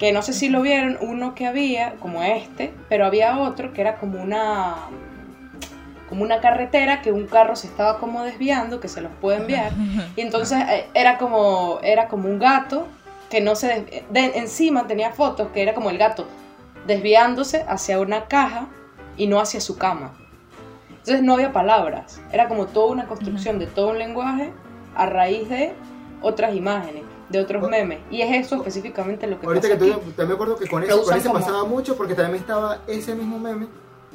Que 0.00 0.12
no 0.12 0.22
sé 0.22 0.32
si 0.32 0.48
lo 0.48 0.62
vieron, 0.62 0.98
uno 1.00 1.36
que 1.36 1.46
había, 1.46 1.94
como 2.00 2.24
este, 2.24 2.74
pero 2.88 3.06
había 3.06 3.38
otro 3.38 3.72
que 3.72 3.82
era 3.82 3.98
como 3.98 4.20
una 4.20 4.74
como 6.08 6.24
una 6.24 6.40
carretera 6.40 7.02
que 7.02 7.12
un 7.12 7.28
carro 7.28 7.54
se 7.54 7.68
estaba 7.68 7.98
como 7.98 8.24
desviando, 8.24 8.80
que 8.80 8.88
se 8.88 9.00
los 9.00 9.12
puede 9.20 9.38
enviar, 9.38 9.70
y 10.16 10.22
entonces 10.22 10.58
eh, 10.68 10.86
era 10.92 11.18
como, 11.18 11.78
era 11.84 12.08
como 12.08 12.28
un 12.28 12.40
gato 12.40 12.88
que 13.30 13.40
no 13.40 13.54
se 13.54 14.04
de, 14.10 14.32
encima 14.34 14.88
tenía 14.88 15.12
fotos 15.12 15.48
que 15.54 15.62
era 15.62 15.72
como 15.72 15.88
el 15.88 15.98
gato 15.98 16.26
desviándose 16.86 17.64
hacia 17.68 18.00
una 18.00 18.24
caja 18.24 18.66
y 19.16 19.28
no 19.28 19.38
hacia 19.38 19.60
su 19.60 19.78
cama. 19.78 20.12
Entonces 20.88 21.22
no 21.22 21.34
había 21.34 21.52
palabras, 21.52 22.20
era 22.32 22.48
como 22.48 22.66
toda 22.66 22.90
una 22.90 23.06
construcción 23.06 23.60
de 23.60 23.66
todo 23.66 23.90
un 23.90 23.98
lenguaje 23.98 24.50
a 24.96 25.06
raíz 25.06 25.48
de 25.48 25.72
otras 26.22 26.56
imágenes, 26.56 27.04
de 27.30 27.40
otros 27.40 27.66
memes. 27.68 28.00
Y 28.10 28.20
es 28.22 28.46
eso 28.46 28.56
específicamente 28.56 29.26
lo 29.26 29.40
que 29.40 29.46
Ahorita 29.46 29.68
pasa 29.68 29.78
que 29.78 29.84
tú, 29.86 29.98
también 30.16 30.28
me 30.28 30.34
acuerdo 30.34 30.56
que 30.58 30.66
con 30.68 30.82
eso, 30.82 30.96
con 30.96 31.04
usan 31.04 31.18
ese 31.18 31.28
como- 31.28 31.40
pasaba 31.40 31.64
mucho 31.64 31.96
porque 31.96 32.14
también 32.14 32.36
estaba 32.40 32.80
ese 32.86 33.14
mismo 33.14 33.38
meme 33.38 33.66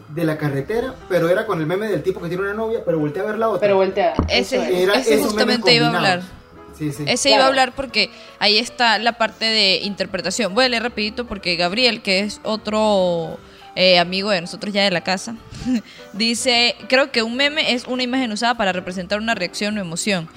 de 0.10 0.23
la 0.23 0.38
carretera, 0.38 0.93
pero 1.10 1.30
era 1.30 1.45
con 1.47 1.60
el 1.60 1.65
meme 1.65 1.88
del 1.88 2.04
tipo 2.04 2.21
que 2.21 2.28
tiene 2.28 2.43
una 2.43 2.54
novia, 2.54 2.82
pero 2.86 2.99
voltea 2.99 3.23
a 3.23 3.25
ver 3.25 3.38
la 3.39 3.47
otra. 3.49 3.62
Pero 3.62 3.78
voltea. 3.78 4.13
Ese. 4.30 4.84
Era 4.84 4.95
ese 4.95 5.17
justamente 5.23 5.73
iba 5.73 5.86
a 5.86 5.89
hablar. 5.89 6.19
combinados. 6.19 6.25
Sí, 6.78 6.91
sí. 6.91 7.04
Ese 7.08 7.30
Claro. 7.30 7.36
iba 7.39 7.43
a 7.45 7.47
hablar 7.47 7.71
porque 7.73 8.10
ahí 8.38 8.58
está 8.58 8.99
la 8.99 9.13
parte 9.13 9.45
de 9.45 9.78
interpretación. 9.84 10.54
Voy 10.54 10.65
a 10.65 10.69
leer 10.69 10.84
rapidito 10.84 11.25
porque 11.25 11.56
Gabriel, 11.56 12.01
que 12.01 12.19
es 12.19 12.41
otro 12.43 13.39
eh, 13.78 13.97
amigo 13.99 14.30
de 14.30 14.41
nosotros 14.41 14.73
ya 14.73 14.84
de 14.84 14.91
la 14.91 15.01
casa, 15.01 15.36
dice, 16.13 16.75
creo 16.88 17.12
que 17.12 17.23
un 17.23 17.36
meme 17.36 17.73
es 17.73 17.86
una 17.88 18.04
imagen 18.04 18.32
usada 18.32 18.56
para 18.56 18.71
representar 18.73 19.19
una 19.19 19.36
reacción 19.36 19.78
o 19.78 19.82
emoción. 19.82 20.28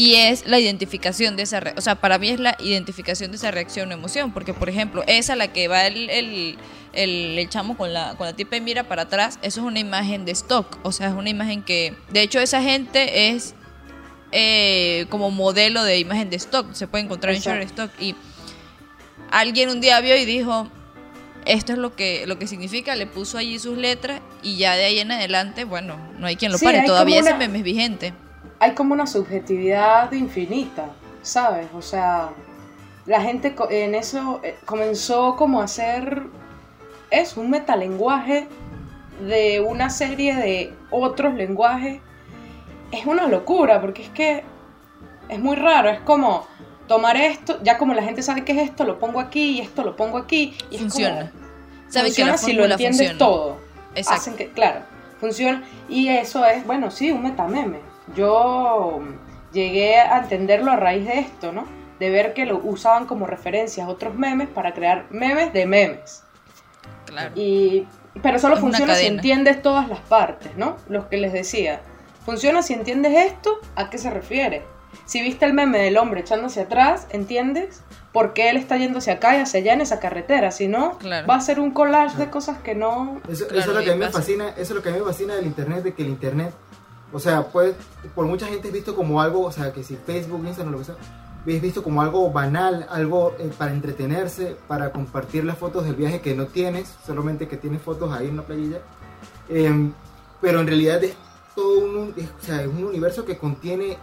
Y 0.00 0.14
es 0.14 0.46
la 0.46 0.60
identificación 0.60 1.34
de 1.34 1.42
esa, 1.42 1.60
o 1.76 1.80
sea, 1.80 1.96
para 1.96 2.18
mí 2.18 2.28
es 2.28 2.38
la 2.38 2.56
identificación 2.60 3.32
de 3.32 3.36
esa 3.36 3.50
reacción 3.50 3.90
o 3.90 3.94
emoción, 3.94 4.32
porque 4.32 4.54
por 4.54 4.68
ejemplo, 4.68 5.02
esa 5.08 5.34
la 5.34 5.52
que 5.52 5.66
va 5.66 5.86
el, 5.88 6.08
el, 6.10 6.56
el, 6.92 7.36
el 7.38 7.48
chamo 7.48 7.76
con 7.76 7.92
la, 7.92 8.14
con 8.16 8.26
la 8.26 8.32
tipa 8.36 8.54
y 8.56 8.60
mira 8.60 8.84
para 8.84 9.02
atrás, 9.02 9.40
eso 9.42 9.60
es 9.60 9.66
una 9.66 9.80
imagen 9.80 10.24
de 10.24 10.30
stock, 10.32 10.78
o 10.84 10.92
sea, 10.92 11.08
es 11.08 11.14
una 11.14 11.30
imagen 11.30 11.64
que, 11.64 11.94
de 12.10 12.22
hecho, 12.22 12.38
esa 12.38 12.62
gente 12.62 13.30
es 13.30 13.56
eh, 14.30 15.06
como 15.10 15.32
modelo 15.32 15.82
de 15.82 15.98
imagen 15.98 16.30
de 16.30 16.36
stock, 16.36 16.72
se 16.74 16.86
puede 16.86 17.02
encontrar 17.04 17.32
en 17.32 17.38
Exacto. 17.38 17.60
Shutterstock 17.64 18.00
y 18.00 18.14
alguien 19.30 19.68
un 19.70 19.80
día 19.80 20.00
vio 20.00 20.16
y 20.16 20.24
dijo, 20.24 20.68
esto 21.44 21.72
es 21.72 21.78
lo 21.78 21.96
que, 21.96 22.24
lo 22.28 22.38
que 22.38 22.46
significa, 22.46 22.94
le 22.94 23.06
puso 23.06 23.36
allí 23.38 23.58
sus 23.58 23.76
letras 23.76 24.20
y 24.44 24.58
ya 24.58 24.76
de 24.76 24.84
ahí 24.84 24.98
en 25.00 25.10
adelante, 25.10 25.64
bueno, 25.64 25.96
no 26.18 26.26
hay 26.28 26.36
quien 26.36 26.52
lo 26.52 26.58
Sí, 26.58 26.64
pare, 26.66 26.82
todavía 26.86 27.18
ese 27.20 27.30
una- 27.30 27.38
meme 27.38 27.58
es 27.58 27.64
vigente. 27.64 28.12
Hay 28.60 28.74
como 28.74 28.94
una 28.94 29.06
subjetividad 29.06 30.10
infinita, 30.12 30.86
¿sabes? 31.22 31.66
O 31.74 31.82
sea, 31.82 32.30
la 33.06 33.20
gente 33.20 33.54
en 33.70 33.94
eso 33.94 34.40
eh, 34.42 34.56
comenzó 34.64 35.36
como 35.36 35.60
a 35.60 35.64
hacer 35.64 36.22
es 37.10 37.36
un 37.36 37.50
metalenguaje 37.50 38.48
de 39.26 39.60
una 39.60 39.90
serie 39.90 40.34
de 40.36 40.74
otros 40.90 41.34
lenguajes. 41.34 42.00
Es 42.92 43.06
una 43.06 43.26
locura, 43.28 43.80
porque 43.80 44.02
es 44.02 44.10
que 44.10 44.44
es 45.28 45.38
muy 45.38 45.56
raro, 45.56 45.90
es 45.90 46.00
como 46.00 46.46
tomar 46.86 47.16
esto, 47.16 47.58
ya 47.62 47.76
como 47.76 47.92
la 47.94 48.02
gente 48.02 48.22
sabe 48.22 48.44
qué 48.44 48.52
es 48.52 48.70
esto, 48.70 48.84
lo 48.84 48.98
pongo 48.98 49.20
aquí 49.20 49.58
y 49.58 49.60
esto 49.60 49.84
lo 49.84 49.94
pongo 49.94 50.16
aquí 50.18 50.56
y 50.70 50.76
es 50.76 50.80
Funciona. 50.82 51.30
como- 51.30 51.48
Saben 51.90 52.12
que 52.12 52.22
funciona 52.22 52.36
si 52.38 52.52
lo 52.52 52.64
entiendes 52.66 52.98
funciona. 52.98 53.18
todo. 53.18 53.56
Exacto. 53.94 54.20
Hacen 54.20 54.36
que, 54.36 54.50
claro, 54.50 54.80
funciona. 55.20 55.64
Y 55.88 56.08
eso 56.08 56.44
es, 56.44 56.66
bueno, 56.66 56.90
sí, 56.90 57.10
un 57.10 57.22
metameme. 57.22 57.80
Yo 58.14 59.00
llegué 59.52 59.96
a 59.98 60.18
entenderlo 60.18 60.70
a 60.72 60.76
raíz 60.76 61.06
de 61.06 61.18
esto, 61.20 61.52
¿no? 61.52 61.64
De 61.98 62.10
ver 62.10 62.34
que 62.34 62.46
lo 62.46 62.58
usaban 62.58 63.06
como 63.06 63.26
referencias 63.26 63.88
otros 63.88 64.14
memes 64.14 64.48
para 64.48 64.72
crear 64.72 65.06
memes 65.10 65.52
de 65.52 65.66
memes. 65.66 66.22
Claro. 67.06 67.32
Y, 67.34 67.86
pero 68.22 68.38
solo 68.38 68.54
Es 68.54 68.60
funciona 68.60 68.94
si 68.94 69.06
entiendes 69.06 69.62
todas 69.62 69.88
las 69.88 70.00
partes, 70.00 70.56
¿no? 70.56 70.76
Lo 70.88 71.08
que 71.08 71.16
les 71.16 71.32
decía. 71.32 71.80
Funciona 72.24 72.62
si 72.62 72.74
entiendes 72.74 73.14
esto, 73.32 73.58
¿a 73.74 73.90
qué 73.90 73.98
se 73.98 74.10
refiere? 74.10 74.62
Si 75.06 75.22
viste 75.22 75.44
el 75.44 75.54
meme 75.54 75.78
del 75.78 75.96
hombre 75.96 76.20
echando 76.20 76.46
hacia 76.46 76.64
atrás, 76.64 77.06
¿entiendes? 77.10 77.82
por 78.12 78.32
qué 78.32 78.48
él 78.50 78.56
está 78.56 78.76
yendo 78.78 78.98
hacia 78.98 79.12
acá 79.14 79.36
y 79.36 79.40
hacia 79.42 79.60
allá 79.60 79.74
en 79.74 79.80
esa 79.80 80.00
carretera, 80.00 80.50
si 80.50 80.66
no, 80.66 80.98
Claro. 80.98 81.26
va 81.26 81.36
a 81.36 81.40
ser 81.40 81.60
un 81.60 81.70
collage 81.72 82.16
de 82.16 82.30
cosas 82.30 82.58
que 82.58 82.74
no... 82.74 83.20
Eso, 83.28 83.46
Claro, 83.46 83.60
eso 83.60 83.70
es 83.70 83.76
lo 83.76 83.84
que 83.84 83.90
a 83.90 83.94
mí 83.94 84.00
me 84.00 84.10
fascina, 84.10 84.48
eso 84.50 84.60
es 84.62 84.70
lo 84.70 84.82
que 84.82 84.88
a 84.88 84.92
mí 84.92 84.98
me 84.98 85.04
fascina 85.04 85.34
del 85.36 85.46
internet, 85.46 85.82
de 85.84 85.94
que 85.94 86.02
el 86.02 86.08
internet, 86.08 86.52
o 87.12 87.18
sea, 87.18 87.42
pues, 87.48 87.74
por 88.14 88.26
mucha 88.26 88.46
gente 88.46 88.68
es 88.68 88.74
visto 88.74 88.94
como 88.94 89.20
algo, 89.20 89.42
o 89.44 89.52
sea, 89.52 89.72
que 89.72 89.82
si 89.82 89.96
Facebook, 89.96 90.44
Instagram, 90.46 90.72
lo 90.72 90.78
que 90.78 90.84
sea, 90.84 90.96
es 91.46 91.62
visto 91.62 91.82
como 91.82 92.02
algo 92.02 92.30
banal, 92.30 92.86
algo 92.90 93.34
eh, 93.38 93.50
para 93.56 93.72
entretenerse, 93.72 94.56
para 94.66 94.92
compartir 94.92 95.44
las 95.44 95.56
fotos 95.56 95.84
del 95.84 95.94
viaje 95.94 96.20
que 96.20 96.34
no 96.34 96.46
tienes, 96.46 96.94
solamente 97.06 97.48
que 97.48 97.56
tienes 97.56 97.80
fotos 97.80 98.12
ahí 98.12 98.26
en 98.28 98.36
la 98.36 98.42
playilla. 98.42 98.78
Em, 99.48 99.92
pero 100.40 100.60
en 100.60 100.66
realidad 100.66 101.02
es 101.02 101.14
todo 101.54 101.78
un, 101.80 102.14
es- 102.16 102.28
o 102.28 102.44
sea, 102.44 102.60
es 102.62 102.68
un 102.68 102.84
universo 102.84 103.24
que 103.24 103.38
contiene 103.38 103.96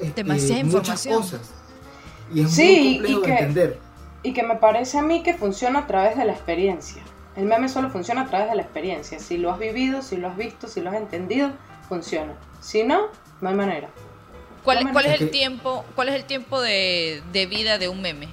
este, 0.00 0.24
Demasiada 0.24 0.64
muchas 0.64 1.06
información. 1.06 1.22
cosas. 1.40 1.50
Y 2.34 2.40
es 2.42 2.50
Sí, 2.50 2.62
muy 2.64 2.94
complejo 2.94 3.18
y 3.18 3.20
de 3.20 3.26
que- 3.26 3.32
entender. 3.42 3.78
Y 4.24 4.32
que 4.34 4.42
me 4.42 4.56
parece 4.56 4.98
a 4.98 5.02
mí 5.02 5.22
que 5.22 5.34
funciona 5.34 5.80
a 5.80 5.86
través 5.86 6.16
de 6.16 6.24
la 6.24 6.32
experiencia. 6.32 7.02
El 7.36 7.46
meme 7.46 7.68
solo 7.68 7.90
funciona 7.90 8.22
a 8.22 8.26
través 8.26 8.48
de 8.50 8.56
la 8.56 8.62
experiencia. 8.62 9.18
Si 9.20 9.36
lo 9.38 9.50
has 9.52 9.58
vivido, 9.58 10.02
si 10.02 10.16
lo 10.16 10.28
has 10.28 10.36
visto, 10.36 10.66
si 10.68 10.80
lo 10.80 10.90
has 10.90 10.96
entendido, 10.96 11.50
funciona. 11.94 12.34
Si 12.60 12.84
no, 12.84 13.08
no 13.40 13.48
hay 13.48 13.54
manera. 13.54 13.88
¿Cuál, 14.64 14.84
No, 14.84 14.92
cuál 14.92 15.06
es 15.06 15.20
el 15.20 15.30
tiempo, 15.30 15.84
cuál 15.94 16.08
es 16.08 16.14
el 16.14 16.24
tiempo 16.24 16.60
de, 16.60 17.22
de 17.32 17.46
vida 17.46 17.78
de 17.78 17.88
un 17.88 18.00
meme? 18.00 18.28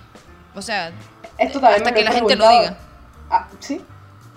O 0.56 0.62
sea, 0.62 0.92
Esto 1.38 1.60
también 1.60 1.82
hasta 1.82 1.92
me 1.92 1.98
que 1.98 2.04
la 2.06 2.12
gente 2.12 2.36
lo 2.36 2.46
preguntado- 2.46 2.62
diga. 2.62 2.78
Ah, 3.30 3.48
sí. 3.60 3.82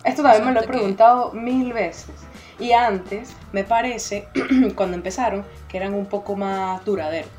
Esto 0.05 0.23
también 0.23 0.45
me 0.47 0.53
lo 0.53 0.61
he 0.61 0.63
que- 0.63 0.69
preguntado 0.69 1.33
mil 1.33 1.73
veces. 1.73 2.11
Y 2.59 2.73
antes, 2.73 3.35
me 3.53 3.65
parece, 3.65 4.29
cuando 4.75 4.97
empezaron, 4.97 5.45
que 5.69 5.77
eran 5.77 5.95
un 5.95 6.07
poco 6.07 6.35
más 6.37 6.85
duraderos. 6.85 7.31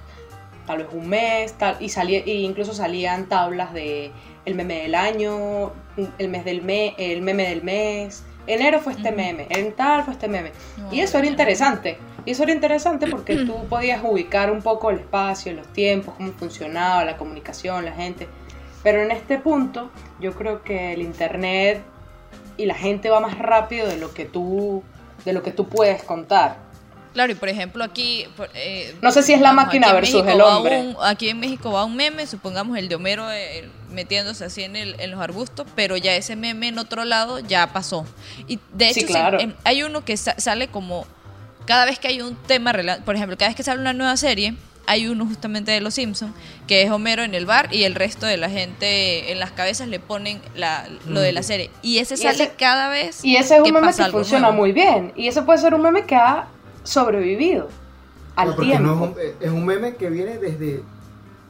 Tal 0.67 0.77
vez 0.77 0.87
un 0.93 1.09
mes, 1.09 1.53
tal, 1.53 1.75
y, 1.81 1.89
salía, 1.89 2.19
y 2.25 2.45
incluso 2.45 2.73
salían 2.73 3.27
tablas 3.27 3.73
de 3.73 4.11
el 4.45 4.55
meme 4.55 4.81
del 4.83 4.95
año, 4.95 5.71
el 6.17 6.29
mes 6.29 6.45
del 6.45 6.61
mes, 6.61 6.93
el 6.97 7.21
meme 7.21 7.47
del 7.49 7.63
mes. 7.63 8.23
Enero 8.47 8.79
fue 8.81 8.93
este 8.93 9.11
meme, 9.11 9.47
en 9.49 9.71
tal 9.73 10.03
fue 10.03 10.13
este 10.13 10.27
meme. 10.27 10.51
No, 10.77 10.93
Y 10.93 10.99
eso 11.01 11.17
era 11.17 11.27
interesante. 11.27 11.97
Y 12.25 12.31
eso 12.31 12.43
era 12.43 12.51
interesante 12.53 13.07
porque 13.07 13.35
tú 13.45 13.65
podías 13.69 14.01
ubicar 14.03 14.51
un 14.51 14.61
poco 14.61 14.89
el 14.89 14.99
espacio, 14.99 15.53
los 15.53 15.67
tiempos, 15.73 16.13
cómo 16.17 16.31
funcionaba 16.33 17.05
la 17.05 17.17
comunicación, 17.17 17.85
la 17.85 17.93
gente. 17.93 18.27
Pero 18.83 19.01
en 19.01 19.11
este 19.11 19.37
punto, 19.37 19.91
yo 20.19 20.33
creo 20.33 20.61
que 20.63 20.93
el 20.93 21.01
internet 21.01 21.81
y 22.57 22.65
la 22.65 22.75
gente 22.75 23.09
va 23.09 23.19
más 23.21 23.37
rápido 23.39 23.87
de 23.87 23.97
lo 23.97 24.13
que 24.13 24.25
tú, 24.25 24.83
de 25.25 25.33
lo 25.33 25.41
que 25.41 25.51
tú 25.51 25.67
puedes 25.69 26.03
contar. 26.03 26.57
Claro, 27.13 27.31
y 27.31 27.35
por 27.35 27.47
ejemplo 27.47 27.83
aquí... 27.83 28.25
eh, 28.55 28.95
No 29.01 29.11
sé 29.11 29.21
si 29.23 29.33
es 29.33 29.39
la 29.41 29.53
máquina 29.53 29.93
versus 29.93 30.23
México 30.23 30.33
el 30.33 30.41
hombre. 30.41 30.79
un- 30.81 30.95
aquí 31.03 31.29
en 31.29 31.39
México 31.39 31.71
va 31.71 31.85
un 31.85 31.95
meme, 31.95 32.25
supongamos 32.25 32.75
el 32.77 32.89
de 32.89 32.95
Homero 32.95 33.31
eh, 33.31 33.69
metiéndose 33.93 34.43
así 34.45 34.63
en, 34.63 34.75
el- 34.75 34.95
en 34.99 35.11
los 35.11 35.19
arbustos, 35.21 35.65
pero 35.75 35.95
ya 35.97 36.15
ese 36.15 36.35
meme 36.35 36.67
en 36.67 36.79
otro 36.79 37.05
lado 37.05 37.39
ya 37.39 37.71
pasó. 37.71 38.05
Y 38.47 38.59
de 38.73 38.87
hecho 38.89 39.01
Sí, 39.01 39.05
claro. 39.05 39.39
em, 39.39 39.53
hay 39.63 39.83
uno 39.83 40.03
que 40.03 40.17
sa- 40.17 40.35
sale 40.39 40.67
como... 40.67 41.05
Cada 41.65 41.85
vez 41.85 41.97
que 41.97 42.09
hay 42.09 42.21
un 42.21 42.35
tema, 42.35 42.73
por 43.05 43.15
ejemplo, 43.15 43.37
cada 43.37 43.47
vez 43.49 43.55
que 43.55 43.63
sale 43.63 43.79
una 43.79 43.93
nueva 43.93 44.17
serie, 44.17 44.55
hay 44.85 45.07
uno 45.07 45.25
justamente 45.25 45.71
de 45.71 45.79
Los 45.79 45.93
Simpsons, 45.93 46.33
que 46.67 46.81
es 46.81 46.91
Homero 46.91 47.23
en 47.23 47.33
el 47.35 47.45
bar 47.45 47.73
y 47.73 47.83
el 47.83 47.95
resto 47.95 48.25
de 48.25 48.35
la 48.35 48.49
gente 48.49 49.31
en 49.31 49.39
las 49.39 49.51
cabezas 49.51 49.87
le 49.87 50.01
ponen 50.01 50.41
la- 50.55 50.85
lo 51.07 51.21
de 51.21 51.31
la 51.31 51.41
serie. 51.41 51.69
Y 51.81 51.99
ese 51.99 52.15
Y 52.15 52.17
sale 52.17 52.43
ese- 52.43 52.53
cada 52.57 52.89
vez 52.89 53.23
Y 53.23 53.37
ese 53.37 53.55
es 53.55 53.61
un 53.61 53.71
meme 53.71 53.87
pasa 53.87 54.07
que 54.07 54.11
funciona 54.11 54.47
nuevo. 54.47 54.57
muy 54.57 54.73
bien. 54.73 55.13
Y 55.15 55.29
ese 55.29 55.41
puede 55.43 55.59
ser 55.59 55.73
un 55.73 55.81
meme 55.83 56.05
que 56.05 56.15
ha 56.15 56.47
sobrevivido 56.83 57.69
al 58.35 58.49
No, 58.49 58.55
porque 58.55 58.71
tiempo. 58.71 58.89
no 58.95 59.05
es, 59.05 59.11
un, 59.37 59.43
es 59.47 59.49
un 59.51 59.65
meme 59.65 59.95
que 59.95 60.09
viene 60.09 60.37
desde, 60.39 60.83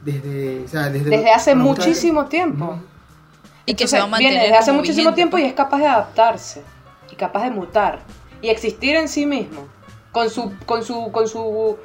desde, 0.04 0.64
o 0.66 0.68
sea, 0.68 0.90
desde, 0.90 1.10
Desde 1.10 1.32
hace 1.32 1.56
muchísimo 1.56 2.26
tiempo. 2.26 2.78
Y 3.66 3.76
que 3.76 3.88
se 3.88 3.98
va 3.98 4.04
a 4.04 4.08
mantener 4.08 4.32
viene 4.32 4.44
desde 4.46 4.58
hace 4.58 4.72
muchísimo 4.74 5.12
vigente, 5.12 5.16
tiempo 5.16 5.32
pues. 5.32 5.44
y 5.44 5.48
es 5.48 5.54
capaz 5.54 5.80
de 5.80 5.88
adaptarse 5.88 6.62
y 7.10 7.16
capaz 7.16 7.44
de 7.44 7.52
mutar 7.52 8.00
y 8.42 8.50
existir 8.50 8.96
en 8.96 9.08
sí 9.08 9.26
mismo 9.26 9.68
con 10.12 10.30
su 10.30 10.52
con 10.66 10.84
su 10.84 11.12
con 11.12 11.28
su 11.30 11.78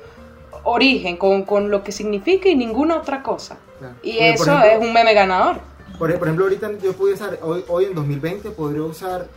origen 0.65 1.17
con, 1.17 1.45
con 1.45 1.71
lo 1.71 1.85
que 1.85 1.93
significa 1.93 2.49
y 2.49 2.57
ninguna 2.57 2.97
otra 2.97 3.23
cosa 3.23 3.59
Claro. 3.79 3.95
y 4.03 4.13
Porque, 4.13 4.31
eso 4.33 4.43
ejemplo, 4.45 4.71
es 4.71 4.79
un 4.81 4.93
meme 4.93 5.15
ganador 5.15 5.61
Por, 5.99 6.19
por 6.19 6.27
ejemplo, 6.27 6.47
ahorita 6.47 6.79
yo 6.83 6.95
puedo 6.95 7.15
usar, 7.15 7.39
hoy, 7.43 7.65
hoy 7.69 7.85
en 7.85 7.95
2020 7.95 8.51
podría 8.51 8.83
usar 8.83 9.29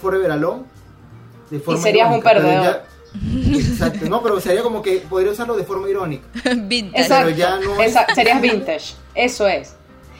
Forever 0.00 0.30
Alone 0.30 0.62
de 1.50 1.60
forma 1.60 1.82
serías 1.82 2.10
un 2.10 2.22
perdedor. 2.22 2.82
Exacto, 3.54 4.08
no, 4.08 4.22
pero 4.22 4.40
sería 4.40 4.62
como 4.62 4.82
que 4.82 4.98
podría 4.98 5.32
usarlo 5.32 5.56
de 5.56 5.64
forma 5.64 5.88
irónica. 5.88 6.26
Vintage. 6.56 7.02
Exacto. 7.02 7.26
Pero 7.26 7.36
ya 7.36 7.56
no 7.58 7.80
es- 7.82 7.90
Esa- 7.90 8.06
serías 8.14 8.40
vintage. 8.42 8.94
Eso 9.14 9.46
es. 9.48 9.76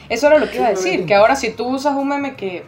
Eso 0.09 0.27
era 0.27 0.39
lo 0.39 0.49
que 0.49 0.57
iba 0.57 0.67
a 0.67 0.71
decir, 0.71 1.05
que 1.05 1.15
ahora 1.15 1.35
si 1.35 1.51
tú 1.51 1.67
usas 1.67 1.95
un 1.95 2.09
meme 2.09 2.35
que 2.35 2.65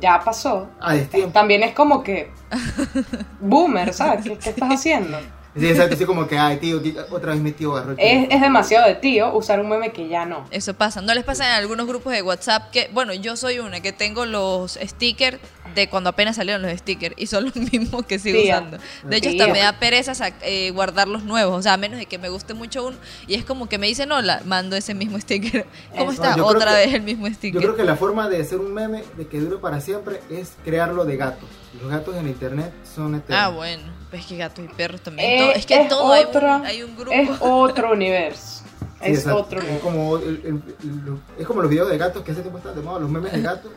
ya 0.00 0.18
pasó, 0.24 0.68
A 0.80 0.94
destiempo. 0.94 1.30
también 1.32 1.62
es 1.62 1.72
como 1.74 2.02
que 2.02 2.30
boomer, 3.40 3.92
¿sabes? 3.92 4.24
¿Qué, 4.24 4.36
qué 4.38 4.50
estás 4.50 4.70
haciendo? 4.70 5.18
Sí, 5.56 5.66
exacto, 5.66 5.96
así 5.96 6.04
como 6.04 6.28
que, 6.28 6.38
ay, 6.38 6.58
tío, 6.58 6.80
tí- 6.80 6.94
otra 7.10 7.32
vez 7.32 7.40
mi 7.40 7.50
tío 7.50 7.76
agarró 7.76 7.94
Es, 7.98 8.28
es 8.30 8.40
demasiado 8.40 8.86
de 8.86 8.94
tío 8.94 9.34
usar 9.34 9.58
un 9.60 9.68
meme 9.68 9.90
que 9.90 10.08
ya 10.08 10.24
no. 10.24 10.46
Eso 10.52 10.74
pasa. 10.74 11.00
¿No 11.02 11.12
les 11.12 11.24
pasa 11.24 11.44
en 11.48 11.52
algunos 11.54 11.88
grupos 11.88 12.12
de 12.12 12.22
WhatsApp 12.22 12.70
que, 12.70 12.88
bueno, 12.92 13.12
yo 13.14 13.36
soy 13.36 13.58
una 13.58 13.80
que 13.80 13.92
tengo 13.92 14.26
los 14.26 14.78
stickers 14.80 15.38
de 15.74 15.88
cuando 15.88 16.10
apenas 16.10 16.36
salieron 16.36 16.62
los 16.62 16.70
stickers 16.78 17.14
y 17.18 17.26
son 17.26 17.46
los 17.46 17.56
mismos 17.72 18.06
que 18.06 18.18
sigo 18.20 18.40
Tía. 18.40 18.58
usando? 18.58 18.78
De 19.04 19.16
hecho, 19.16 19.30
Tía. 19.30 19.42
hasta 19.42 19.52
me 19.52 19.58
da 19.60 19.78
pereza 19.80 20.12
eh, 20.42 20.70
guardar 20.70 21.08
los 21.08 21.24
nuevos, 21.24 21.58
o 21.58 21.62
sea, 21.62 21.72
a 21.74 21.76
menos 21.76 21.98
de 21.98 22.06
que 22.06 22.18
me 22.18 22.28
guste 22.28 22.54
mucho 22.54 22.86
uno 22.86 22.96
y 23.26 23.34
es 23.34 23.44
como 23.44 23.68
que 23.68 23.78
me 23.78 23.86
dicen, 23.88 24.12
hola, 24.12 24.42
mando 24.44 24.76
ese 24.76 24.94
mismo 24.94 25.18
sticker. 25.18 25.66
¿Cómo 25.98 26.12
Eso. 26.12 26.22
está? 26.22 26.36
Yo 26.36 26.46
Otra 26.46 26.70
que- 26.70 26.86
vez 26.86 26.94
el 26.94 27.02
mismo 27.02 27.26
Yo 27.26 27.34
sticker. 27.34 27.60
creo 27.60 27.74
que 27.76 27.84
la 27.84 27.96
forma 27.96 28.28
de 28.28 28.40
hacer 28.40 28.58
un 28.60 28.72
meme 28.72 29.02
de 29.16 29.26
que 29.26 29.40
dure 29.40 29.58
para 29.58 29.80
siempre 29.80 30.20
es 30.30 30.52
crearlo 30.64 31.04
de 31.04 31.16
gatos. 31.16 31.48
Los 31.82 31.90
gatos 31.90 32.16
en 32.16 32.28
internet 32.28 32.72
son 32.94 33.16
eternos. 33.16 33.40
Ah, 33.44 33.48
bueno, 33.48 33.82
pues 34.10 34.26
que 34.26 34.36
gatos 34.36 34.64
y 34.64 34.68
perros 34.68 35.00
también. 35.02 35.30
Eh, 35.30 35.38
todo- 35.38 35.52
es 35.52 35.66
que 35.66 35.86
todo 35.88 36.12
hay 36.12 36.22
un- 36.22 36.28
otra- 36.28 36.62
hay, 36.64 36.82
un, 36.82 36.96
grupo. 36.96 37.12
Es 37.12 37.30
otro 37.40 37.92
universo. 37.92 38.64
Sí, 39.02 39.12
es 39.12 39.26
otro 39.26 39.58
es 39.60 39.64
universo. 39.64 39.84
como, 39.86 40.16
el- 40.18 40.24
el- 40.44 40.62
el- 40.82 41.18
es 41.38 41.46
como 41.46 41.62
los 41.62 41.70
videos 41.70 41.88
de 41.90 41.96
gatos 41.98 42.22
que 42.22 42.32
hace 42.32 42.40
tiempo 42.42 42.58
están 42.58 42.74
de 42.74 42.82
moda. 42.82 42.98
Los 43.00 43.08
memes 43.10 43.32
de 43.32 43.40
gatos 43.40 43.70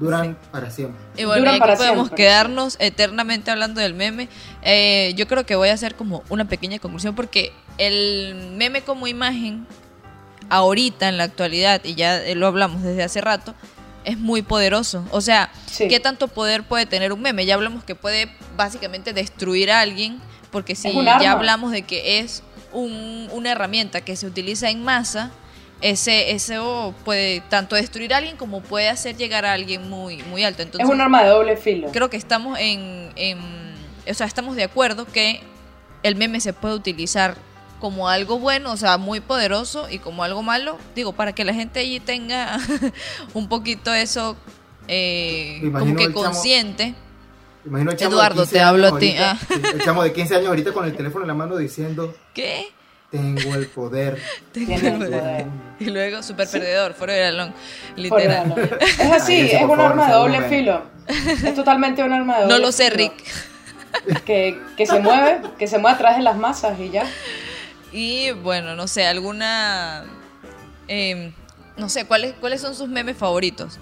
duran 0.00 0.36
para 0.50 0.70
siempre. 0.70 1.00
Y 1.16 1.24
bueno, 1.24 1.40
Duran 1.40 1.54
y 1.54 1.56
aquí 1.56 1.60
para 1.60 1.76
podemos 1.76 2.06
siempre. 2.08 2.24
quedarnos 2.24 2.76
eternamente 2.80 3.50
hablando 3.52 3.80
del 3.80 3.94
meme. 3.94 4.28
Eh, 4.62 5.12
yo 5.16 5.28
creo 5.28 5.46
que 5.46 5.54
voy 5.54 5.68
a 5.68 5.74
hacer 5.74 5.94
como 5.94 6.24
una 6.30 6.46
pequeña 6.46 6.78
conclusión 6.80 7.14
porque 7.14 7.52
el 7.78 8.54
meme 8.56 8.82
como 8.82 9.06
imagen, 9.06 9.66
ahorita 10.50 11.08
en 11.08 11.16
la 11.16 11.24
actualidad, 11.24 11.80
y 11.84 11.94
ya 11.94 12.20
lo 12.34 12.46
hablamos 12.48 12.82
desde 12.82 13.02
hace 13.04 13.20
rato, 13.20 13.54
es 14.04 14.18
muy 14.18 14.42
poderoso. 14.42 15.04
O 15.10 15.20
sea, 15.20 15.50
Sí. 15.66 15.88
¿qué 15.88 16.00
tanto 16.00 16.28
poder 16.28 16.62
puede 16.64 16.86
tener 16.86 17.12
un 17.12 17.20
meme? 17.22 17.46
Ya 17.46 17.54
hablamos 17.54 17.84
que 17.84 17.94
puede 17.94 18.28
básicamente 18.56 19.12
destruir 19.12 19.70
a 19.70 19.80
alguien, 19.80 20.20
porque 20.50 20.74
si 20.74 20.92
ya 21.20 21.32
hablamos 21.32 21.72
de 21.72 21.82
que 21.82 22.18
es 22.20 22.42
un- 22.72 23.28
una 23.32 23.52
herramienta 23.52 24.00
que 24.02 24.16
se 24.16 24.26
utiliza 24.26 24.68
en 24.70 24.82
masa, 24.84 25.30
ese 25.80 26.32
eso 26.32 26.94
puede 27.04 27.40
tanto 27.48 27.76
destruir 27.76 28.14
a 28.14 28.18
alguien 28.18 28.36
como 28.36 28.62
puede 28.62 28.88
hacer 28.88 29.16
llegar 29.16 29.44
a 29.44 29.52
alguien 29.52 29.88
muy, 29.90 30.22
muy 30.24 30.44
alto. 30.44 30.62
Entonces, 30.62 30.88
es 30.88 30.94
un 30.94 31.00
arma 31.00 31.22
de 31.22 31.28
doble 31.30 31.56
filo. 31.56 31.90
creo 31.92 32.08
que 32.10 32.16
estamos 32.16 32.58
en, 32.58 33.10
en- 33.16 33.74
o 34.08 34.14
sea, 34.14 34.26
estamos 34.26 34.56
de 34.56 34.64
acuerdo 34.64 35.04
que 35.06 35.40
el 36.02 36.16
meme 36.16 36.40
se 36.40 36.52
puede 36.52 36.74
utilizar 36.74 37.36
como 37.84 38.08
algo 38.08 38.38
bueno, 38.38 38.72
o 38.72 38.78
sea, 38.78 38.96
muy 38.96 39.20
poderoso 39.20 39.90
y 39.90 39.98
como 39.98 40.24
algo 40.24 40.42
malo, 40.42 40.78
digo, 40.94 41.12
para 41.12 41.34
que 41.34 41.44
la 41.44 41.52
gente 41.52 41.80
allí 41.80 42.00
tenga 42.00 42.58
un 43.34 43.46
poquito 43.46 43.92
eso 43.92 44.38
eh, 44.88 45.60
como 45.70 45.94
que 45.94 46.04
chamo- 46.06 46.14
consciente. 46.14 46.94
Imagino 47.66 47.90
el 47.90 47.98
chamo 47.98 48.12
Eduardo, 48.14 48.40
de 48.40 48.46
15 48.46 48.54
te 48.54 48.60
hablo 48.62 48.86
a 48.86 48.98
ti, 48.98 49.14
ah. 49.18 49.36
sí, 49.46 49.60
El 49.74 49.82
chamo 49.82 50.02
de 50.02 50.14
15 50.14 50.36
años 50.36 50.48
ahorita 50.48 50.72
con 50.72 50.86
el 50.86 50.96
teléfono 50.96 51.24
en 51.24 51.28
la 51.28 51.34
mano 51.34 51.58
diciendo, 51.58 52.14
¿Qué? 52.32 52.68
tengo 53.10 53.54
el 53.54 53.66
poder. 53.66 54.18
Tiene 54.52 54.76
el 54.76 54.96
poder. 54.96 55.46
Y 55.78 55.84
luego 55.90 56.22
super 56.22 56.48
perdedor, 56.48 56.94
fuera 56.94 57.12
de 57.12 57.22
balón, 57.24 57.52
Por 57.52 57.98
literal. 57.98 58.78
Es 58.80 59.12
así, 59.12 59.34
Ay, 59.34 59.50
es 59.50 59.62
un 59.62 59.68
favor, 59.68 59.80
arma 59.82 60.06
de 60.06 60.12
doble 60.14 60.42
filo. 60.48 60.82
Es 61.06 61.54
totalmente 61.54 62.02
un 62.02 62.14
arma 62.14 62.36
de 62.36 62.42
doble 62.44 62.54
No 62.54 62.60
lo 62.60 62.72
sé, 62.72 62.90
filo. 62.90 62.96
Rick. 62.96 64.24
Que, 64.24 64.58
que 64.74 64.86
se 64.86 65.00
mueve, 65.00 65.42
que 65.58 65.66
se 65.66 65.76
mueve 65.76 65.96
atrás 65.96 66.16
de 66.16 66.22
las 66.22 66.38
masas 66.38 66.80
y 66.80 66.88
ya. 66.88 67.04
Y 67.94 68.32
bueno, 68.32 68.74
no 68.74 68.88
sé, 68.88 69.06
alguna 69.06 70.04
em, 70.88 71.32
no 71.76 71.88
sé, 71.88 72.04
¿cuáles 72.06 72.34
cuáles 72.40 72.60
son 72.60 72.74
sus 72.74 72.88
memes 72.88 73.16
favoritos? 73.16 73.78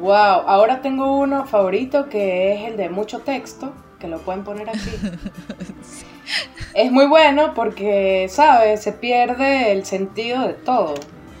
Wow, 0.00 0.42
ahora 0.48 0.82
tengo 0.82 1.16
uno 1.16 1.46
favorito 1.46 2.08
que 2.08 2.54
es 2.54 2.68
el 2.68 2.76
de 2.76 2.88
mucho 2.88 3.20
texto, 3.20 3.72
que 4.00 4.08
lo 4.08 4.18
pueden 4.18 4.42
poner 4.42 4.68
aquí. 4.68 4.80
Es 6.74 6.90
muy 6.90 7.06
bueno 7.06 7.52
porque, 7.54 8.26
¿sabes? 8.30 8.82
Se 8.82 8.92
pierde 8.92 9.72
el 9.72 9.84
sentido 9.84 10.46
de 10.46 10.54
todo. 10.54 10.94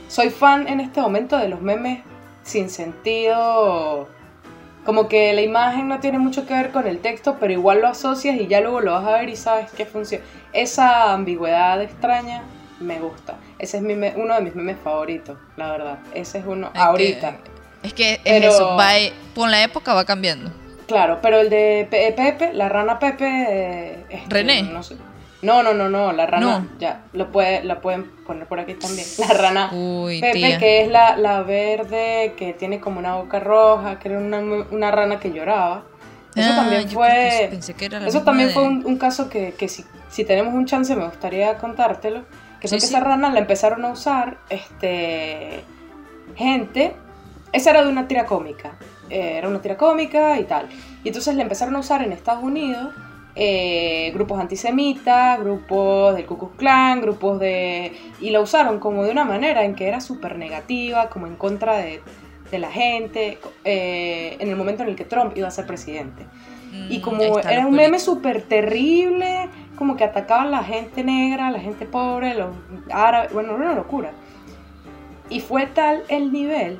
Soy 0.08 0.28
fan 0.28 0.68
en 0.68 0.78
este 0.78 1.00
momento 1.00 1.38
de 1.38 1.48
los 1.48 1.62
memes 1.62 2.04
sin 2.42 2.68
sentido. 2.68 4.08
Como 4.84 5.08
que 5.08 5.32
la 5.32 5.40
imagen 5.40 5.88
no 5.88 6.00
tiene 6.00 6.18
mucho 6.18 6.46
que 6.46 6.52
ver 6.52 6.70
con 6.70 6.86
el 6.86 6.98
texto, 6.98 7.38
pero 7.40 7.52
igual 7.52 7.80
lo 7.80 7.88
asocias 7.88 8.36
y 8.36 8.46
ya 8.46 8.60
luego 8.60 8.80
lo 8.80 8.92
vas 8.92 9.06
a 9.06 9.12
ver 9.12 9.30
y 9.30 9.36
sabes 9.36 9.70
qué 9.72 9.86
funciona. 9.86 10.24
Esa 10.52 11.12
ambigüedad 11.12 11.80
extraña 11.82 12.42
me 12.80 12.98
gusta. 13.00 13.36
Ese 13.58 13.76
es 13.78 13.82
mi 13.82 13.94
me- 13.94 14.14
uno 14.16 14.34
de 14.34 14.40
mis 14.42 14.54
memes 14.54 14.76
favoritos, 14.82 15.38
la 15.56 15.70
verdad. 15.70 15.98
Ese 16.14 16.38
es 16.38 16.44
uno 16.46 16.66
Es 16.68 16.72
que- 16.72 16.78
ahorita. 16.80 17.36
es 17.82 17.94
que 17.94 18.12
es 18.14 18.18
Pero- 18.24 18.48
eso, 18.50 18.76
va, 18.76 18.90
con 19.34 19.50
la 19.50 19.62
época 19.62 19.94
va 19.94 20.04
cambiando. 20.04 20.50
Claro, 20.86 21.20
pero 21.22 21.38
el 21.40 21.48
de 21.48 21.86
Pe- 21.90 22.12
Pepe, 22.12 22.52
la 22.52 22.68
rana 22.68 22.98
Pepe. 22.98 23.24
eh, 23.26 24.04
este, 24.10 24.34
René. 24.34 24.62
No, 24.64 24.82
sé. 24.82 24.96
no, 25.42 25.62
no, 25.62 25.72
no, 25.72 25.88
no, 25.88 26.12
la 26.12 26.26
rana. 26.26 26.58
No. 26.58 26.66
Ya, 26.78 27.02
lo, 27.12 27.30
puede, 27.32 27.62
la 27.64 27.80
pueden 27.80 28.10
poner 28.26 28.46
por 28.46 28.60
aquí 28.60 28.74
también. 28.74 29.06
La 29.18 29.28
rana 29.28 29.70
Uy, 29.72 30.20
Pepe, 30.20 30.32
tía. 30.38 30.58
que 30.58 30.82
es 30.82 30.88
la, 30.88 31.16
la 31.16 31.42
verde, 31.42 32.34
que 32.36 32.52
tiene 32.52 32.78
como 32.80 32.98
una 32.98 33.14
boca 33.14 33.40
roja, 33.40 33.98
que 34.00 34.08
era 34.08 34.18
una, 34.18 34.40
una 34.40 34.90
rana 34.90 35.18
que 35.18 35.32
lloraba. 35.32 35.84
Eso 36.34 36.50
Ah, 36.52 36.56
también 36.56 36.88
fue. 36.88 37.08
pensé- 37.08 37.48
pensé 37.50 37.74
que 37.74 37.84
era 37.86 38.00
la 38.00 38.08
eso 38.08 38.22
también 38.22 38.48
de- 38.48 38.54
fue 38.54 38.62
un, 38.64 38.84
un 38.86 38.96
caso 38.96 39.28
que, 39.28 39.52
que 39.54 39.68
si, 39.68 39.84
si 40.10 40.24
tenemos 40.24 40.54
un 40.54 40.64
chance 40.66 40.94
me 40.96 41.04
gustaría 41.04 41.58
contártelo. 41.58 42.24
Que 42.60 42.68
fue 42.68 42.78
Sí, 42.78 42.86
que 42.86 42.88
sí. 42.88 42.94
esa 42.94 43.00
rana 43.04 43.30
la 43.30 43.40
empezaron 43.40 43.84
a 43.84 43.88
usar 43.90 44.38
este 44.48 45.64
gente. 46.36 46.94
Esa 47.52 47.70
era 47.70 47.82
de 47.84 47.88
una 47.90 48.08
tira 48.08 48.24
cómica. 48.26 48.72
eh, 49.10 49.34
era 49.36 49.48
una 49.48 49.60
tira 49.60 49.76
cómica 49.76 50.38
y 50.40 50.44
tal. 50.44 50.68
Y 51.04 51.08
entonces 51.08 51.34
la 51.34 51.42
empezaron 51.42 51.76
a 51.76 51.80
usar 51.80 52.02
en 52.02 52.12
Estados 52.12 52.42
Unidos. 52.42 52.94
eh, 53.34 54.10
grupos 54.12 54.38
antisemitas, 54.40 55.40
grupos 55.40 56.14
del 56.14 56.26
Ku 56.26 56.36
Klux 56.38 56.54
Klan, 56.58 57.00
grupos 57.00 57.40
de... 57.40 57.92
Y 58.20 58.28
la 58.28 58.40
usaron 58.40 58.78
como 58.78 59.04
de 59.04 59.10
una 59.10 59.24
manera 59.24 59.64
en 59.64 59.74
que 59.74 59.88
era 59.88 60.02
súper 60.02 60.36
negativa, 60.36 61.08
como 61.08 61.26
en 61.26 61.36
contra 61.36 61.78
de, 61.78 62.02
de 62.52 62.58
la 62.58 62.70
gente, 62.70 63.38
eh, 63.64 64.36
en 64.38 64.48
el 64.48 64.54
momento 64.54 64.84
en 64.84 64.90
el 64.90 64.96
que 64.96 65.04
Trump 65.04 65.36
iba 65.36 65.48
a 65.48 65.50
ser 65.50 65.66
presidente. 65.66 66.26
Y 66.88 66.98
Mm, 66.98 67.02
como 67.02 67.38
era 67.40 67.66
un 67.66 67.74
meme 67.74 67.98
súper 67.98 68.42
terrible, 68.42 69.48
como 69.76 69.96
que 69.96 70.04
atacaban 70.04 70.48
a 70.48 70.50
la 70.50 70.64
gente 70.64 71.02
negra, 71.02 71.48
a 71.48 71.50
la 71.50 71.58
gente 71.58 71.86
pobre, 71.86 72.34
los 72.34 72.54
árabes, 72.90 73.32
bueno, 73.32 73.56
era 73.56 73.64
una 73.64 73.74
locura. 73.74 74.12
Y 75.28 75.40
fue 75.40 75.66
tal 75.66 76.04
el 76.08 76.30
nivel 76.30 76.78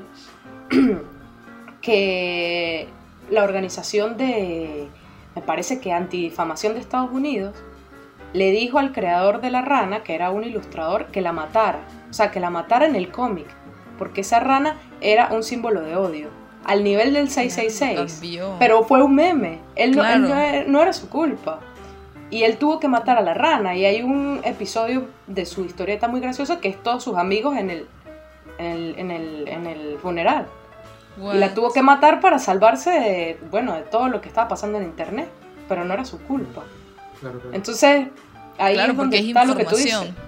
que 1.81 2.87
la 3.29 3.43
organización 3.43 4.15
de, 4.15 4.87
me 5.35 5.41
parece 5.41 5.79
que 5.79 5.91
antidifamación 5.91 6.75
de 6.75 6.79
Estados 6.79 7.11
Unidos, 7.11 7.55
le 8.33 8.51
dijo 8.51 8.79
al 8.79 8.91
creador 8.91 9.41
de 9.41 9.51
la 9.51 9.61
rana, 9.61 10.03
que 10.03 10.15
era 10.15 10.31
un 10.31 10.43
ilustrador, 10.43 11.07
que 11.07 11.21
la 11.21 11.33
matara. 11.33 11.79
O 12.09 12.13
sea, 12.13 12.31
que 12.31 12.39
la 12.39 12.49
matara 12.49 12.85
en 12.85 12.95
el 12.95 13.11
cómic. 13.11 13.47
Porque 14.03 14.21
esa 14.21 14.39
rana 14.41 14.75
era 15.01 15.29
un 15.31 15.43
símbolo 15.43 15.79
de 15.81 15.95
odio. 15.95 16.27
Al 16.65 16.83
nivel 16.83 17.13
del 17.13 17.29
666. 17.29 18.13
Cambió. 18.19 18.55
Pero 18.59 18.83
fue 18.83 19.01
un 19.03 19.15
meme. 19.15 19.59
Él, 19.75 19.95
no, 19.95 20.03
él 20.05 20.21
no 20.21 20.35
era, 20.37 20.63
no 20.67 20.81
era 20.81 20.91
su 20.93 21.07
culpa. 21.09 21.59
Y 22.29 22.43
él 22.43 22.57
tuvo 22.57 22.79
que 22.79 22.87
matar 22.87 23.17
a 23.17 23.21
la 23.21 23.33
rana. 23.33 23.75
Y 23.75 23.85
hay 23.85 24.01
un 24.01 24.41
episodio 24.43 25.07
de 25.27 25.45
su 25.45 25.63
historieta 25.65 26.07
muy 26.09 26.19
graciosa 26.19 26.59
que 26.59 26.67
es 26.67 26.81
todos 26.83 27.03
sus 27.03 27.17
amigos 27.17 27.55
en 27.57 27.69
el, 27.69 27.87
en 28.57 28.65
el, 28.65 28.95
en 28.99 29.11
el, 29.11 29.47
en 29.47 29.65
el 29.67 29.97
funeral. 29.99 30.47
Y 31.17 31.37
la 31.37 31.47
What? 31.47 31.53
tuvo 31.53 31.71
que 31.71 31.81
matar 31.81 32.19
para 32.19 32.39
salvarse 32.39 32.89
de, 32.89 33.39
bueno, 33.51 33.73
de 33.75 33.83
todo 33.83 34.07
lo 34.09 34.19
que 34.19 34.27
estaba 34.27 34.47
pasando 34.49 34.77
en 34.79 34.83
internet. 34.85 35.29
Pero 35.69 35.85
no 35.85 35.93
era 35.93 36.03
su 36.05 36.19
culpa. 36.23 36.63
Claro, 37.21 37.39
claro. 37.39 37.55
Entonces, 37.55 38.07
ahí 38.57 38.73
Claro, 38.73 38.91
es 38.91 38.97
donde 38.97 39.17
porque 39.17 39.17
es 39.19 39.25
está 39.27 39.45
lo 39.45 39.55
que 39.55 39.63
tú 39.65 39.75
información. 39.77 40.01
dices. 40.07 40.23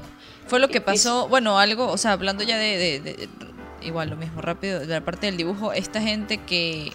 Fue 0.48 0.60
lo 0.60 0.68
que 0.68 0.80
pasó, 0.80 1.28
bueno, 1.28 1.58
algo, 1.58 1.88
o 1.88 1.98
sea, 1.98 2.12
hablando 2.12 2.44
ya 2.44 2.58
de, 2.60 2.78
de- 2.78 3.00
de- 3.00 3.30
igual 3.86 4.10
lo 4.10 4.16
mismo 4.18 4.42
rápido, 4.42 4.80
de 4.80 4.88
la 4.88 5.02
parte 5.02 5.28
del 5.28 5.38
dibujo, 5.38 5.72
esta 5.74 6.02
gente 6.02 6.40
que, 6.40 6.92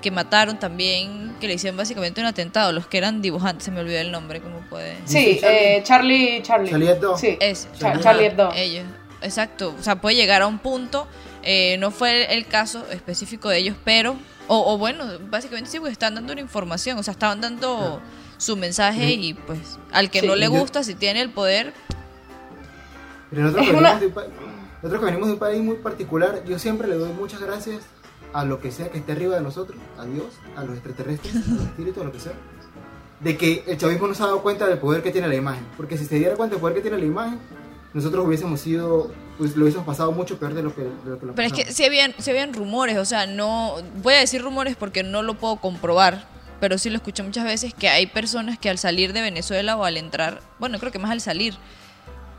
que 0.00 0.10
mataron 0.10 0.58
también, 0.58 1.34
que 1.40 1.48
le 1.48 1.54
hicieron 1.54 1.76
básicamente 1.76 2.20
un 2.20 2.26
atentado, 2.26 2.72
los 2.72 2.86
que 2.86 2.98
eran 2.98 3.22
dibujantes, 3.22 3.64
se 3.64 3.70
me 3.70 3.80
olvidó 3.80 3.98
el 4.00 4.10
nombre, 4.12 4.40
¿cómo 4.40 4.60
puede? 4.68 4.96
Sí, 5.04 5.38
Charlie. 5.40 5.58
eh, 5.76 5.82
Charlie, 5.82 6.42
Charlie. 6.42 6.70
Charlie 6.70 6.88
Hebdo. 6.88 7.16
Sí, 7.18 7.36
Es, 7.40 7.68
Char- 7.78 8.00
Charlie 8.00 8.26
Hebdo. 8.26 8.52
Ellos, 8.54 8.84
exacto, 9.22 9.74
o 9.78 9.82
sea, 9.82 10.00
puede 10.00 10.16
llegar 10.16 10.42
a 10.42 10.46
un 10.46 10.58
punto, 10.58 11.06
eh, 11.42 11.76
no 11.78 11.90
fue 11.90 12.34
el 12.34 12.46
caso 12.46 12.84
específico 12.90 13.48
de 13.48 13.58
ellos, 13.58 13.76
pero, 13.84 14.16
o, 14.48 14.74
o 14.74 14.78
bueno, 14.78 15.04
básicamente 15.30 15.70
sí, 15.70 15.78
porque 15.78 15.92
están 15.92 16.14
dando 16.14 16.32
una 16.32 16.42
información, 16.42 16.98
o 16.98 17.02
sea, 17.02 17.12
estaban 17.12 17.40
dando 17.40 18.00
su 18.38 18.56
mensaje 18.56 19.06
Sí. 19.06 19.20
y 19.28 19.34
pues 19.34 19.78
al 19.92 20.10
que 20.10 20.20
Sí, 20.20 20.26
no 20.26 20.34
le 20.34 20.46
yo- 20.46 20.50
gusta, 20.52 20.82
si 20.82 20.94
tiene 20.94 21.20
el 21.20 21.30
poder, 21.30 21.72
Pero 23.30 23.42
nosotros, 23.44 23.64
Es 23.66 23.70
que 23.72 23.76
una- 23.78 24.00
nosotros 24.82 25.00
que 25.00 25.06
venimos 25.06 25.28
de 25.28 25.34
un 25.34 25.38
país 25.38 25.62
muy 25.62 25.76
particular, 25.76 26.42
yo 26.44 26.58
siempre 26.58 26.88
le 26.88 26.96
doy 26.96 27.12
muchas 27.12 27.40
gracias 27.40 27.84
a 28.32 28.44
lo 28.44 28.60
que 28.60 28.72
sea 28.72 28.90
que 28.90 28.98
esté 28.98 29.12
arriba 29.12 29.36
de 29.36 29.42
nosotros, 29.42 29.78
a 29.98 30.04
Dios, 30.04 30.26
a 30.56 30.64
los 30.64 30.74
extraterrestres, 30.74 31.36
a 31.36 31.50
los 31.50 31.62
espíritus, 31.62 32.02
a 32.02 32.06
lo 32.06 32.12
que 32.12 32.20
sea. 32.20 32.32
de 33.20 33.36
que 33.36 33.62
el 33.68 33.78
chavismo 33.78 34.08
no 34.08 34.14
se 34.14 34.22
ha 34.22 34.26
dado 34.26 34.42
cuenta 34.42 34.66
del 34.66 34.78
poder 34.78 35.02
que 35.02 35.12
tiene 35.12 35.28
la 35.28 35.36
imagen. 35.36 35.64
Porque 35.76 35.96
si 35.96 36.04
se 36.06 36.16
diera 36.16 36.34
cuenta 36.34 36.54
del 36.54 36.60
poder 36.60 36.74
que 36.74 36.82
tiene 36.82 36.98
la 36.98 37.04
imagen, 37.04 37.38
nosotros 37.94 38.26
hubiésemos 38.26 38.60
sido, 38.60 39.12
pues 39.38 39.54
lo 39.54 39.62
hubiésemos 39.62 39.86
pasado 39.86 40.10
mucho 40.12 40.38
peor 40.38 40.54
de 40.54 40.62
lo 40.62 40.74
que, 40.74 40.82
de 40.82 40.90
lo, 41.06 41.20
que 41.20 41.26
lo 41.26 41.34
Pero 41.34 41.46
es 41.46 41.52
que 41.52 41.60
pasamos. 41.60 41.76
si 41.76 41.84
habían, 41.84 42.14
si 42.18 42.30
habían 42.30 42.52
rumores, 42.52 42.98
o 42.98 43.04
sea, 43.04 43.26
no. 43.26 43.76
Voy 44.02 44.14
a 44.14 44.18
decir 44.18 44.42
rumores 44.42 44.74
porque 44.74 45.04
no 45.04 45.22
lo 45.22 45.34
puedo 45.34 45.56
comprobar, 45.56 46.26
pero 46.58 46.78
sí 46.78 46.90
lo 46.90 46.96
escuché 46.96 47.22
muchas 47.22 47.44
veces 47.44 47.74
que 47.74 47.88
hay 47.88 48.06
personas 48.06 48.58
que 48.58 48.70
al 48.70 48.78
salir 48.78 49.12
de 49.12 49.20
Venezuela 49.20 49.76
o 49.76 49.84
al 49.84 49.98
entrar, 49.98 50.40
bueno, 50.58 50.78
creo 50.80 50.90
que 50.90 50.98
más 50.98 51.12
al 51.12 51.20
salir, 51.20 51.54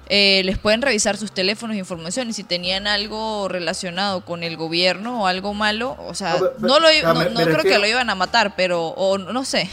eh, 0.10 0.42
les 0.46 0.58
pueden 0.58 0.82
revisar 0.82 1.16
sus 1.18 1.32
teléfonos 1.32 1.76
e 1.76 1.80
información 1.80 2.30
y 2.30 2.34
si 2.34 2.44
tenían 2.44 2.88
algo 2.88 3.48
relacionado 3.48 4.26
con 4.26 4.44
el 4.44 4.58
gobierno 4.58 5.24
o 5.24 5.28
algo 5.28 5.54
malo, 5.54 5.96
o 6.00 6.14
sea, 6.14 6.34
No, 6.34 6.40
pero- 6.40 6.54
no, 6.68 6.80
lo, 6.80 6.92
i- 6.92 6.96
pero 7.02 7.14
no, 7.14 7.20
me- 7.20 7.30
no 7.30 7.40
me 7.40 7.46
creo 7.46 7.64
que 7.64 7.80
lo 7.80 7.88
iban 7.88 8.10
a 8.10 8.16
matar, 8.16 8.54
pero, 8.56 8.88
o 8.90 9.18
no 9.18 9.46
sé, 9.46 9.70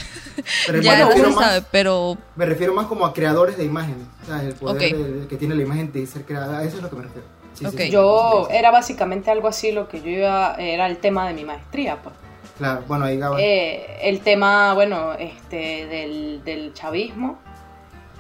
Pero 0.66 0.80
ya 0.82 0.92
me 0.92 0.98
no 1.00 1.06
refiero 1.08 1.28
se 1.30 1.34
más- 1.36 1.44
sabe, 1.46 1.64
pero 1.70 2.16
Me 2.36 2.46
refiero 2.46 2.72
más 2.74 2.86
como 2.86 3.04
a 3.06 3.12
creadores 3.12 3.56
de 3.56 3.64
imágenes. 3.64 4.06
O 4.22 4.26
sea, 4.26 4.42
el 4.42 4.54
poder 4.54 4.76
Ok. 4.76 4.96
de- 4.98 5.26
que 5.28 5.36
tiene 5.36 5.54
la 5.54 5.62
imagen 5.62 5.92
de 5.92 6.06
ser 6.06 6.24
creada. 6.24 6.58
A 6.58 6.64
eso 6.64 6.76
es 6.76 6.82
lo 6.82 6.90
que 6.90 6.96
me 6.96 7.02
refiero. 7.02 7.26
Sí, 7.54 7.64
sí, 7.64 7.66
Ok. 7.66 7.80
sí. 7.80 7.90
Yo 7.90 8.48
era 8.50 8.70
básicamente 8.70 9.30
algo 9.30 9.48
así 9.48 9.72
lo 9.72 9.88
que 9.88 10.00
yo 10.00 10.08
iba, 10.10 10.54
era 10.58 10.86
el 10.86 10.98
tema 10.98 11.26
de 11.26 11.34
mi 11.34 11.44
maestría, 11.44 12.00
pues. 12.02 12.14
Claro, 12.58 12.84
bueno, 12.86 13.06
ahí. 13.06 13.18
Eh, 13.38 13.98
el 14.02 14.20
tema, 14.20 14.74
bueno, 14.74 15.14
este, 15.14 15.86
del, 15.86 16.42
del 16.44 16.72
chavismo 16.74 17.38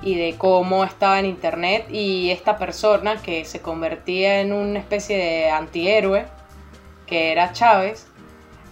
y 0.02 0.16
de 0.16 0.36
cómo 0.38 0.84
estaba 0.84 1.18
en 1.18 1.26
internet 1.26 1.86
y 1.90 2.30
esta 2.30 2.56
persona 2.56 3.20
que 3.20 3.44
se 3.44 3.60
convertía 3.60 4.40
en 4.40 4.52
una 4.52 4.78
especie 4.78 5.16
de 5.16 5.50
antihéroe, 5.50 6.26
que 7.06 7.32
era 7.32 7.52
Chávez, 7.52 8.06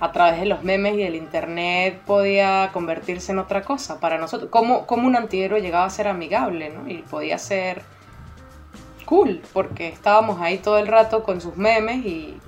a 0.01 0.13
través 0.13 0.41
de 0.41 0.47
los 0.47 0.63
memes 0.63 0.95
y 0.95 0.99
del 0.99 1.17
internet 1.17 2.01
podía 2.07 2.71
convertirse 2.73 3.33
en 3.33 3.39
otra 3.41 3.63
cosa 3.63 3.99
para 4.01 4.17
nosotros. 4.19 4.51
Cómo, 4.51 4.87
cómo 4.87 5.07
un 5.07 5.17
antihéroe 5.17 5.61
llegaba 5.61 5.85
a 5.85 5.91
ser 5.91 6.09
amigable, 6.09 6.71
¿no? 6.71 6.89
Y 6.89 6.99
podía 6.99 7.37
ser 7.39 7.83
cool, 9.05 9.43
porque 9.53 9.89
estábamos 9.89 10.41
ahí 10.41 10.59
todo 10.59 10.79
el 10.79 10.87
rato 10.87 11.23
con 11.23 11.41
sus 11.41 11.57
memes 11.57 12.05
y 12.05 12.39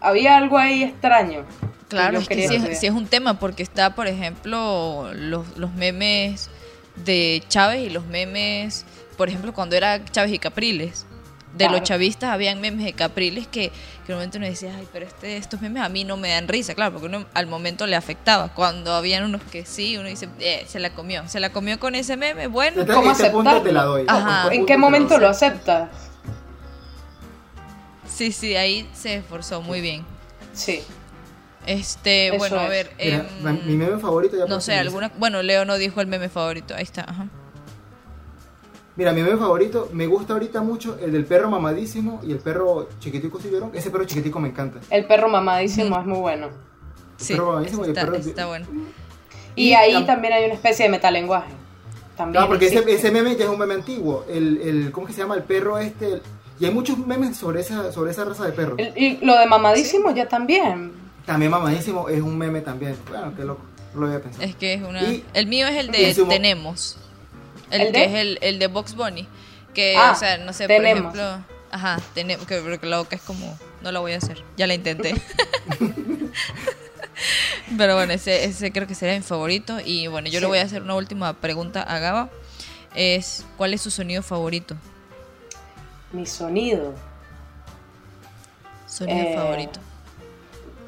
había 0.00 0.36
algo 0.36 0.58
ahí 0.58 0.84
extraño. 0.84 1.44
Claro, 1.88 2.14
yo 2.14 2.20
es 2.20 2.28
que 2.28 2.48
sí 2.48 2.54
es, 2.54 2.78
sí 2.78 2.86
es 2.86 2.92
un 2.92 3.06
tema 3.06 3.38
porque 3.38 3.62
está, 3.62 3.94
por 3.94 4.06
ejemplo, 4.06 5.10
los, 5.14 5.56
los 5.58 5.72
memes 5.74 6.50
de 6.96 7.42
Chávez 7.48 7.86
y 7.86 7.90
los 7.90 8.06
memes, 8.06 8.84
por 9.16 9.28
ejemplo, 9.28 9.52
cuando 9.52 9.76
era 9.76 10.04
Chávez 10.04 10.32
y 10.32 10.38
Capriles. 10.38 11.06
De 11.52 11.66
Claro. 11.66 11.72
los 11.80 11.82
chavistas 11.82 12.30
habían 12.30 12.62
memes 12.62 12.82
de 12.86 12.94
Capriles 12.94 13.46
que, 13.46 13.68
que 14.06 14.12
en 14.12 14.14
un 14.14 14.14
momento 14.16 14.38
uno 14.38 14.46
decía, 14.46 14.74
ay, 14.74 14.88
pero 14.90 15.04
este, 15.04 15.36
estos 15.36 15.60
memes 15.60 15.82
a 15.82 15.90
mí 15.90 16.02
no 16.02 16.16
me 16.16 16.30
dan 16.30 16.48
risa, 16.48 16.74
claro, 16.74 16.92
porque 16.92 17.08
uno 17.08 17.26
al 17.34 17.46
momento 17.46 17.86
le 17.86 17.94
afectaba. 17.94 18.54
Cuando 18.54 18.94
habían 18.94 19.24
unos 19.24 19.42
que 19.42 19.66
sí, 19.66 19.98
uno 19.98 20.08
dice, 20.08 20.30
eh, 20.38 20.64
se 20.66 20.80
la 20.80 20.94
comió, 20.94 21.28
se 21.28 21.40
la 21.40 21.50
comió 21.52 21.78
con 21.78 21.94
ese 21.94 22.16
meme, 22.16 22.46
bueno. 22.46 22.86
¿cómo 22.86 23.10
este 23.12 23.28
punto 23.28 23.60
te 23.60 23.70
la 23.70 23.82
doy. 23.84 24.06
Ajá. 24.08 24.44
Este 24.44 24.56
¿En 24.56 24.64
qué 24.66 24.78
momento 24.78 25.18
lo 25.18 25.28
aceptas? 25.28 25.90
Sí, 28.08 28.32
sí, 28.32 28.56
ahí 28.56 28.88
se 28.94 29.16
esforzó 29.16 29.60
muy 29.60 29.80
bien. 29.82 30.04
Sí. 30.54 30.82
Este, 31.66 32.28
Eso 32.28 32.38
bueno, 32.38 32.58
a 32.58 32.68
ver. 32.68 32.90
Mira, 32.98 33.26
em, 33.44 33.66
mi 33.66 33.76
meme 33.76 33.98
favorito 33.98 34.36
ya 34.36 34.46
no 34.46 34.60
sé, 34.60 34.74
alguna. 34.74 35.12
Bueno, 35.18 35.42
Leo 35.42 35.64
no 35.64 35.78
dijo 35.78 36.00
el 36.00 36.06
meme 36.08 36.28
favorito. 36.28 36.74
Ahí 36.74 36.82
está, 36.82 37.02
ajá. 37.02 37.28
Mira, 38.94 39.12
mi 39.12 39.22
meme 39.22 39.38
favorito, 39.38 39.88
me 39.92 40.06
gusta 40.06 40.34
ahorita 40.34 40.60
mucho 40.60 40.98
el 41.00 41.12
del 41.12 41.24
perro 41.24 41.48
mamadísimo 41.48 42.20
y 42.22 42.32
el 42.32 42.38
perro 42.40 42.88
chiquitico, 43.00 43.40
¿sí 43.40 43.48
vieron? 43.48 43.70
Ese 43.74 43.90
perro 43.90 44.04
chiquitico 44.04 44.38
me 44.38 44.48
encanta. 44.48 44.80
El 44.90 45.06
perro 45.06 45.28
mamadísimo 45.28 45.98
es 45.98 46.04
muy 46.06 46.18
bueno. 46.18 46.48
Sí, 47.16 47.32
perro 47.34 47.46
mamadísimo 47.52 47.82
y 47.82 47.84
el 47.86 47.90
está, 47.96 48.02
perro- 48.06 48.16
está 48.18 48.46
bueno. 48.46 48.66
Y, 49.54 49.68
Y 49.70 49.74
ahí 49.74 49.94
tam- 49.94 50.06
también 50.06 50.34
hay 50.34 50.44
una 50.44 50.54
especie 50.54 50.84
de 50.86 50.90
metalenguaje. 50.90 51.52
También 52.16 52.42
No, 52.42 52.48
porque 52.48 52.66
ese, 52.66 52.84
ese 52.92 53.10
meme 53.10 53.34
ya 53.36 53.44
es 53.44 53.50
un 53.50 53.58
meme 53.58 53.74
antiguo. 53.74 54.26
El, 54.28 54.60
el, 54.60 54.92
¿Cómo 54.92 55.06
que 55.06 55.14
se 55.14 55.20
llama? 55.20 55.36
El 55.36 55.44
perro 55.44 55.78
este. 55.78 56.14
el- 56.14 56.22
y 56.60 56.66
hay 56.66 56.70
muchos 56.74 56.98
memes 56.98 57.36
sobre 57.38 57.60
esa, 57.62 57.90
sobre 57.92 58.10
esa 58.10 58.24
raza 58.24 58.44
de 58.44 58.52
perros. 58.52 58.74
El- 58.78 58.92
y 58.96 59.16
lo 59.24 59.38
de 59.38 59.46
mamadísimo 59.46 60.10
ya 60.14 60.28
también. 60.28 60.92
También 61.26 61.50
mamadísimo 61.50 62.08
es 62.08 62.20
un 62.20 62.36
meme 62.36 62.60
también. 62.60 62.96
Bueno, 63.08 63.32
qué 63.36 63.44
loco. 63.44 63.62
No 63.94 64.00
lo 64.00 64.06
había 64.06 64.20
pensado. 64.22 64.44
Es 64.44 64.56
que 64.56 64.74
es 64.74 64.82
una. 64.82 65.02
Y- 65.02 65.24
el 65.34 65.46
mío 65.46 65.66
es 65.68 65.76
el 65.76 65.90
de 65.90 66.14
Tenemos. 66.28 66.96
El, 67.70 67.82
¿El 67.82 67.92
que 67.92 67.98
de? 68.00 68.04
es 68.06 68.12
el, 68.14 68.38
el 68.42 68.58
de 68.58 68.66
Box 68.66 68.94
Bunny. 68.94 69.28
Que, 69.74 69.96
Ah, 69.96 70.12
o 70.14 70.18
sea, 70.18 70.38
no 70.38 70.52
sé, 70.52 70.66
Tenemos. 70.66 71.12
por 71.12 71.20
ejemplo. 71.20 71.44
Ajá, 71.70 71.98
tenemos. 72.14 72.46
Que, 72.46 72.58
porque 72.60 72.86
la 72.86 72.98
boca 72.98 73.16
es 73.16 73.22
como. 73.22 73.58
No 73.82 73.92
la 73.92 74.00
voy 74.00 74.12
a 74.12 74.18
hacer. 74.18 74.42
Ya 74.56 74.66
la 74.66 74.74
intenté. 74.74 75.14
Pero 77.78 77.94
bueno, 77.94 78.12
ese, 78.12 78.44
ese 78.44 78.72
creo 78.72 78.86
que 78.86 78.94
será 78.94 79.14
mi 79.14 79.22
favorito. 79.22 79.78
Y 79.84 80.06
bueno, 80.06 80.28
yo 80.28 80.40
le 80.40 80.46
voy 80.46 80.58
a 80.58 80.62
hacer 80.62 80.82
una 80.82 80.94
última 80.94 81.32
pregunta 81.34 81.82
a 81.82 81.98
Gaba. 81.98 82.28
Es, 82.94 83.44
¿cuál 83.56 83.72
es 83.74 83.80
su 83.80 83.90
sonido 83.90 84.22
favorito? 84.22 84.76
Mi 86.12 86.26
sonido. 86.26 86.94
Sonido 88.86 89.18
Eh, 89.18 89.34
favorito. 89.34 89.80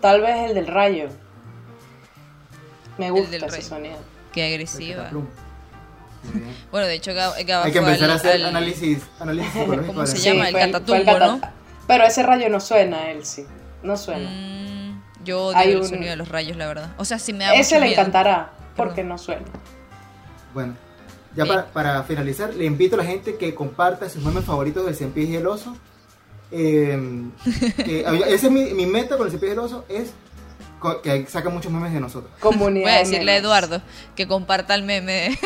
Tal 0.04 0.20
vez 0.20 0.50
el 0.50 0.54
del 0.54 0.66
rayo. 0.66 1.08
Me 2.98 3.10
gusta 3.10 3.30
del 3.30 3.44
ese 3.44 3.56
rayo. 3.56 3.66
sonido. 3.68 3.96
Qué 4.34 4.46
El 4.46 4.52
agresiva. 4.52 5.10
Bueno, 6.70 6.86
de 6.86 6.94
hecho, 6.94 7.14
Gaba, 7.14 7.34
Hay 7.36 7.44
que 7.46 7.52
fue 7.80 7.88
empezar 7.88 8.04
al- 8.04 8.10
a 8.10 8.14
hacer 8.16 8.32
al- 8.32 8.44
análisis, 8.46 9.02
análisis 9.18 9.50
psicológico. 9.54 9.94
¿Cómo 9.94 10.06
se 10.06 10.18
llama? 10.18 10.48
el 10.50 10.54
catatumbo, 10.54 11.18
¿no? 11.18 11.40
Pero 11.86 12.04
ese 12.04 12.22
rayo 12.22 12.50
no 12.50 12.60
suena, 12.60 13.10
él 13.10 13.24
sí. 13.24 13.46
No 13.82 13.96
suena. 13.96 14.28
Mm, 14.30 15.02
yo 15.24 15.46
odio 15.46 15.56
Hay 15.56 15.70
el 15.72 15.80
un- 15.80 15.88
sonido 15.88 16.10
de 16.10 16.16
los 16.16 16.28
rayos, 16.28 16.56
la 16.58 16.66
verdad. 16.66 16.90
O 16.98 17.06
sea, 17.06 17.18
si 17.18 17.32
me 17.32 17.44
da 17.44 17.54
ese 17.54 17.76
le 17.80 17.86
miedo. 17.86 17.92
encantará, 18.00 18.50
porque 18.76 18.96
Perdón. 18.96 19.08
no 19.08 19.18
suena. 19.18 19.42
Bueno, 20.52 20.74
ya 21.34 21.64
para 21.72 22.02
finalizar, 22.02 22.52
le 22.52 22.66
invito 22.66 22.96
a 22.96 22.98
la 22.98 23.04
gente 23.04 23.36
que 23.36 23.54
comparta 23.54 24.08
sus 24.10 24.22
memes 24.22 24.44
favoritos 24.44 24.84
del 24.84 24.94
Cien 24.94 25.12
Pies 25.12 25.30
y 25.30 25.36
el 25.36 25.46
Oso. 25.46 25.74
Eh, 26.56 27.30
que- 27.76 28.00
esa 28.34 28.46
es 28.46 28.50
mi, 28.50 28.72
mi 28.74 28.86
meta 28.86 29.16
con 29.16 29.26
el 29.26 29.30
Cien 29.30 29.40
Pies 29.40 29.50
y 29.50 29.52
el 29.52 29.58
Oso, 29.58 29.84
es 29.88 30.12
que 31.02 31.26
saca 31.26 31.48
muchos 31.48 31.72
memes 31.72 31.92
de 31.92 32.00
nosotros. 32.00 32.30
Comunidad. 32.40 32.84
Voy 32.84 32.92
a 32.92 32.98
de 32.98 33.04
decirle 33.04 33.32
a. 33.32 33.36
Eduardo 33.38 33.82
que 34.14 34.28
comparta 34.28 34.74
el 34.74 34.82
meme. 34.82 35.36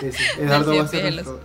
Sí, 0.00 0.12
sí, 0.12 0.22
Eduardo 0.40 0.76
va 0.76 0.84
a 0.84 0.88
ser 0.88 1.12
nuestro, 1.12 1.40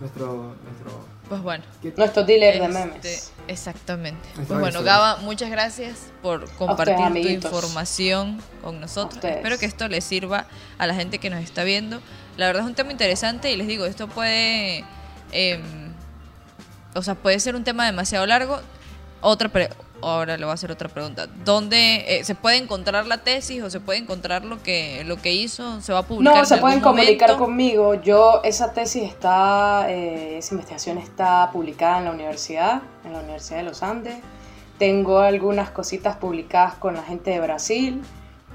nuestro, 0.00 0.56
nuestro, 0.64 1.06
Pues 1.28 1.40
bueno. 1.40 1.62
Nuestro 1.96 2.24
dealer 2.24 2.58
de 2.58 2.66
este, 2.66 2.78
memes. 2.78 3.32
exactamente. 3.46 4.20
Nuestro 4.34 4.58
Pues 4.58 4.60
bueno. 4.74 4.82
Gaba, 4.82 5.16
muchas 5.18 5.50
gracias 5.50 6.06
por 6.20 6.50
compartir 6.56 6.96
tu 7.22 7.28
información 7.28 8.40
con 8.62 8.80
nosotros. 8.80 9.14
ustedes. 9.16 9.36
Espero 9.36 9.56
que 9.58 9.66
esto 9.66 9.86
les 9.86 10.02
sirva 10.04 10.46
a 10.76 10.86
la 10.88 10.94
gente 10.94 11.18
que 11.18 11.30
nos 11.30 11.44
está 11.44 11.62
viendo. 11.62 12.00
La 12.36 12.46
verdad 12.46 12.62
es 12.64 12.68
un 12.68 12.74
tema 12.74 12.90
interesante 12.90 13.52
y 13.52 13.56
les 13.56 13.68
digo, 13.68 13.84
esto 13.86 14.08
puede, 14.08 14.84
em, 15.30 15.89
o 16.94 17.02
sea, 17.02 17.14
puede 17.14 17.38
ser 17.40 17.54
un 17.56 17.64
tema 17.64 17.86
demasiado 17.86 18.26
largo. 18.26 18.60
Otra 19.22 19.48
pre- 19.50 19.68
ahora 20.02 20.36
le 20.38 20.44
voy 20.44 20.50
a 20.50 20.54
hacer 20.54 20.72
otra 20.72 20.88
pregunta. 20.88 21.26
¿Dónde 21.44 22.04
eh, 22.20 22.24
se 22.24 22.34
puede 22.34 22.56
encontrar 22.56 23.06
la 23.06 23.18
tesis 23.18 23.62
o 23.62 23.68
se 23.68 23.80
puede 23.80 23.98
encontrar 23.98 24.44
lo 24.46 24.62
que 24.62 25.02
lo 25.04 25.16
que 25.16 25.32
hizo? 25.32 25.80
¿Se 25.82 25.92
va 25.92 25.98
a 25.98 26.02
publicar? 26.06 26.36
No, 26.38 26.44
se 26.46 26.56
pueden 26.56 26.80
comunicar 26.80 27.28
momento? 27.28 27.44
conmigo. 27.44 27.94
Yo, 28.02 28.40
esa 28.42 28.72
tesis 28.72 29.02
está, 29.02 29.90
eh, 29.90 30.38
esa 30.38 30.54
investigación 30.54 30.96
está 30.96 31.50
publicada 31.52 31.98
en 31.98 32.04
la 32.06 32.12
universidad, 32.12 32.80
en 33.04 33.12
la 33.12 33.18
Universidad 33.20 33.58
de 33.58 33.64
los 33.64 33.82
Andes. 33.82 34.16
Tengo 34.78 35.18
algunas 35.18 35.68
cositas 35.70 36.16
publicadas 36.16 36.74
con 36.76 36.94
la 36.94 37.02
gente 37.02 37.30
de 37.32 37.40
Brasil, 37.40 38.00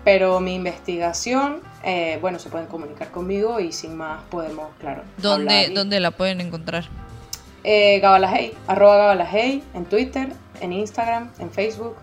pero 0.03 0.39
mi 0.39 0.55
investigación, 0.55 1.61
eh, 1.83 2.17
bueno, 2.21 2.39
se 2.39 2.49
pueden 2.49 2.65
comunicar 2.65 3.11
conmigo 3.11 3.59
y 3.59 3.71
sin 3.71 3.95
más 3.95 4.23
podemos, 4.31 4.69
claro. 4.79 5.03
¿Dónde, 5.17 5.53
hablar 5.59 5.71
y- 5.71 5.73
¿Dónde 5.75 5.99
la 5.99 6.09
pueden 6.09 6.41
encontrar? 6.41 6.85
Eh, 7.67 7.99
Gabalajey, 7.99 8.53
arroba 8.67 8.95
Gabalajey, 8.97 9.63
en 9.73 9.85
Twitter, 9.85 10.29
en 10.61 10.71
Instagram, 10.71 11.31
en 11.39 11.49
Facebook 11.51 11.95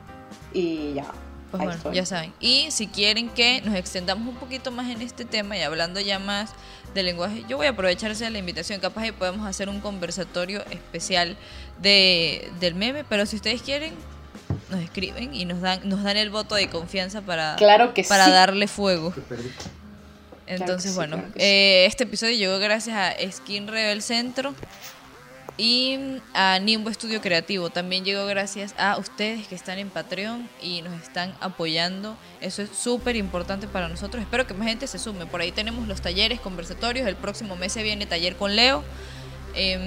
y 0.52 0.94
ya. 0.94 1.04
Pues 1.52 1.62
bueno, 1.62 1.70
estoy. 1.76 1.94
ya 1.94 2.04
saben. 2.06 2.32
Y 2.40 2.66
si 2.70 2.88
quieren 2.88 3.28
que 3.28 3.60
nos 3.60 3.74
extendamos 3.76 4.26
un 4.26 4.34
poquito 4.40 4.72
más 4.72 4.90
en 4.90 5.02
este 5.02 5.24
tema 5.24 5.56
y 5.56 5.60
hablando 5.62 6.00
ya 6.00 6.18
más 6.18 6.50
del 6.94 7.06
lenguaje, 7.06 7.44
yo 7.48 7.58
voy 7.58 7.66
a 7.66 7.70
aprovecharse 7.70 8.24
de 8.24 8.30
la 8.30 8.38
invitación. 8.38 8.80
Capaz 8.80 9.04
que 9.04 9.12
podemos 9.12 9.46
hacer 9.46 9.68
un 9.68 9.80
conversatorio 9.80 10.64
especial 10.70 11.36
de, 11.80 12.50
del 12.58 12.74
meme, 12.74 13.04
pero 13.04 13.24
si 13.26 13.36
ustedes 13.36 13.62
quieren, 13.62 13.92
nos 14.70 14.80
escriben 14.80 15.32
y 15.34 15.44
nos 15.44 15.60
dan, 15.60 15.86
nos 15.88 16.02
dan 16.02 16.16
el 16.16 16.30
voto 16.30 16.54
de 16.56 16.68
confianza 16.70 17.20
para, 17.20 17.54
Claro 17.56 17.94
que 17.94 18.02
para 18.02 18.24
sí. 18.24 18.30
darle 18.32 18.66
fuego. 18.66 19.14
Entonces, 20.46 20.90
sí, 20.90 20.96
bueno, 20.96 21.16
claro 21.18 21.32
que 21.34 21.40
sí. 21.40 21.46
eh, 21.46 21.86
este 21.86 22.04
episodio 22.04 22.34
llegó 22.36 22.58
gracias 22.58 22.96
a 22.96 23.30
Skin 23.30 23.68
Rebel 23.68 24.02
Centro 24.02 24.54
y 25.62 25.96
a 26.34 26.58
Nimbo 26.58 26.90
Estudio 26.90 27.20
Creativo. 27.20 27.70
También 27.70 28.04
llegó 28.04 28.26
gracias 28.26 28.74
a 28.78 28.98
ustedes 28.98 29.46
que 29.46 29.54
están 29.54 29.78
en 29.78 29.90
Patreon 29.90 30.48
y 30.60 30.82
nos 30.82 31.00
están 31.00 31.36
apoyando. 31.40 32.16
Eso 32.40 32.62
es 32.62 32.70
súper 32.70 33.14
importante 33.14 33.68
para 33.68 33.86
nosotros. 33.86 34.20
Espero 34.20 34.44
que 34.44 34.54
más 34.54 34.66
gente 34.66 34.88
se 34.88 34.98
sume. 34.98 35.24
Por 35.24 35.40
ahí 35.40 35.52
tenemos 35.52 35.86
los 35.86 36.00
talleres, 36.00 36.40
conversatorios. 36.40 37.06
El 37.06 37.14
próximo 37.14 37.54
mes 37.54 37.70
se 37.70 37.84
viene 37.84 38.06
taller 38.06 38.34
con 38.34 38.56
Leo. 38.56 38.82
Em, 39.54 39.80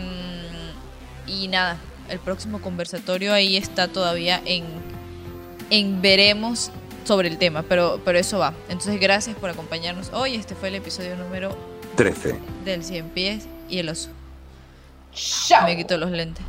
y 1.28 1.50
nada, 1.50 1.78
el 2.08 2.20
próximo 2.20 2.62
conversatorio 2.62 3.34
ahí 3.34 3.58
está 3.58 3.90
todavía 3.90 4.42
en, 4.46 4.64
en 5.72 6.02
veremos 6.02 6.72
sobre 7.04 7.28
el 7.28 7.38
tema, 7.38 7.64
pero, 7.64 8.00
pero 8.06 8.18
eso 8.18 8.40
va. 8.40 8.54
Entonces, 8.70 8.98
gracias 8.98 9.36
por 9.36 9.50
acompañarnos 9.50 10.10
hoy. 10.14 10.36
Este 10.36 10.56
fue 10.56 10.70
el 10.70 10.76
episodio 10.76 11.18
número 11.18 11.54
13. 11.98 12.40
Del 12.64 12.82
cien 12.82 13.10
pies 13.10 13.50
y 13.68 13.80
el 13.80 13.90
oso. 13.90 14.10
Chao. 15.16 15.64
Me 15.64 15.76
quito 15.76 15.98
los 15.98 16.12
lentes. 16.12 16.46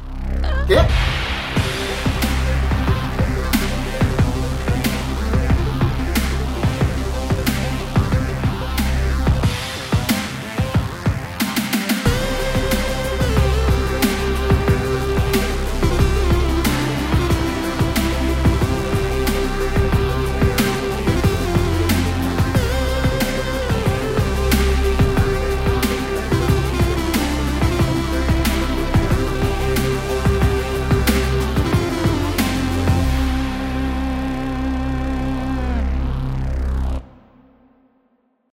¿Qué? 0.67 0.79